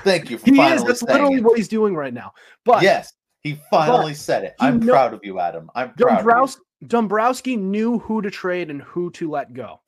Thank 0.03 0.31
you 0.31 0.39
for 0.39 0.45
He 0.45 0.59
is. 0.59 0.83
That's 0.83 1.03
literally 1.03 1.35
it. 1.35 1.43
what 1.43 1.55
he's 1.55 1.67
doing 1.67 1.95
right 1.95 2.15
now. 2.15 2.33
But 2.65 2.81
yes, 2.81 3.13
he 3.41 3.59
finally 3.69 4.15
said 4.15 4.43
it. 4.43 4.55
I'm 4.59 4.79
know- 4.79 4.91
proud 4.91 5.13
of 5.13 5.19
you, 5.23 5.37
Adam. 5.39 5.69
I'm 5.75 5.93
proud 5.93 6.17
Dombrowski, 6.17 6.61
of 6.81 6.87
Dombrowski 6.87 7.55
knew 7.57 7.99
who 7.99 8.23
to 8.23 8.31
trade 8.31 8.71
and 8.71 8.81
who 8.81 9.11
to 9.11 9.29
let 9.29 9.53
go 9.53 9.81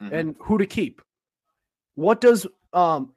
you. 0.00 0.06
Mhm. 0.06 0.12
and 0.18 0.36
who 0.40 0.56
to 0.56 0.64
keep. 0.64 1.02
What 1.96 2.22
does 2.22 2.46
um 2.72 3.12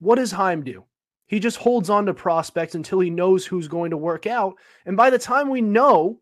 what 0.00 0.16
does 0.16 0.32
Chaim 0.32 0.64
do? 0.64 0.84
He 1.28 1.38
just 1.38 1.58
holds 1.58 1.90
on 1.90 2.06
to 2.06 2.14
prospects 2.14 2.74
until 2.74 3.00
he 3.00 3.10
knows 3.10 3.46
who's 3.46 3.68
going 3.68 3.90
to 3.90 3.96
work 3.96 4.26
out. 4.26 4.56
And 4.86 4.96
by 4.96 5.10
the 5.10 5.18
time 5.18 5.48
we 5.48 5.60
know, 5.60 6.20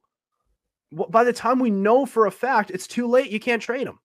by 0.93 1.25
the 1.25 1.33
time 1.33 1.59
we 1.59 1.71
know 1.71 2.05
for 2.07 2.27
a 2.27 2.31
fact, 2.31 2.71
it's 2.71 2.87
too 2.87 3.07
late. 3.07 3.31
You 3.31 3.41
can't 3.41 3.63
trade 3.63 3.87
him. 3.87 3.99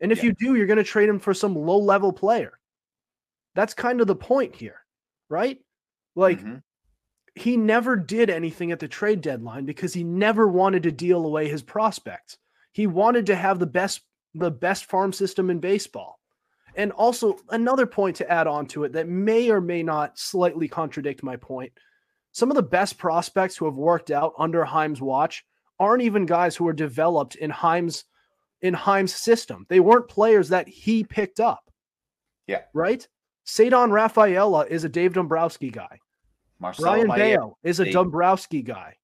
And 0.00 0.10
if 0.10 0.18
Yeah. 0.18 0.24
you 0.26 0.32
do, 0.32 0.54
you're 0.54 0.66
going 0.66 0.78
to 0.78 0.84
trade 0.84 1.08
him 1.08 1.18
for 1.18 1.34
some 1.34 1.54
low 1.54 1.78
level 1.78 2.12
player. 2.12 2.58
That's 3.54 3.74
kind 3.74 4.00
of 4.00 4.06
the 4.06 4.16
point 4.16 4.54
here, 4.56 4.80
right? 5.28 5.58
Like 6.14 6.40
Mhm. 6.40 6.62
he 7.34 7.56
never 7.56 7.96
did 7.96 8.30
anything 8.30 8.72
at 8.72 8.78
the 8.80 8.88
trade 8.88 9.20
deadline 9.20 9.66
because 9.66 9.92
he 9.92 10.04
never 10.04 10.48
wanted 10.48 10.82
to 10.84 10.92
deal 10.92 11.24
away 11.26 11.48
his 11.48 11.62
prospects. 11.62 12.38
He 12.72 12.86
wanted 12.86 13.26
to 13.26 13.36
have 13.36 13.58
the 13.58 13.66
best 13.66 14.02
the 14.34 14.50
best 14.50 14.84
farm 14.84 15.12
system 15.12 15.50
in 15.50 15.58
baseball. 15.58 16.19
And 16.76 16.92
also 16.92 17.38
another 17.50 17.86
point 17.86 18.16
to 18.16 18.30
add 18.30 18.46
on 18.46 18.66
to 18.68 18.84
it 18.84 18.92
that 18.92 19.08
may 19.08 19.50
or 19.50 19.60
may 19.60 19.82
not 19.82 20.18
slightly 20.18 20.68
contradict 20.68 21.22
my 21.22 21.36
point. 21.36 21.72
Some 22.32 22.50
of 22.50 22.56
the 22.56 22.62
best 22.62 22.96
prospects 22.96 23.56
who 23.56 23.64
have 23.64 23.76
worked 23.76 24.10
out 24.10 24.34
under 24.38 24.64
Chaim's 24.64 25.00
watch 25.00 25.44
aren't 25.78 26.02
even 26.02 26.26
guys 26.26 26.54
who 26.54 26.64
were 26.64 26.72
developed 26.72 27.34
in 27.36 27.52
Chaim's 27.52 28.04
in 28.62 28.76
Chaim's 28.76 29.14
system. 29.14 29.66
They 29.68 29.80
weren't 29.80 30.08
players 30.08 30.50
that 30.50 30.68
he 30.68 31.02
picked 31.02 31.40
up. 31.40 31.70
Yeah. 32.46 32.62
Right? 32.74 33.06
Ceddanne 33.46 33.90
Rafaela 33.90 34.66
is 34.66 34.84
a 34.84 34.88
Dave 34.88 35.14
Dombrowski 35.14 35.70
guy. 35.70 35.98
Marcelo 36.58 36.90
Brian 36.90 37.08
Mayer, 37.08 37.38
Bello 37.38 37.58
is 37.62 37.80
a 37.80 37.84
Dave- 37.84 37.94
Dombrowski 37.94 38.62
guy. 38.62 38.96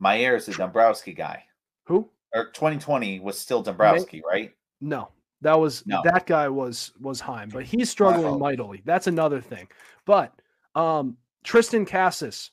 Mayer 0.00 0.34
is 0.34 0.48
a 0.48 0.52
Dombrowski 0.52 1.12
guy. 1.12 1.44
Who? 1.84 2.10
Er, 2.34 2.40
or 2.40 2.44
2020 2.46 3.20
was 3.20 3.38
still 3.38 3.62
Dombrowski, 3.62 4.22
right? 4.26 4.52
No, 4.80 5.10
that 5.44 5.58
was 5.58 5.86
No. 5.86 6.00
that 6.04 6.26
guy 6.26 6.48
was 6.48 6.92
was 7.00 7.20
Chaim, 7.20 7.48
but 7.50 7.64
he's 7.64 7.88
struggling 7.90 8.38
mightily. 8.40 8.82
That's 8.84 9.06
another 9.06 9.40
thing. 9.40 9.68
But 10.04 10.32
um 10.74 11.16
Triston 11.44 11.86
Casas, 11.86 12.50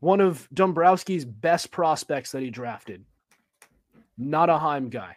one 0.00 0.20
of 0.20 0.48
Dombrowski's 0.54 1.24
best 1.24 1.70
prospects 1.70 2.30
that 2.32 2.42
he 2.42 2.50
drafted, 2.50 3.04
not 4.18 4.50
a 4.50 4.58
Chaim 4.58 4.88
guy. 4.90 5.16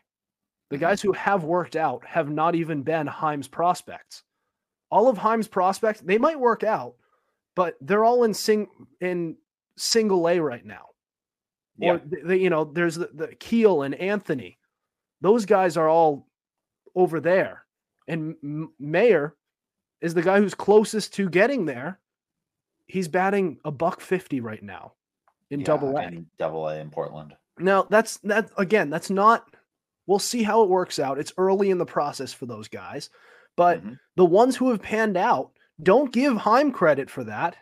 The 0.69 0.77
Mhm. 0.77 0.81
guys 0.81 1.01
who 1.01 1.11
have 1.13 1.43
worked 1.43 1.75
out 1.75 2.05
have 2.05 2.29
not 2.29 2.55
even 2.55 2.83
been 2.83 3.09
Chaim's 3.19 3.47
prospects. 3.47 4.23
All 4.91 5.07
of 5.07 5.19
Chaim's 5.19 5.47
prospects, 5.47 5.99
they 6.01 6.17
might 6.17 6.39
work 6.39 6.63
out, 6.63 6.95
but 7.55 7.75
they're 7.81 8.05
all 8.05 8.23
in 8.23 8.33
sing 8.33 8.67
in 9.01 9.37
single 9.77 10.27
A 10.29 10.39
right 10.39 10.65
now. 10.65 10.85
Yeah. 11.77 11.93
Or 11.93 11.97
the, 11.99 12.37
you 12.37 12.49
know, 12.49 12.63
there's 12.65 12.95
the, 12.95 13.09
the 13.13 13.35
Teel 13.39 13.81
and 13.83 13.95
Anthony. 13.95 14.57
Those 15.21 15.45
guys 15.45 15.75
are 15.75 15.89
all 15.89 16.28
over 16.95 17.19
there. 17.19 17.65
And 18.08 18.36
M- 18.43 18.73
Mayer 18.80 19.36
is 20.02 20.13
the 20.13 20.21
guy 20.21 20.39
who's 20.39 20.56
closest 20.56 21.13
to 21.15 21.30
getting 21.30 21.65
there. 21.65 21.99
He's 22.88 23.08
batting 23.08 23.60
a 23.65 23.71
buck 23.71 24.02
50 24.02 24.39
right 24.41 24.63
now 24.63 24.93
in 25.52 25.60
Yeah, 25.60 25.65
double 25.67 25.97
A. 25.97 26.04
in 26.04 26.28
Double 26.38 26.67
A 26.67 26.80
in 26.80 26.89
Portland. 26.89 27.36
Now, 27.60 27.84
that's 27.84 28.17
that 28.19 28.49
again, 28.58 28.89
that's 28.89 29.10
not 29.10 29.54
we'll 30.08 30.17
see 30.19 30.41
how 30.41 30.63
it 30.63 30.69
works 30.69 30.97
out. 30.97 31.19
It's 31.19 31.34
early 31.38 31.69
in 31.69 31.78
the 31.78 31.86
process 31.86 32.34
for 32.34 32.45
those 32.47 32.67
guys. 32.67 33.10
But 33.56 33.84
Mhm. 33.84 33.99
the 34.15 34.25
ones 34.25 34.56
who 34.56 34.69
have 34.71 34.82
panned 34.82 35.17
out, 35.17 35.52
don't 35.84 36.12
give 36.12 36.39
Chaim 36.41 36.71
credit 36.71 37.10
for 37.12 37.23
that. 37.25 37.58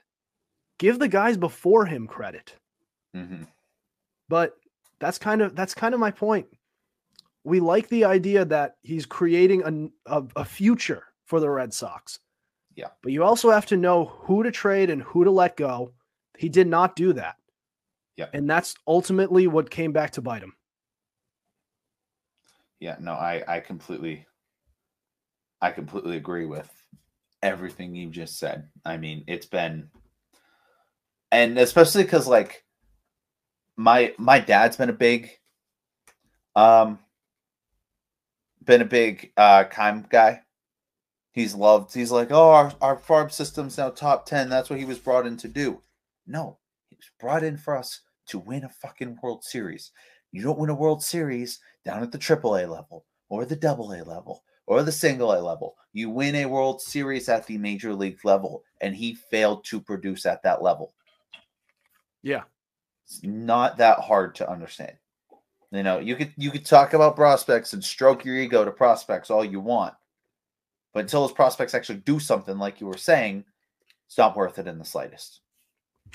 Give 0.78 0.98
the 1.00 1.08
guys 1.10 1.36
before 1.38 1.88
him 1.88 2.08
credit. 2.08 2.56
Mhm. 3.16 3.48
But 4.30 4.58
that's 5.00 5.18
kind 5.18 5.42
of 5.42 5.56
that's 5.56 5.74
kind 5.74 5.94
of 5.94 6.00
my 6.00 6.12
point. 6.12 6.48
We 7.48 7.62
like 7.62 7.88
the 7.88 8.04
idea 8.04 8.44
that 8.44 8.76
he's 8.82 9.06
creating 9.06 9.92
a, 10.06 10.18
a, 10.18 10.24
a 10.36 10.44
future 10.44 11.04
for 11.24 11.40
the 11.40 11.50
Red 11.50 11.74
Sox. 11.74 12.20
Yeah. 12.76 12.90
But 13.02 13.14
you 13.14 13.24
also 13.24 13.52
have 13.52 13.66
to 13.68 13.78
know 13.78 14.04
who 14.04 14.44
to 14.44 14.52
trade 14.52 14.90
and 14.90 15.02
who 15.02 15.24
to 15.24 15.32
let 15.32 15.56
go. 15.56 15.94
He 16.38 16.50
did 16.50 16.68
not 16.68 16.98
do 16.98 17.14
that. 17.14 17.38
Yeah. 18.18 18.26
And 18.34 18.50
that's 18.50 18.76
ultimately 18.86 19.48
what 19.48 19.70
came 19.70 19.94
back 19.94 20.12
to 20.12 20.22
bite 20.22 20.44
him. 20.44 20.56
Yeah, 22.82 22.98
no, 23.00 23.14
I 23.14 23.42
I 23.48 23.60
completely 23.62 24.28
I 25.62 25.72
completely 25.72 26.18
agree 26.18 26.46
with 26.46 26.70
everything 27.42 27.96
you 27.96 28.10
just 28.10 28.38
said. 28.40 28.68
I 28.84 28.98
mean, 28.98 29.24
it's 29.26 29.46
been 29.46 29.90
and 31.32 31.58
especially 31.58 32.04
cuz 32.04 32.28
like 32.28 32.66
my 33.78 34.14
my 34.18 34.40
dad's 34.40 34.76
been 34.76 34.90
a 34.90 34.94
big 34.94 35.32
um 36.54 37.00
been 38.68 38.82
a 38.82 38.86
big 38.86 39.32
uh 39.38 39.64
Chaim 39.72 40.06
guy. 40.10 40.42
He's 41.32 41.56
loved 41.56 41.94
he's 41.94 42.12
like, 42.12 42.32
"Oh, 42.32 42.52
our 42.52 42.74
our 42.82 42.98
farm 42.98 43.32
system's 43.32 43.78
now 43.78 43.90
top 43.90 44.26
10. 44.28 44.50
That's 44.50 44.70
what 44.70 44.80
he 44.80 44.86
was 44.86 45.00
brought 45.00 45.26
in 45.26 45.38
to 45.38 45.48
do." 45.48 45.82
No, 46.28 46.60
he 46.90 46.96
was 46.96 47.10
brought 47.20 47.44
in 47.44 47.58
for 47.58 47.76
us 47.76 48.02
to 48.28 48.38
win 48.38 48.64
a 48.64 48.70
fucking 48.70 49.18
World 49.24 49.44
Series. 49.44 49.92
You 50.32 50.44
don't 50.44 50.60
win 50.60 50.70
a 50.70 50.76
World 50.76 51.02
Series 51.02 51.60
down 51.84 52.04
at 52.04 52.12
the 52.12 52.20
AAA 52.20 52.70
level 52.70 53.06
or 53.30 53.46
the 53.46 53.58
AA 53.58 54.04
level 54.04 54.44
or 54.68 54.84
the 54.84 54.92
single 54.92 55.34
A 55.34 55.40
level. 55.40 55.76
You 55.94 56.10
win 56.10 56.36
a 56.36 56.46
World 56.46 56.82
Series 56.82 57.30
at 57.30 57.48
the 57.48 57.58
major 57.58 57.96
league 57.96 58.24
level, 58.24 58.64
and 58.82 58.96
he 58.96 59.16
failed 59.16 59.64
to 59.66 59.82
produce 59.82 60.26
at 60.26 60.44
that 60.44 60.62
level. 60.62 60.94
Yeah. 62.22 62.44
It's 63.06 63.24
not 63.24 63.78
that 63.78 64.00
hard 64.00 64.36
to 64.36 64.50
understand. 64.50 64.98
You 65.72 65.84
know, 65.84 66.00
you 66.00 66.16
could 66.16 66.34
you 66.38 66.50
could 66.52 66.66
talk 66.66 66.94
about 66.94 67.16
prospects 67.16 67.74
and 67.74 67.84
stroke 67.84 68.24
your 68.24 68.38
ego 68.38 68.64
to 68.64 68.72
prospects 68.72 69.30
all 69.30 69.44
you 69.44 69.60
want, 69.60 69.94
but 70.94 71.02
until 71.02 71.22
those 71.22 71.34
prospects 71.34 71.74
actually 71.74 72.00
do 72.00 72.20
something, 72.20 72.58
like 72.58 72.80
you 72.80 72.88
were 72.88 72.98
saying, 72.98 73.44
it's 74.08 74.18
not 74.18 74.38
worth 74.38 74.60
it 74.60 74.68
in 74.68 74.80
the 74.80 74.86
slightest. 74.86 75.42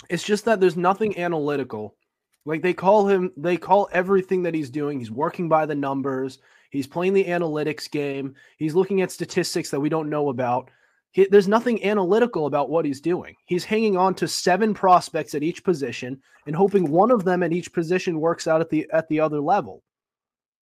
It's 0.08 0.24
just 0.24 0.46
that 0.46 0.58
there's 0.58 0.76
nothing 0.76 1.18
analytical. 1.18 1.96
Like 2.44 2.62
they 2.62 2.72
call 2.72 3.06
him, 3.06 3.30
they 3.36 3.56
call 3.56 3.88
everything 3.92 4.42
that 4.44 4.54
he's 4.54 4.70
doing. 4.70 4.98
He's 4.98 5.10
working 5.10 5.48
by 5.48 5.66
the 5.66 5.74
numbers. 5.74 6.38
He's 6.70 6.86
playing 6.86 7.12
the 7.12 7.26
analytics 7.26 7.90
game. 7.90 8.34
He's 8.56 8.74
looking 8.74 9.02
at 9.02 9.12
statistics 9.12 9.70
that 9.70 9.80
we 9.80 9.90
don't 9.90 10.08
know 10.08 10.30
about. 10.30 10.70
He, 11.12 11.26
there's 11.30 11.48
nothing 11.48 11.84
analytical 11.84 12.46
about 12.46 12.70
what 12.70 12.84
he's 12.84 13.00
doing. 13.00 13.34
He's 13.44 13.64
hanging 13.64 13.96
on 13.96 14.14
to 14.16 14.26
seven 14.26 14.72
prospects 14.74 15.34
at 15.34 15.42
each 15.42 15.62
position 15.62 16.20
and 16.46 16.56
hoping 16.56 16.90
one 16.90 17.10
of 17.10 17.24
them 17.24 17.42
at 17.42 17.52
each 17.52 17.72
position 17.72 18.18
works 18.18 18.46
out 18.48 18.60
at 18.60 18.70
the 18.70 18.88
at 18.92 19.08
the 19.08 19.20
other 19.20 19.40
level. 19.40 19.82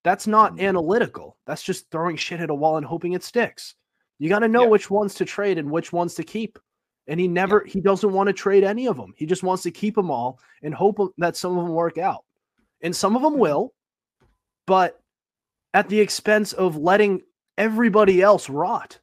That's 0.02 0.26
not 0.26 0.54
Mhm. 0.56 0.62
analytical. 0.62 1.36
That's 1.46 1.62
just 1.62 1.90
throwing 1.90 2.16
shit 2.16 2.40
at 2.40 2.50
a 2.50 2.54
wall 2.54 2.76
and 2.78 2.86
hoping 2.86 3.12
it 3.12 3.22
sticks. 3.22 3.74
You 4.18 4.28
got 4.28 4.40
to 4.40 4.48
know 4.48 4.62
Yeah. 4.64 4.68
which 4.68 4.90
ones 4.90 5.14
to 5.16 5.24
trade 5.24 5.56
and 5.56 5.70
which 5.70 5.92
ones 5.92 6.14
to 6.16 6.24
keep. 6.24 6.58
And 7.06 7.18
he 7.18 7.28
never, 7.28 7.64
he 7.64 7.80
doesn't 7.80 8.12
want 8.12 8.26
to 8.26 8.32
trade 8.32 8.64
any 8.64 8.86
of 8.86 8.96
them. 8.96 9.12
He 9.16 9.26
just 9.26 9.42
wants 9.42 9.62
to 9.64 9.70
keep 9.70 9.94
them 9.94 10.10
all 10.10 10.38
and 10.62 10.74
hope 10.74 10.98
that 11.18 11.36
some 11.36 11.56
of 11.56 11.64
them 11.64 11.74
work 11.74 11.96
out. 11.98 12.24
And 12.82 12.94
some 12.94 13.16
of 13.16 13.22
them 13.22 13.38
will, 13.38 13.72
but 14.66 15.00
at 15.74 15.88
the 15.88 16.00
expense 16.00 16.52
of 16.52 16.76
letting 16.76 17.22
everybody 17.58 18.20
else 18.22 18.48
rot. 18.48 18.98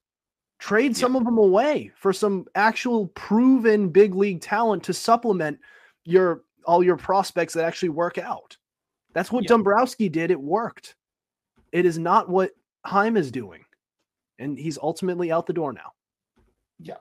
Trade 0.60 0.98
some 0.98 1.16
of 1.16 1.24
them 1.24 1.38
away 1.38 1.92
for 1.96 2.12
some 2.12 2.46
actual 2.56 3.08
proven 3.10 3.90
big 3.90 4.16
league 4.16 4.42
talent 4.42 4.84
to 4.86 4.94
supplement 4.94 5.60
your 6.04 6.44
all 6.66 6.84
your 6.84 6.98
prospects 6.98 7.54
that 7.54 7.64
actually 7.66 7.90
work 7.90 8.18
out. 8.18 8.58
That's 9.14 9.32
what 9.32 9.44
Yeah. 9.44 9.50
Dombrowski 9.50 10.10
did. 10.10 10.32
It 10.32 10.42
worked. 10.42 10.96
It 11.72 11.86
is 11.86 11.98
not 11.98 12.28
what 12.28 12.52
Chaim 12.86 13.18
is 13.18 13.32
doing. 13.32 13.64
And 14.40 14.58
he's 14.58 14.78
ultimately 14.82 15.32
out 15.32 15.46
the 15.46 15.54
door 15.54 15.74
now. 15.74 15.94
Yeah. 16.80 16.98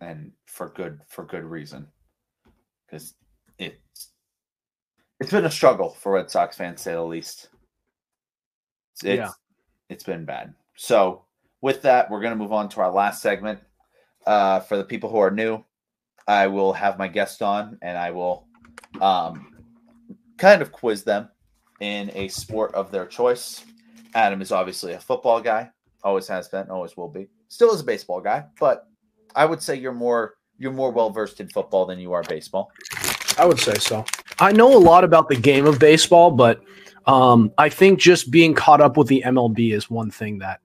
And 0.00 0.32
for 0.46 0.70
good 0.70 1.00
for 1.06 1.24
good 1.24 1.44
reason 1.44 1.86
because 2.86 3.14
it's 3.58 4.10
it's 5.20 5.30
been 5.30 5.44
a 5.44 5.50
struggle 5.50 5.90
for 5.90 6.12
Red 6.12 6.30
Sox 6.30 6.56
fans, 6.56 6.78
to 6.78 6.82
say 6.82 6.92
the 6.92 7.02
least. 7.02 7.48
It's, 8.94 9.04
it's, 9.04 9.18
Yeah. 9.18 9.30
it's 9.90 10.04
been 10.04 10.24
bad. 10.24 10.54
So 10.76 11.25
with 11.66 11.82
that, 11.82 12.08
we're 12.08 12.20
going 12.20 12.30
to 12.30 12.38
move 12.38 12.52
on 12.52 12.68
to 12.68 12.80
our 12.80 12.92
last 12.92 13.20
segment. 13.20 13.58
Uh, 14.24 14.60
for 14.60 14.76
the 14.76 14.84
people 14.84 15.10
who 15.10 15.18
are 15.18 15.32
new, 15.32 15.64
I 16.28 16.46
will 16.46 16.72
have 16.72 16.96
my 16.96 17.08
guest 17.08 17.42
on, 17.42 17.76
and 17.82 17.98
I 17.98 18.12
will 18.12 18.46
um, 19.00 19.52
kind 20.36 20.62
of 20.62 20.70
quiz 20.70 21.02
them 21.02 21.28
in 21.80 22.12
a 22.14 22.28
sport 22.28 22.72
of 22.74 22.92
their 22.92 23.04
choice. 23.04 23.64
Adam 24.14 24.40
is 24.42 24.52
obviously 24.52 24.92
a 24.92 25.00
football 25.00 25.40
guy, 25.40 25.70
always 26.04 26.28
has 26.28 26.48
been, 26.48 26.70
always 26.70 26.96
will 26.96 27.08
be. 27.08 27.26
Still 27.48 27.72
is 27.74 27.80
a 27.80 27.84
baseball 27.84 28.20
guy, 28.20 28.44
but 28.60 28.88
I 29.34 29.44
would 29.44 29.60
say 29.60 29.74
you're 29.74 29.92
more 29.92 30.34
you're 30.58 30.72
more 30.72 30.92
well 30.92 31.10
versed 31.10 31.40
in 31.40 31.48
football 31.48 31.84
than 31.84 31.98
you 31.98 32.12
are 32.12 32.22
baseball. 32.22 32.70
I 33.38 33.44
would 33.44 33.58
say 33.58 33.74
so. 33.74 34.04
I 34.38 34.52
know 34.52 34.76
a 34.76 34.78
lot 34.78 35.02
about 35.02 35.28
the 35.28 35.36
game 35.36 35.66
of 35.66 35.80
baseball, 35.80 36.30
but 36.30 36.62
um, 37.06 37.52
I 37.58 37.68
think 37.68 37.98
just 37.98 38.30
being 38.30 38.54
caught 38.54 38.80
up 38.80 38.96
with 38.96 39.08
the 39.08 39.22
MLB 39.26 39.72
is 39.72 39.90
one 39.90 40.12
thing 40.12 40.38
that 40.38 40.60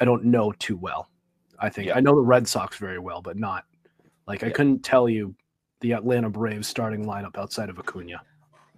I 0.00 0.04
don't 0.04 0.24
know 0.24 0.52
too 0.52 0.76
well. 0.76 1.10
I 1.58 1.68
think 1.68 1.88
Yeah. 1.88 1.96
I 1.96 2.00
know 2.00 2.14
the 2.14 2.22
Red 2.22 2.48
Sox 2.48 2.78
very 2.78 2.98
well, 2.98 3.20
but 3.20 3.36
not 3.36 3.64
like 4.26 4.42
I 4.42 4.50
couldn't 4.50 4.80
tell 4.80 5.08
you 5.08 5.34
the 5.80 5.92
Atlanta 5.92 6.30
Braves 6.30 6.68
starting 6.68 7.04
lineup 7.04 7.36
outside 7.36 7.68
of 7.68 7.78
Acuna. 7.78 8.22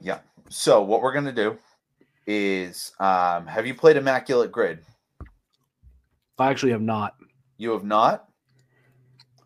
Yeah. 0.00 0.18
So 0.48 0.82
what 0.82 1.00
we're 1.00 1.12
gonna 1.12 1.32
do 1.32 1.58
is, 2.26 2.92
um, 2.98 3.46
have 3.46 3.66
you 3.66 3.74
played 3.74 3.96
Immaculate 3.96 4.50
Grid? 4.52 4.84
I 6.38 6.50
actually 6.50 6.72
have 6.72 6.82
not. 6.82 7.14
You 7.56 7.70
have 7.70 7.84
not. 7.84 8.28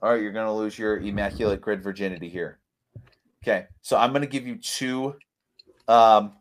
All 0.02 0.10
right, 0.10 0.22
you're 0.22 0.32
gonna 0.32 0.54
lose 0.54 0.78
your 0.78 0.98
Immaculate 0.98 1.60
Grid 1.60 1.82
virginity 1.82 2.28
here. 2.28 2.58
Okay, 3.42 3.66
so 3.82 3.96
I'm 3.96 4.12
gonna 4.12 4.26
give 4.26 4.46
you 4.46 4.56
two. 4.56 5.16
Um, 5.88 6.36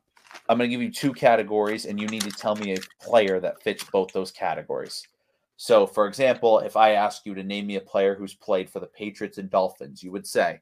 I'm 0.47 0.57
gonna 0.57 0.67
give 0.67 0.81
you 0.81 0.91
two 0.91 1.13
categories, 1.13 1.85
and 1.85 1.99
you 1.99 2.07
need 2.07 2.21
to 2.21 2.31
tell 2.31 2.55
me 2.55 2.73
a 2.73 2.77
player 3.01 3.39
that 3.39 3.61
fits 3.63 3.83
both 3.83 4.13
those 4.13 4.31
categories. 4.31 5.05
So, 5.57 5.87
for 5.87 6.07
example, 6.07 6.59
if 6.59 6.75
I 6.75 6.91
ask 6.91 7.25
you 7.25 7.33
to 7.35 7.43
name 7.43 7.67
me 7.67 7.77
a 7.77 7.81
player 7.81 8.15
who's 8.15 8.33
played 8.33 8.69
for 8.69 8.79
the 8.79 8.87
Patriots 8.87 9.37
and 9.37 9.49
Dolphins, 9.49 10.03
you 10.03 10.11
would 10.11 10.27
say 10.27 10.59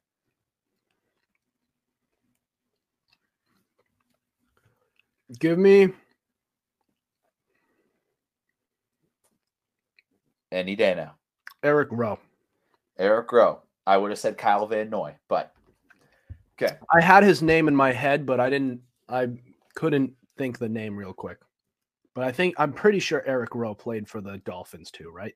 Give 5.40 5.58
me 5.58 5.90
any 10.52 10.76
day 10.76 10.94
now. 10.96 11.16
Eric 11.64 11.90
Rowe. 11.92 12.20
Eric 13.00 13.32
Rowe. 13.32 13.62
I 13.86 13.98
would 13.98 14.12
have 14.12 14.20
said 14.20 14.38
Kyle 14.38 14.68
Van 14.68 14.90
Noy, 14.90 15.16
but 15.28 15.54
okay. 16.62 16.76
I 16.94 17.02
had 17.02 17.24
his 17.24 17.42
name 17.42 17.68
in 17.68 17.76
my 17.76 17.92
head, 17.92 18.26
but 18.26 18.40
I 18.40 18.50
didn't. 18.50 18.82
I 19.10 19.30
couldn't 19.76 20.14
think 20.38 20.58
the 20.58 20.70
name 20.70 20.96
real 20.96 21.14
quick. 21.14 21.40
But 22.14 22.26
I 22.26 22.32
think 22.32 22.56
I'm 22.58 22.74
pretty 22.74 23.00
sure 23.00 23.24
Eric 23.26 23.56
Rowe 23.56 23.74
played 23.74 24.08
for 24.08 24.22
the 24.22 24.38
Dolphins 24.40 24.92
too, 24.92 25.10
right? 25.10 25.36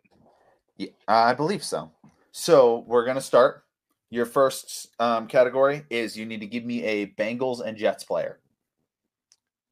Yeah, 0.78 0.90
I 1.08 1.34
believe 1.34 1.64
so. 1.64 1.92
So 2.32 2.84
we're 2.88 3.06
gonna 3.06 3.22
start. 3.22 3.64
Your 4.10 4.26
first 4.26 4.90
um, 5.00 5.28
category 5.28 5.84
is 5.90 6.18
you 6.18 6.26
need 6.26 6.40
to 6.40 6.48
give 6.48 6.64
me 6.64 6.84
a 6.84 7.08
Bengals 7.08 7.66
and 7.66 7.76
Jets 7.76 8.04
player. 8.04 8.40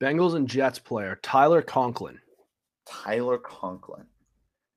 Bengals 0.01 0.36
and 0.36 0.47
Jets 0.47 0.80
player 0.80 1.20
Tyler 1.22 1.62
Conklin. 1.62 2.20
Tyler 2.86 3.38
Conklin. 3.38 4.06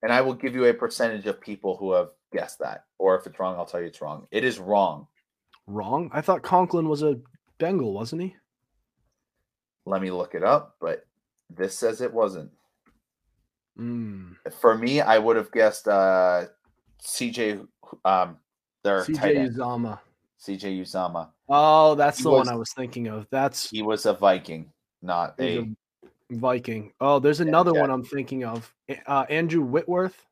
And 0.01 0.13
I 0.13 0.21
will 0.21 0.33
give 0.33 0.55
you 0.55 0.65
a 0.65 0.73
percentage 0.73 1.25
of 1.25 1.41
people 1.41 1.75
who 1.75 1.91
have 1.91 2.09
guessed 2.31 2.59
that. 2.59 2.85
Or 2.99 3.17
if 3.17 3.27
it's 3.27 3.39
wrong, 3.39 3.57
I'll 3.57 3.65
tell 3.65 3.81
you 3.81 3.87
it's 3.87 4.01
wrong. 4.01 4.27
It 4.31 4.43
is 4.43 4.59
wrong. 4.59 5.07
Wrong. 5.67 6.09
I 6.13 6.21
thought 6.21 6.41
Conklin 6.41 6.87
was 6.87 7.03
a 7.03 7.19
Bengal, 7.57 7.93
wasn't 7.93 8.21
he? 8.21 8.35
Let 9.85 10.01
me 10.01 10.11
look 10.11 10.35
it 10.35 10.43
up, 10.43 10.75
but 10.79 11.05
this 11.49 11.77
says 11.77 12.01
it 12.01 12.13
wasn't. 12.13 12.51
Mm. 13.77 14.35
For 14.59 14.77
me, 14.77 15.01
I 15.01 15.17
would 15.17 15.35
have 15.37 15.51
guessed 15.51 15.87
uh 15.87 16.45
CJ 17.03 17.65
um 18.05 18.37
their 18.83 19.01
CJ 19.05 19.49
Uzomah. 19.49 19.99
CJ 20.45 20.81
Uzomah. 20.81 21.29
Oh, 21.47 21.95
that's 21.95 22.17
He 22.17 22.23
the 22.23 22.29
was- 22.29 22.47
one 22.47 22.49
I 22.49 22.55
was 22.57 22.71
thinking 22.73 23.07
of. 23.07 23.27
That's 23.31 23.69
He 23.69 23.81
was 23.81 24.05
a 24.05 24.13
Viking, 24.13 24.71
not 25.01 25.35
a 25.39 25.59
a 25.59 25.67
Viking. 26.31 26.93
Oh, 27.01 27.19
there's 27.19 27.39
Yeah, 27.39 27.47
another 27.47 27.73
Jet. 27.73 27.79
one 27.81 27.89
I'm 27.89 28.03
thinking 28.03 28.43
of. 28.43 28.71
Uh, 29.07 29.25
Andrew 29.29 29.61
Whitworth. 29.63 30.25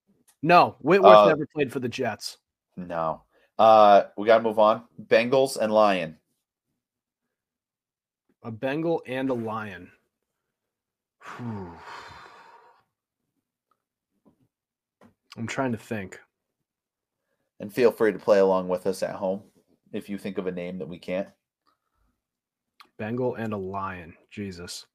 No, 0.43 0.76
Whitworth 0.80 1.18
Uh, 1.18 1.28
never 1.30 1.47
played 1.47 1.72
for 1.72 1.80
the 1.80 1.89
Jets. 1.89 2.38
no. 2.76 3.24
Uh 3.57 4.03
we 4.18 4.28
gotta 4.28 4.43
move 4.43 4.59
on. 4.59 4.84
Bengals 5.01 5.57
and 5.57 5.74
Lion. 5.74 6.20
A 8.43 8.51
Bengal 8.51 9.01
and 9.07 9.30
a 9.32 9.34
Lion. 9.34 9.91
Whew. 11.36 11.71
I'm 15.38 15.47
trying 15.47 15.71
to 15.73 15.78
think. 15.78 16.19
And 17.59 17.71
feel 17.73 17.91
free 17.91 18.11
to 18.11 18.19
play 18.19 18.39
along 18.39 18.67
with 18.69 18.88
us 18.88 19.03
at 19.03 19.15
home 19.15 19.41
if 19.93 20.09
you 20.09 20.17
think 20.17 20.38
of 20.38 20.47
a 20.47 20.51
name 20.51 20.78
that 20.80 20.88
we 20.88 20.97
can't. 20.99 21.28
Bengal 22.97 23.36
and 23.36 23.53
a 23.53 23.57
Lion. 23.57 24.15
Jesus. 24.32 24.86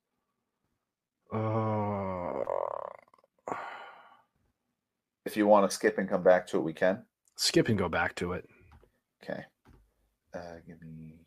Uh, 1.33 2.43
If 5.25 5.37
you 5.37 5.47
want 5.47 5.69
to 5.71 5.75
skip 5.75 5.99
and 5.99 6.09
come 6.09 6.23
back 6.23 6.47
to 6.49 6.59
it, 6.59 6.63
we 6.63 6.73
can. 6.73 7.05
skip 7.37 7.69
and 7.69 7.79
go 7.79 7.89
back 7.89 8.15
to 8.17 8.33
it. 8.33 8.49
Okay. 9.23 9.45
Uh, 10.35 10.57
give 10.67 10.81
me 10.83 11.22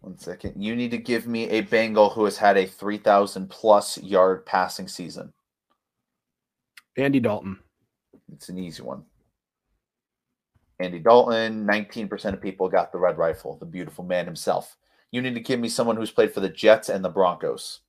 one 0.00 0.18
second. 0.18 0.62
You 0.62 0.74
need 0.74 0.90
to 0.92 0.98
give 0.98 1.26
me 1.26 1.48
a 1.50 1.60
Bengal 1.60 2.10
who 2.10 2.24
has 2.24 2.38
had 2.38 2.56
a 2.56 2.66
3,000 2.66 3.48
plus 3.48 3.98
yard 3.98 4.46
passing 4.46 4.88
season. 4.88 5.32
Andy 6.96 7.20
Dalton. 7.20 7.58
It's 8.32 8.48
an 8.48 8.58
easy 8.58 8.82
one. 8.82 9.04
Andy 10.78 10.98
Dalton, 10.98 11.66
19% 11.66 12.32
of 12.32 12.40
people 12.40 12.68
got 12.68 12.90
the 12.90 12.98
red 12.98 13.18
rifle, 13.18 13.56
the 13.58 13.66
beautiful 13.66 14.04
man 14.04 14.24
himself. 14.24 14.76
You 15.10 15.20
need 15.20 15.34
to 15.34 15.40
give 15.40 15.60
me 15.60 15.68
someone 15.68 15.96
who's 15.96 16.10
played 16.10 16.32
for 16.32 16.40
the 16.40 16.48
Jets 16.48 16.88
and 16.88 17.04
the 17.04 17.10
Broncos. 17.10 17.80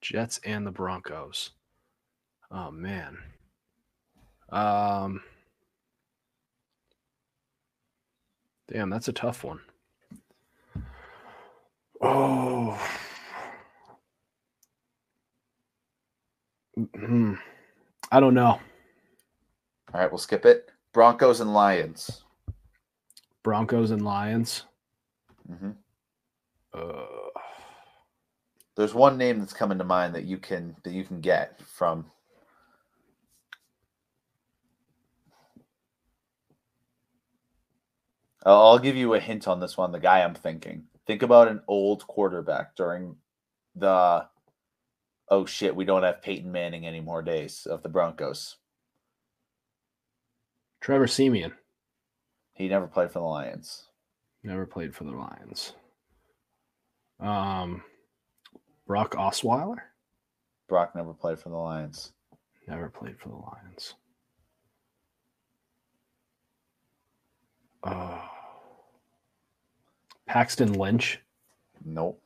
Jets 0.00 0.40
and 0.44 0.66
the 0.66 0.70
Broncos. 0.70 1.50
Oh 2.50 2.70
man. 2.70 3.18
Um 4.50 5.22
Damn, 8.72 8.90
that's 8.90 9.08
a 9.08 9.12
tough 9.12 9.42
one. 9.44 9.60
Oh. 12.00 12.78
Hmm. 16.96 17.34
I 18.12 18.20
don't 18.20 18.34
know. 18.34 18.60
All 19.92 20.00
right, 20.00 20.10
we'll 20.10 20.18
skip 20.18 20.46
it. 20.46 20.70
Broncos 20.92 21.40
and 21.40 21.52
Lions. 21.52 22.22
Broncos 23.42 23.90
and 23.90 24.04
Lions. 24.04 24.64
hmm 25.48 25.70
Uh, 26.72 27.04
There's 28.76 28.94
one 28.94 29.18
name 29.18 29.40
that's 29.40 29.52
coming 29.52 29.78
to 29.78 29.84
mind 29.84 30.14
that 30.14 30.24
you 30.24 30.38
can 30.38 30.76
that 30.84 30.92
you 30.92 31.04
can 31.04 31.20
get 31.20 31.60
from 31.62 32.06
I'll 38.44 38.78
give 38.78 38.96
you 38.96 39.14
a 39.14 39.20
hint 39.20 39.46
on 39.46 39.60
this 39.60 39.76
one. 39.76 39.92
The 39.92 40.00
guy 40.00 40.22
I'm 40.22 40.34
thinking. 40.34 40.84
Think 41.06 41.22
about 41.22 41.48
an 41.48 41.60
old 41.68 42.06
quarterback 42.06 42.76
during 42.76 43.16
the 43.74 44.26
oh 45.28 45.46
shit, 45.46 45.76
we 45.76 45.84
don't 45.84 46.02
have 46.02 46.22
Peyton 46.22 46.50
Manning 46.50 46.86
anymore 46.86 47.22
days 47.22 47.66
of 47.66 47.82
the 47.82 47.88
Broncos. 47.88 48.56
Trevor 50.80 51.06
Siemian 51.06 51.52
He 52.54 52.68
never 52.68 52.86
played 52.86 53.10
for 53.10 53.20
the 53.20 53.26
Lions. 53.26 53.88
never 54.42 54.66
played 54.66 54.94
for 54.94 55.04
the 55.04 55.12
Lions. 55.12 55.74
Um, 57.20 57.82
Brock 58.86 59.14
Osweiler. 59.14 59.78
Brock 60.68 60.94
never 60.94 61.12
played 61.12 61.38
for 61.38 61.50
the 61.50 61.56
Lions. 61.56 62.12
Never 62.66 62.88
played 62.88 63.18
for 63.18 63.28
the 63.28 63.36
Lions. 63.36 63.94
Oh. 67.82 68.22
Paxton 70.26 70.74
Lynch. 70.74 71.20
Nope. 71.84 72.22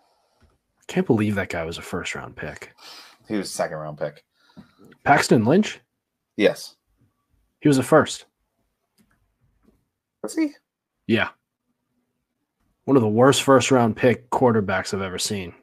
Can't 0.86 1.06
believe 1.06 1.34
that 1.36 1.48
guy 1.48 1.64
was 1.64 1.78
a 1.78 1.82
first 1.82 2.14
round 2.14 2.36
pick. 2.36 2.72
He 3.28 3.36
was 3.36 3.48
a 3.48 3.52
second 3.52 3.78
round 3.78 3.98
pick. 3.98 4.24
Paxton 5.04 5.44
Lynch? 5.44 5.80
Yes. 6.36 6.76
He 7.60 7.68
was 7.68 7.78
a 7.78 7.82
first. 7.82 8.26
Was 10.22 10.34
he? 10.34 10.52
Yeah. 11.06 11.28
One 12.84 12.96
of 12.96 13.02
the 13.02 13.08
worst 13.08 13.42
first 13.42 13.70
round 13.70 13.96
pick 13.96 14.28
quarterbacks 14.30 14.92
I've 14.92 15.00
ever 15.00 15.18
seen. 15.18 15.54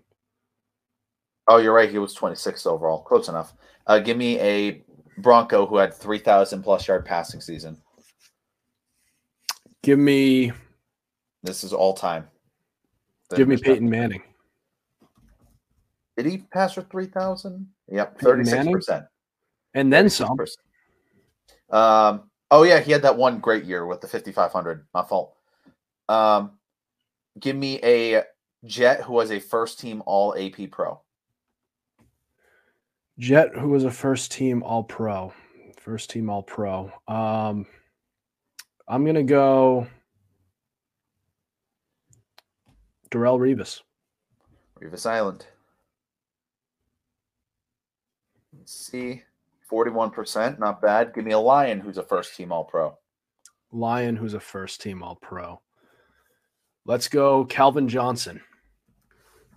Oh, 1.48 1.58
you're 1.58 1.74
right. 1.74 1.90
He 1.90 1.98
was 2.00 2.16
26th 2.16 2.66
overall. 2.66 3.04
Close 3.04 3.28
enough. 3.28 3.54
Uh, 3.86 4.00
give 4.00 4.18
me 4.18 4.40
a 4.40 4.82
Bronco 5.18 5.66
who 5.66 5.78
had 5.78 5.94
3,000 5.94 6.64
plus 6.64 6.88
yard 6.88 7.06
passing 7.06 7.42
season. 7.42 7.78
Give 9.84 10.00
me 10.00 10.52
This 11.44 11.64
is 11.64 11.74
all 11.74 11.94
time. 11.94 12.28
give 13.36 13.48
me 13.48 13.58
Peyton 13.58 13.90
Manning. 13.90 14.22
Did 16.18 16.26
he 16.26 16.40
pass 16.40 16.74
for 16.74 16.82
3,000? 16.84 17.68
Yep, 17.90 18.20
Peyton 18.20 18.44
36%. 18.44 19.08
And 19.74 19.92
then 19.92 20.10
some. 20.10 20.38
36%. 20.38 20.56
Um, 21.74 22.30
oh, 22.52 22.64
yeah, 22.64 22.80
he 22.80 22.92
had 22.92 23.02
that 23.04 23.18
one 23.18 23.40
great 23.40 23.64
year 23.64 23.86
with 23.86 24.02
the 24.02 24.08
5,500. 24.08 24.86
My 24.94 25.04
fault. 25.04 25.36
Um, 26.10 26.52
give 27.40 27.56
me 27.56 27.80
a 27.84 28.24
Jet 28.66 29.02
who 29.02 29.14
was 29.14 29.32
a 29.32 29.40
first 29.40 29.80
team 29.80 30.04
All 30.06 30.36
AP 30.38 30.70
Pro. 30.70 31.02
Jet, 33.18 33.56
who 33.56 33.70
was 33.70 33.84
a 33.84 33.92
first 33.92 34.32
team 34.32 34.64
all 34.64 34.84
pro. 34.84 35.32
First 35.80 36.10
team 36.10 36.30
all 36.30 36.42
pro. 36.42 36.92
Um 37.08 37.68
I'm 38.92 39.06
gonna 39.06 39.24
go 39.24 39.88
Darrelle 43.10 43.40
Revis. 43.40 43.82
Revis 44.82 45.10
Island. 45.10 45.46
Let's 48.58 48.74
see. 48.74 49.24
41%, 49.72 50.60
not 50.60 50.82
bad. 50.82 51.14
Give 51.14 51.24
me 51.24 51.32
a 51.32 51.40
Lion 51.40 51.80
who's 51.80 51.98
a 51.98 52.04
first 52.04 52.36
team 52.36 52.52
All 52.52 52.66
Pro. 52.66 52.98
Lion, 53.72 54.18
who's 54.18 54.34
a 54.34 54.40
first 54.42 54.82
team 54.82 55.02
all 55.02 55.16
pro. 55.16 55.62
Let's 56.86 57.08
go 57.08 57.46
Calvin 57.46 57.88
Johnson. 57.88 58.42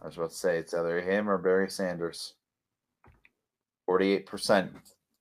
I 0.00 0.06
was 0.06 0.16
about 0.16 0.30
to 0.30 0.36
say 0.36 0.58
it's 0.58 0.74
either 0.74 1.00
him 1.00 1.28
or 1.28 1.38
Barry 1.38 1.68
Sanders. 1.68 2.34
48%. 3.90 4.70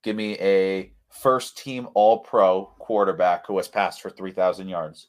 Give 0.04 0.14
me 0.14 0.38
a 0.38 0.92
first 1.20 1.58
team 1.58 1.88
All 1.94 2.18
Pro 2.18 2.66
quarterback 2.78 3.46
who 3.46 3.56
has 3.56 3.68
passed 3.68 4.02
for 4.02 4.10
3,000 4.10 4.68
yards. 4.68 5.08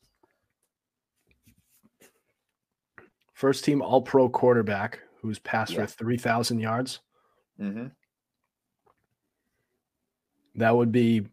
First 3.36 3.66
team 3.66 3.82
all 3.82 4.02
pro 4.02 4.30
quarterback 4.30 5.00
who's 5.22 5.40
passed 5.40 5.74
Yeah. 5.74 5.86
for 5.86 5.88
3,000 5.88 6.60
yards. 6.60 7.02
Mm-hmm. 7.60 7.88
That 10.56 10.76
would 10.76 10.94
be 10.94 11.28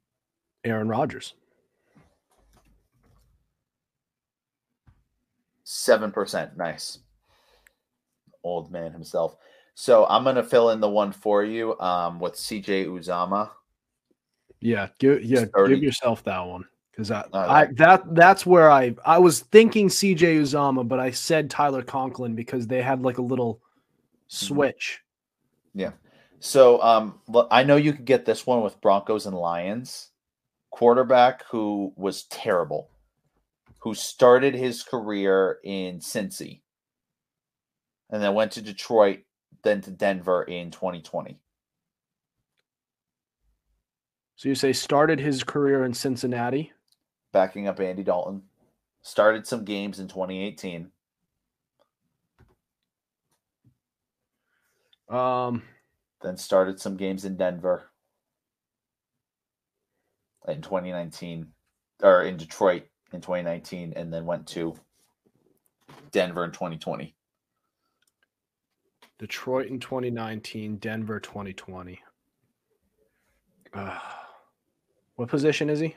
Aaron 0.64 0.88
Rodgers. 0.88 1.34
7%. 5.64 6.56
Nice. 6.56 6.98
Old 8.42 8.72
man 8.72 8.92
himself. 8.92 9.36
So 9.74 10.04
I'm 10.06 10.24
going 10.24 10.36
to 10.36 10.42
fill 10.42 10.70
in 10.70 10.80
the 10.80 10.88
one 10.90 11.12
for 11.12 11.44
you 11.44 11.78
um, 11.78 12.18
with 12.18 12.34
CJ 12.34 12.86
Uzomah. 12.86 13.50
Yeah, 14.62 14.88
give 14.98 15.22
yeah, 15.22 15.44
30. 15.54 15.74
give 15.74 15.82
yourself 15.82 16.22
that 16.24 16.40
one 16.40 16.64
because 16.92 17.10
I, 17.10 17.24
I 17.32 17.64
that- 17.66 17.76
that 17.76 18.14
that's 18.14 18.46
where 18.46 18.70
I 18.70 18.94
I 19.04 19.18
was 19.18 19.40
thinking 19.40 19.88
CJ 19.88 20.40
Uzomah, 20.40 20.86
but 20.86 21.00
I 21.00 21.10
said 21.10 21.50
Tyler 21.50 21.82
Conklin 21.82 22.34
because 22.34 22.66
they 22.66 22.80
had 22.80 23.02
like 23.02 23.18
a 23.18 23.22
little 23.22 23.60
switch. 24.28 25.00
Yeah. 25.74 25.92
So 26.38 26.82
um, 26.82 27.20
I 27.50 27.62
know 27.62 27.76
you 27.76 27.92
could 27.92 28.04
get 28.04 28.24
this 28.24 28.46
one 28.46 28.62
with 28.62 28.80
Broncos 28.80 29.26
and 29.26 29.36
Lions. 29.36 30.08
Quarterback 30.70 31.44
who 31.50 31.92
was 31.96 32.24
terrible, 32.24 32.90
who 33.80 33.94
started 33.94 34.54
his 34.54 34.82
career 34.82 35.58
in 35.62 35.98
Cincy, 35.98 36.62
and 38.10 38.22
then 38.22 38.34
went 38.34 38.52
to 38.52 38.62
Detroit, 38.62 39.20
then 39.62 39.82
to 39.82 39.90
Denver 39.90 40.42
in 40.44 40.70
2020. 40.70 41.38
So 44.36 44.48
you 44.48 44.54
say 44.54 44.72
started 44.72 45.20
his 45.20 45.44
career 45.44 45.84
in 45.84 45.94
Cincinnati. 45.94 46.72
Backing 47.32 47.68
up 47.68 47.80
Andy 47.80 48.02
Dalton, 48.02 48.42
started 49.02 49.46
some 49.46 49.64
games 49.64 49.98
in 49.98 50.08
2018. 50.08 50.90
Um, 55.08 55.62
then 56.22 56.36
started 56.36 56.80
some 56.80 56.96
games 56.96 57.24
in 57.24 57.36
Denver 57.36 57.90
in 60.48 60.62
2019 60.62 61.48
or 62.02 62.22
in 62.22 62.36
Detroit 62.36 62.84
in 63.12 63.20
2019 63.20 63.92
and 63.94 64.12
then 64.12 64.24
went 64.24 64.46
to 64.48 64.74
Denver 66.10 66.44
in 66.44 66.52
2020. 66.52 67.14
Detroit 69.18 69.68
in 69.68 69.78
2019, 69.78 70.78
Denver 70.78 71.20
2020. 71.20 72.00
Uh, 73.72 73.98
what 75.22 75.28
position 75.30 75.70
is 75.70 75.78
he? 75.78 75.94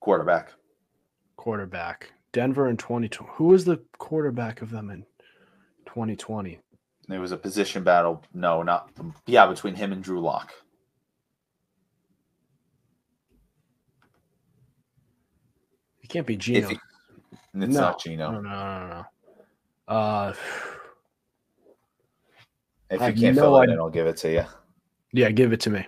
Quarterback. 0.00 0.52
Quarterback. 1.36 2.12
Denver 2.32 2.68
in 2.68 2.76
2020. 2.76 3.32
Who 3.36 3.44
was 3.44 3.64
the 3.64 3.78
quarterback 3.96 4.60
of 4.60 4.68
them 4.68 4.90
in 4.90 5.06
2020? 5.86 6.60
It 7.08 7.18
was 7.18 7.32
a 7.32 7.38
position 7.38 7.82
battle. 7.82 8.22
No, 8.34 8.62
not 8.62 8.90
yeah, 9.26 9.46
between 9.46 9.74
him 9.76 9.92
and 9.92 10.04
Drew 10.04 10.20
Lock. 10.20 10.52
It 16.02 16.10
can't 16.10 16.26
be 16.26 16.36
Gino. 16.36 16.68
he- 16.68 16.74
It's 16.74 17.40
no, 17.54 17.66
not 17.80 18.02
Gino. 18.02 18.30
No, 18.30 18.40
no, 18.42 18.50
no, 18.50 18.88
no. 19.88 19.94
Uh, 19.94 20.34
If 22.90 23.00
you 23.00 23.22
can't 23.22 23.36
no 23.36 23.42
fill 23.42 23.60
it 23.62 23.70
in, 23.70 23.78
I'll 23.78 23.88
give 23.88 24.06
it 24.06 24.18
to 24.18 24.30
you. 24.30 24.44
yeah, 25.14 25.30
give 25.30 25.54
it 25.54 25.60
to 25.60 25.70
me. 25.70 25.86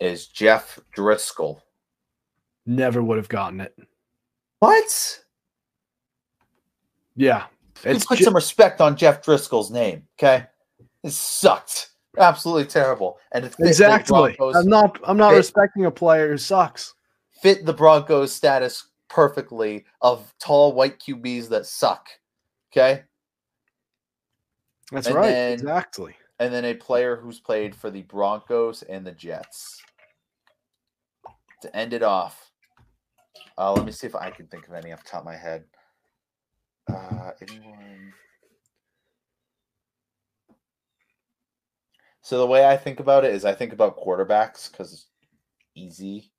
Is 0.00 0.26
Jeff 0.28 0.80
Driskel. 0.96 1.60
Never 2.66 3.02
would 3.02 3.16
have 3.16 3.28
gotten 3.28 3.60
it. 3.60 3.76
What? 4.58 5.20
Yeah, 7.14 7.44
Let's 7.84 7.98
it's 7.98 8.06
put 8.06 8.18
some 8.18 8.34
respect 8.34 8.80
on 8.80 8.96
Jeff 8.96 9.22
Driskel's 9.24 9.70
name, 9.70 10.02
okay? 10.18 10.46
It 11.02 11.12
sucked. 11.12 11.90
Absolutely 12.18 12.64
terrible. 12.66 13.18
And 13.32 13.44
it 13.44 13.54
exactly. 13.58 14.34
Broncos- 14.36 14.56
I'm 14.56 14.68
not. 14.68 14.98
I'm 15.04 15.16
not 15.16 15.30
fit- 15.30 15.36
respecting 15.36 15.84
a 15.84 15.90
player 15.90 16.28
who 16.30 16.38
sucks. 16.38 16.94
fit 17.42 17.64
the 17.66 17.72
Broncos 17.72 18.32
status 18.34 18.88
perfectly 19.08 19.84
of 20.00 20.34
tall 20.40 20.72
white 20.72 20.98
QBs 20.98 21.48
that 21.50 21.66
suck. 21.66 22.08
Okay. 22.72 23.02
That's 24.90 25.06
And 25.06 25.16
right. 25.16 25.26
then- 25.28 25.52
exactly. 25.52 26.16
And 26.38 26.52
then 26.52 26.64
a 26.64 26.74
player 26.74 27.16
who's 27.16 27.38
played 27.40 27.74
for 27.74 27.90
the 27.90 28.02
Broncos 28.02 28.82
and 28.82 29.06
the 29.06 29.12
Jets. 29.12 29.80
To 31.62 31.74
end 31.76 31.92
it 31.94 32.02
off, 32.02 32.45
uh, 33.58 33.72
let 33.72 33.84
me 33.84 33.92
see 33.92 34.06
if 34.06 34.14
I 34.14 34.30
can 34.30 34.46
think 34.46 34.66
of 34.68 34.74
any 34.74 34.92
off 34.92 35.04
the 35.04 35.10
top 35.10 35.20
of 35.20 35.26
my 35.26 35.36
head. 35.36 35.64
Uh, 36.88 37.30
anyone? 37.40 38.12
So 42.20 42.38
the 42.38 42.46
way 42.46 42.66
I 42.66 42.76
think 42.76 43.00
about 43.00 43.24
it 43.24 43.32
is 43.32 43.44
I 43.44 43.54
think 43.54 43.72
about 43.72 43.98
quarterbacks 43.98 44.70
because 44.70 44.92
it's 44.92 45.06
easy, 45.74 46.32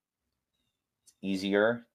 it's 1.03 1.13
easier. 1.21 1.85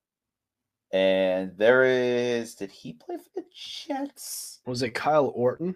And 0.91 1.57
there 1.57 1.83
is, 1.83 2.55
did 2.55 2.71
he 2.71 2.93
play 2.93 3.17
for 3.17 3.29
the 3.35 3.45
Jets? 3.53 4.59
Was 4.65 4.83
it 4.83 4.93
Kyle 4.93 5.31
Orton? 5.35 5.75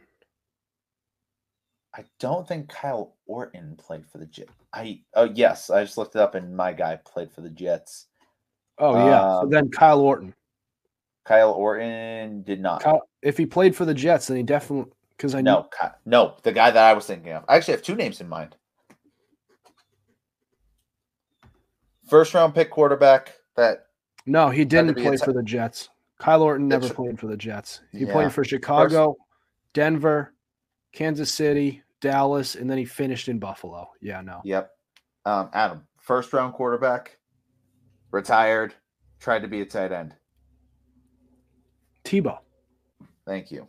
I 1.95 2.05
don't 2.19 2.47
think 2.47 2.69
Kyle 2.69 3.15
Orton 3.25 3.75
played 3.75 4.05
for 4.05 4.19
the 4.19 4.27
Jets. 4.27 4.51
I 4.71 5.01
oh 5.15 5.31
yes, 5.33 5.71
I 5.71 5.83
just 5.83 5.97
looked 5.97 6.15
it 6.15 6.21
up 6.21 6.35
and 6.35 6.55
my 6.55 6.71
guy 6.73 6.97
played 6.97 7.31
for 7.31 7.41
the 7.41 7.49
Jets. 7.49 8.05
Oh 8.79 8.95
yeah. 8.95 9.21
so 9.21 9.39
Um, 9.41 9.49
then 9.49 9.69
Kyle 9.69 9.99
Orton. 10.01 10.33
Kyle 11.25 11.51
Orton 11.51 12.43
did 12.43 12.61
not. 12.61 12.81
Kyle, 12.81 13.01
if 13.21 13.37
he 13.37 13.45
played 13.45 13.75
for 13.75 13.85
the 13.85 13.93
Jets, 13.93 14.27
then 14.27 14.37
he 14.37 14.43
definitely 14.43 14.91
because 15.17 15.33
I 15.35 15.41
no, 15.41 15.63
Ky- 15.63 15.87
no, 16.05 16.35
the 16.43 16.51
guy 16.51 16.71
that 16.71 16.83
I 16.83 16.93
was 16.93 17.05
thinking 17.05 17.33
of. 17.33 17.43
I 17.47 17.55
actually 17.57 17.73
have 17.73 17.81
two 17.83 17.95
names 17.95 18.21
in 18.21 18.29
mind. 18.29 18.55
First 22.09 22.33
round 22.33 22.55
pick 22.55 22.69
quarterback 22.71 23.33
that 23.55 23.87
no 24.25 24.49
he 24.49 24.63
didn't 24.63 24.95
play 24.95 25.17
ti- 25.17 25.23
for 25.25 25.33
the 25.33 25.43
Jets. 25.43 25.89
Kyle 26.19 26.41
Orton 26.41 26.67
never 26.67 26.89
played 26.89 27.19
for 27.19 27.27
the 27.27 27.37
Jets. 27.37 27.81
He 27.91 28.05
Yeah. 28.05 28.11
played 28.13 28.31
for 28.33 28.43
Chicago, 28.43 29.17
Denver, 29.73 30.33
Kansas 30.93 31.31
City, 31.31 31.83
Dallas, 32.01 32.55
and 32.55 32.69
then 32.69 32.77
he 32.77 32.85
finished 32.85 33.27
in 33.27 33.37
Buffalo. 33.39 33.89
Yeah, 34.01 34.21
no. 34.21 34.41
Yep. 34.43 34.71
Um, 35.25 35.49
Adam, 35.53 35.87
first 35.99 36.31
round 36.33 36.53
quarterback, 36.53 37.17
retired, 38.11 38.73
tried 39.19 39.41
to 39.41 39.47
be 39.47 39.61
a 39.61 39.65
tight 39.65 39.91
end. 39.91 40.15
Tebow. 42.03 42.39
Thank 43.25 43.51
you. 43.51 43.67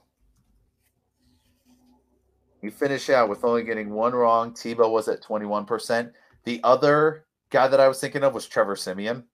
You 2.63 2.71
finish 2.71 3.09
out 3.11 3.29
with 3.29 3.45
only 3.45 3.63
getting 3.63 3.91
one 3.91 4.13
wrong. 4.13 4.53
Tebow 4.53 4.91
was 4.91 5.09
at 5.09 5.23
21%. 5.23 6.13
The 6.45 6.61
other 6.65 7.25
guy 7.51 7.69
that 7.69 7.81
I 7.81 7.89
was 7.89 8.01
thinking 8.01 8.25
of 8.25 8.35
was 8.35 8.47
Trevor 8.47 8.77
Siemian. 8.77 9.25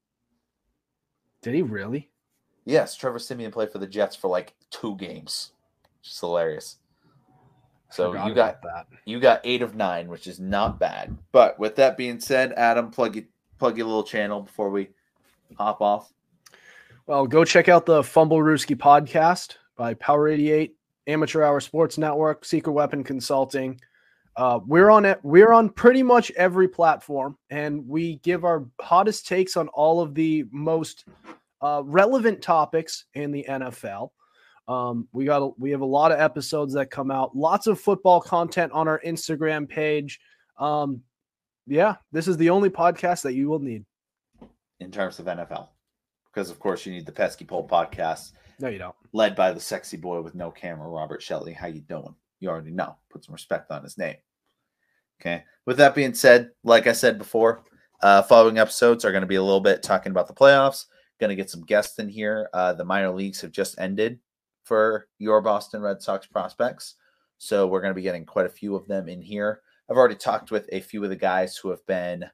Did 1.42 1.55
he 1.55 1.62
really? 1.62 2.11
Yes, 2.64 2.96
Trevor 2.96 3.18
Siemian 3.18 3.50
played 3.52 3.70
for 3.70 3.78
the 3.78 3.86
Jets 3.86 4.16
for 4.16 4.28
like 4.28 4.55
two 4.70 4.96
games. 4.96 5.52
Just 6.02 6.20
hilarious. 6.20 6.76
So 7.90 8.11
Forgot 8.11 8.26
you 8.26 8.34
got 8.34 8.62
that. 8.62 8.86
you 9.05 9.20
got 9.20 9.40
eight 9.44 9.62
of 9.62 9.74
nine, 9.74 10.09
which 10.09 10.26
is 10.26 10.40
not 10.40 10.80
bad. 10.80 11.16
But 11.32 11.59
with 11.59 11.76
that 11.76 11.96
being 11.96 12.18
said, 12.18 12.52
Adam, 12.57 12.90
plug 12.90 13.16
you 13.16 13.26
plug 13.59 13.76
your 13.76 13.86
little 13.86 14.05
channel 14.05 14.42
before 14.42 14.70
we 14.70 14.88
hop 15.57 15.80
off. 15.80 16.12
Well, 17.07 17.26
go 17.26 17.44
check 17.44 17.68
out 17.68 17.86
the 17.86 18.02
Fumble 18.02 18.38
Rooski 18.38 18.76
podcast 18.76 19.57
by 19.76 19.94
Power 19.94 20.28
88, 20.28 20.74
Amateur 21.07 21.42
Hour 21.42 21.61
Sports 21.61 21.98
Network, 21.98 22.44
Secret 22.44 22.72
Weapon 22.72 23.05
Consulting. 23.05 23.80
Uh, 24.36 24.59
we're 24.66 24.90
on 24.90 25.05
it. 25.05 25.20
We're 25.22 25.52
on 25.52 25.68
pretty 25.68 26.02
much 26.02 26.30
every 26.32 26.66
platform, 26.66 27.36
and 27.50 27.86
we 27.86 28.16
give 28.16 28.44
our 28.44 28.66
hottest 28.80 29.26
takes 29.26 29.57
on 29.57 29.68
all 29.68 30.00
of 30.00 30.14
the 30.14 30.44
most 30.50 31.05
uh, 31.61 31.82
relevant 31.84 32.42
topics 32.42 33.05
in 33.14 33.30
the 33.30 33.44
NFL. 33.48 34.11
Um, 34.66 35.07
we 35.12 35.26
got 35.26 35.42
a, 35.42 35.50
we 35.59 35.70
have 35.70 35.82
a 35.82 35.86
lot 35.86 36.11
of 36.11 36.18
episodes 36.18 36.72
that 36.74 36.90
come 36.90 37.11
out. 37.11 37.36
Lots 37.36 37.66
of 37.66 37.80
football 37.80 38.20
content 38.20 38.72
on 38.72 38.88
our 38.88 39.00
Instagram 39.07 39.68
page. 39.68 40.20
Um, 40.59 41.02
yeah, 41.66 41.96
this 42.12 42.28
is 42.28 42.36
the 42.36 42.50
only 42.50 42.70
podcast 42.70 43.22
that 43.22 43.34
you 43.34 43.48
will 43.48 43.58
need. 43.60 43.84
in 44.80 44.90
terms 44.90 45.18
of 45.18 45.26
NFL. 45.26 45.68
Because 46.32 46.50
of 46.50 46.58
course 46.58 46.84
you 46.84 46.92
need 46.92 47.06
the 47.06 47.12
Pesky 47.12 47.44
Pole 47.44 47.66
podcast 47.66 48.32
No, 48.58 48.68
you 48.68 48.78
don't. 48.78 48.94
led 49.12 49.36
by 49.36 49.52
the 49.52 49.60
sexy 49.60 49.96
boy 49.96 50.20
with 50.20 50.34
no 50.34 50.50
camera, 50.50 50.88
Robert 50.88 51.22
Shelley. 51.22 51.52
How 51.52 51.68
you 51.68 51.80
doing? 51.80 52.14
You 52.40 52.48
already 52.50 52.72
know. 52.72 52.96
Put 53.10 53.24
some 53.24 53.32
respect 53.32 53.70
on 53.70 53.82
his 53.84 53.96
name. 53.96 54.16
Okay. 55.20 55.44
With 55.64 55.76
that 55.78 55.94
being 55.94 56.12
said, 56.12 56.50
like 56.64 56.86
I 56.88 56.92
said 56.92 57.18
before, 57.18 57.64
uh, 58.02 58.22
following 58.22 58.58
episodes 58.58 59.04
are 59.04 59.12
going 59.12 59.22
to 59.22 59.28
be 59.28 59.36
a 59.36 59.42
little 59.42 59.60
bit 59.60 59.82
talking 59.82 60.10
about 60.10 60.26
the 60.26 60.34
playoffs. 60.34 60.86
Going 61.20 61.30
to 61.30 61.36
get 61.36 61.48
some 61.50 61.62
guests 61.64 61.98
in 62.00 62.08
here. 62.08 62.48
Uh, 62.52 62.72
the 62.72 62.84
minor 62.84 63.10
leagues 63.12 63.40
have 63.40 63.52
just 63.52 63.78
ended 63.78 64.18
for 64.64 65.06
your 65.18 65.40
Boston 65.40 65.80
Red 65.80 66.02
Sox 66.02 66.26
prospects, 66.26 66.96
so 67.38 67.66
we're 67.68 67.80
going 67.80 67.92
to 67.92 67.94
be 67.94 68.02
getting 68.02 68.26
quite 68.26 68.46
a 68.46 68.50
few 68.50 68.74
of 68.74 68.88
them 68.88 69.08
in 69.08 69.22
here. 69.22 69.60
I've 69.91 69.97
already 69.97 70.14
talked 70.14 70.51
with 70.51 70.68
a 70.72 70.80
few 70.80 71.03
of 71.05 71.11
the 71.11 71.16
guys 71.16 71.57
who 71.57 71.70
have 71.70 71.85
been 71.87 72.24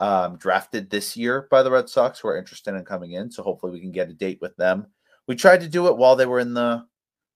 um, 0.00 0.36
drafted 0.36 0.90
this 0.90 1.16
year 1.16 1.46
by 1.50 1.62
the 1.62 1.70
Red 1.70 1.88
Sox 1.88 2.20
who 2.20 2.28
are 2.28 2.38
interested 2.38 2.74
in 2.74 2.84
coming 2.84 3.12
in. 3.12 3.30
So 3.30 3.42
hopefully 3.42 3.72
we 3.72 3.80
can 3.80 3.92
get 3.92 4.10
a 4.10 4.14
date 4.14 4.38
with 4.40 4.56
them. 4.56 4.86
We 5.26 5.36
tried 5.36 5.60
to 5.60 5.68
do 5.68 5.88
it 5.88 5.96
while 5.96 6.16
they 6.16 6.26
were 6.26 6.40
in 6.40 6.54
the 6.54 6.84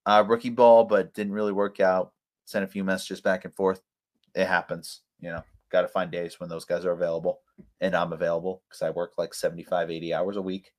uh, 0.06 0.24
rookie 0.26 0.50
ball, 0.50 0.84
but 0.84 1.14
didn't 1.14 1.32
really 1.32 1.52
work 1.52 1.80
out. 1.80 2.12
Sent 2.44 2.64
a 2.64 2.68
few 2.68 2.84
messages 2.84 3.20
back 3.20 3.44
and 3.44 3.54
forth. 3.54 3.80
It 4.34 4.46
happens, 4.46 5.02
you 5.20 5.30
know. 5.30 5.42
Got 5.70 5.82
to 5.82 5.88
find 5.88 6.10
days 6.10 6.38
when 6.38 6.50
those 6.50 6.66
guys 6.66 6.84
are 6.84 6.92
available, 6.92 7.40
and 7.80 7.94
I'm 7.94 8.12
available 8.12 8.62
because 8.68 8.82
I 8.82 8.90
work 8.90 9.12
like 9.16 9.32
75, 9.32 9.90
80 9.90 10.12
hours 10.12 10.36
a 10.36 10.42
week. 10.42 10.72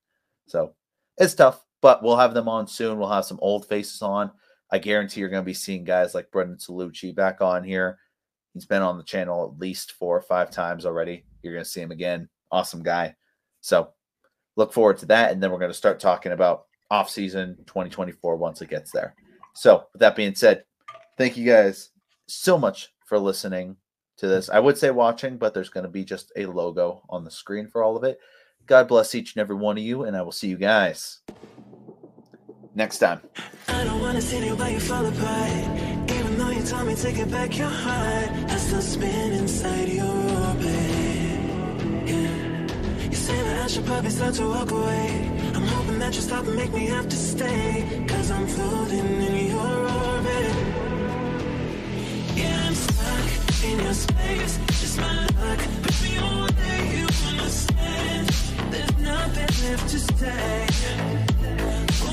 So 0.48 0.76
it's 1.18 1.34
tough, 1.34 1.66
but 1.82 2.04
we'll 2.04 2.18
have 2.18 2.36
them 2.36 2.48
on 2.48 2.68
soon. 2.68 3.00
We'll 3.00 3.10
have 3.10 3.26
some 3.26 3.40
old 3.42 3.68
faces 3.68 4.04
on. 4.04 4.32
I 4.72 4.78
guarantee 4.78 5.20
you're 5.20 5.30
going 5.30 5.42
to 5.42 5.46
be 5.46 5.54
seeing 5.56 5.84
guys 5.84 6.14
like 6.14 6.32
Brendan 6.32 6.58
Salucci 6.58 7.16
back 7.16 7.42
on 7.42 7.64
here. 7.64 7.98
He's 8.54 8.66
been 8.66 8.82
on 8.82 8.98
the 8.98 9.04
channel 9.04 9.46
at 9.46 9.60
least 9.60 9.94
four 9.94 10.16
or 10.16 10.22
five 10.22 10.52
times 10.52 10.86
already. 10.86 11.26
You're 11.42 11.54
going 11.54 11.64
to 11.64 11.70
see 11.70 11.82
him 11.82 11.92
again. 11.92 12.30
Awesome 12.52 12.84
guy. 12.84 13.16
So 13.62 13.90
look 14.56 14.72
forward 14.74 14.98
to 15.00 15.06
that. 15.08 15.32
And 15.32 15.42
then 15.42 15.52
we're 15.52 15.60
going 15.60 15.72
to 15.72 15.78
start 15.78 16.00
talking 16.00 16.32
about 16.32 16.66
off 16.92 17.10
season 17.10 17.58
2024 17.66 18.36
once 18.36 18.62
it 18.62 18.70
gets 18.70 18.92
there. 18.92 19.16
So 19.54 19.86
with 19.94 20.00
that 20.02 20.16
being 20.16 20.36
said, 20.36 20.64
thank 21.18 21.38
you 21.38 21.46
guys 21.46 21.90
so 22.28 22.58
much 22.58 22.94
for 23.06 23.18
listening 23.18 23.78
to 24.18 24.28
this. 24.28 24.50
I 24.50 24.60
would 24.60 24.78
say 24.78 24.92
watching, 24.92 25.38
but 25.38 25.54
there's 25.54 25.70
going 25.70 25.86
to 25.86 25.90
be 25.90 26.06
just 26.06 26.32
a 26.36 26.46
logo 26.46 27.02
on 27.10 27.24
the 27.24 27.32
screen 27.32 27.68
for 27.68 27.84
all 27.84 27.98
of 27.98 28.04
it. 28.04 28.20
God 28.66 28.88
bless 28.88 29.16
each 29.16 29.36
and 29.36 29.42
every 29.42 29.56
one 29.56 29.78
of 29.78 29.84
you, 29.84 30.04
and 30.04 30.16
I 30.16 30.22
will 30.22 30.32
see 30.32 30.48
you 30.48 30.58
guys 30.58 31.20
next 32.76 33.00
time. 33.00 33.22
Even 36.64 36.76
though 36.78 36.84
you 36.84 36.96
me 36.96 36.96
to 36.96 37.12
get 37.12 37.30
back 37.32 37.58
your 37.58 37.68
heart, 37.68 38.30
I 38.50 38.56
still 38.56 38.82
spin 38.82 39.34
inside 39.34 39.90
your 39.90 40.06
orbit. 40.06 41.40
Yeah. 42.08 43.10
You 43.10 43.16
say 43.16 43.42
that 43.44 43.64
I 43.66 43.68
should 43.68 43.86
probably 43.86 44.10
start 44.10 44.34
to 44.36 44.48
walk 44.48 44.72
away. 44.72 45.32
I'm 45.56 45.68
hoping 45.68 46.00
that 46.00 46.16
you 46.16 46.22
stop 46.22 46.46
and 46.46 46.56
make 46.56 46.72
me 46.74 46.86
have 46.86 47.10
to 47.10 47.16
stay. 47.18 48.06
Cause 48.08 48.32
I'm 48.32 48.48
floating 48.48 49.22
in 49.28 49.48
your 49.48 49.78
orbit. 50.06 50.54
Yeah, 52.38 52.68
I'm 52.68 52.76
stuck 52.76 53.64
in 53.66 53.80
your 53.82 53.94
space. 53.94 54.60
Just 54.80 54.98
my 55.00 55.28
luck. 55.42 55.60
Baby, 55.84 56.16
one 56.22 56.56
day 56.56 56.98
you 56.98 57.08
understand. 57.28 58.28
There's 58.72 58.98
nothing 59.00 59.70
left 59.70 59.90
to 59.90 60.00
say. 60.00 61.33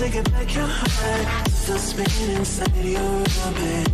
to 0.00 0.08
get 0.08 0.32
back 0.32 0.54
your 0.54 0.66
heart, 0.66 1.48
still 1.48 1.78
spinning 1.78 2.36
inside 2.36 2.74
your 2.76 3.02
orbit. 3.02 3.88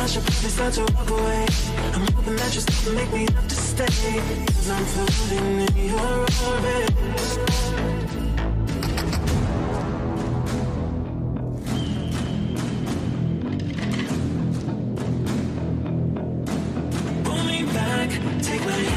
I 0.00 0.06
should 0.06 0.22
probably 0.22 0.50
start 0.50 0.74
to 0.74 0.82
walk 0.94 1.10
away. 1.10 1.46
I'm 1.92 2.06
hoping 2.14 2.36
that 2.36 2.54
you 2.54 2.60
stop 2.60 2.86
and 2.86 2.96
make 2.96 3.12
me 3.12 3.26
have 3.34 3.48
to 3.48 3.54
stay. 3.54 4.20
Cause 4.46 4.70
I'm 4.70 4.84
floating 4.84 5.60
in 5.60 5.88
your 5.88 6.26
orbit. 6.46 8.11
Take 18.42 18.64
my 18.64 18.72
hand, 18.72 18.91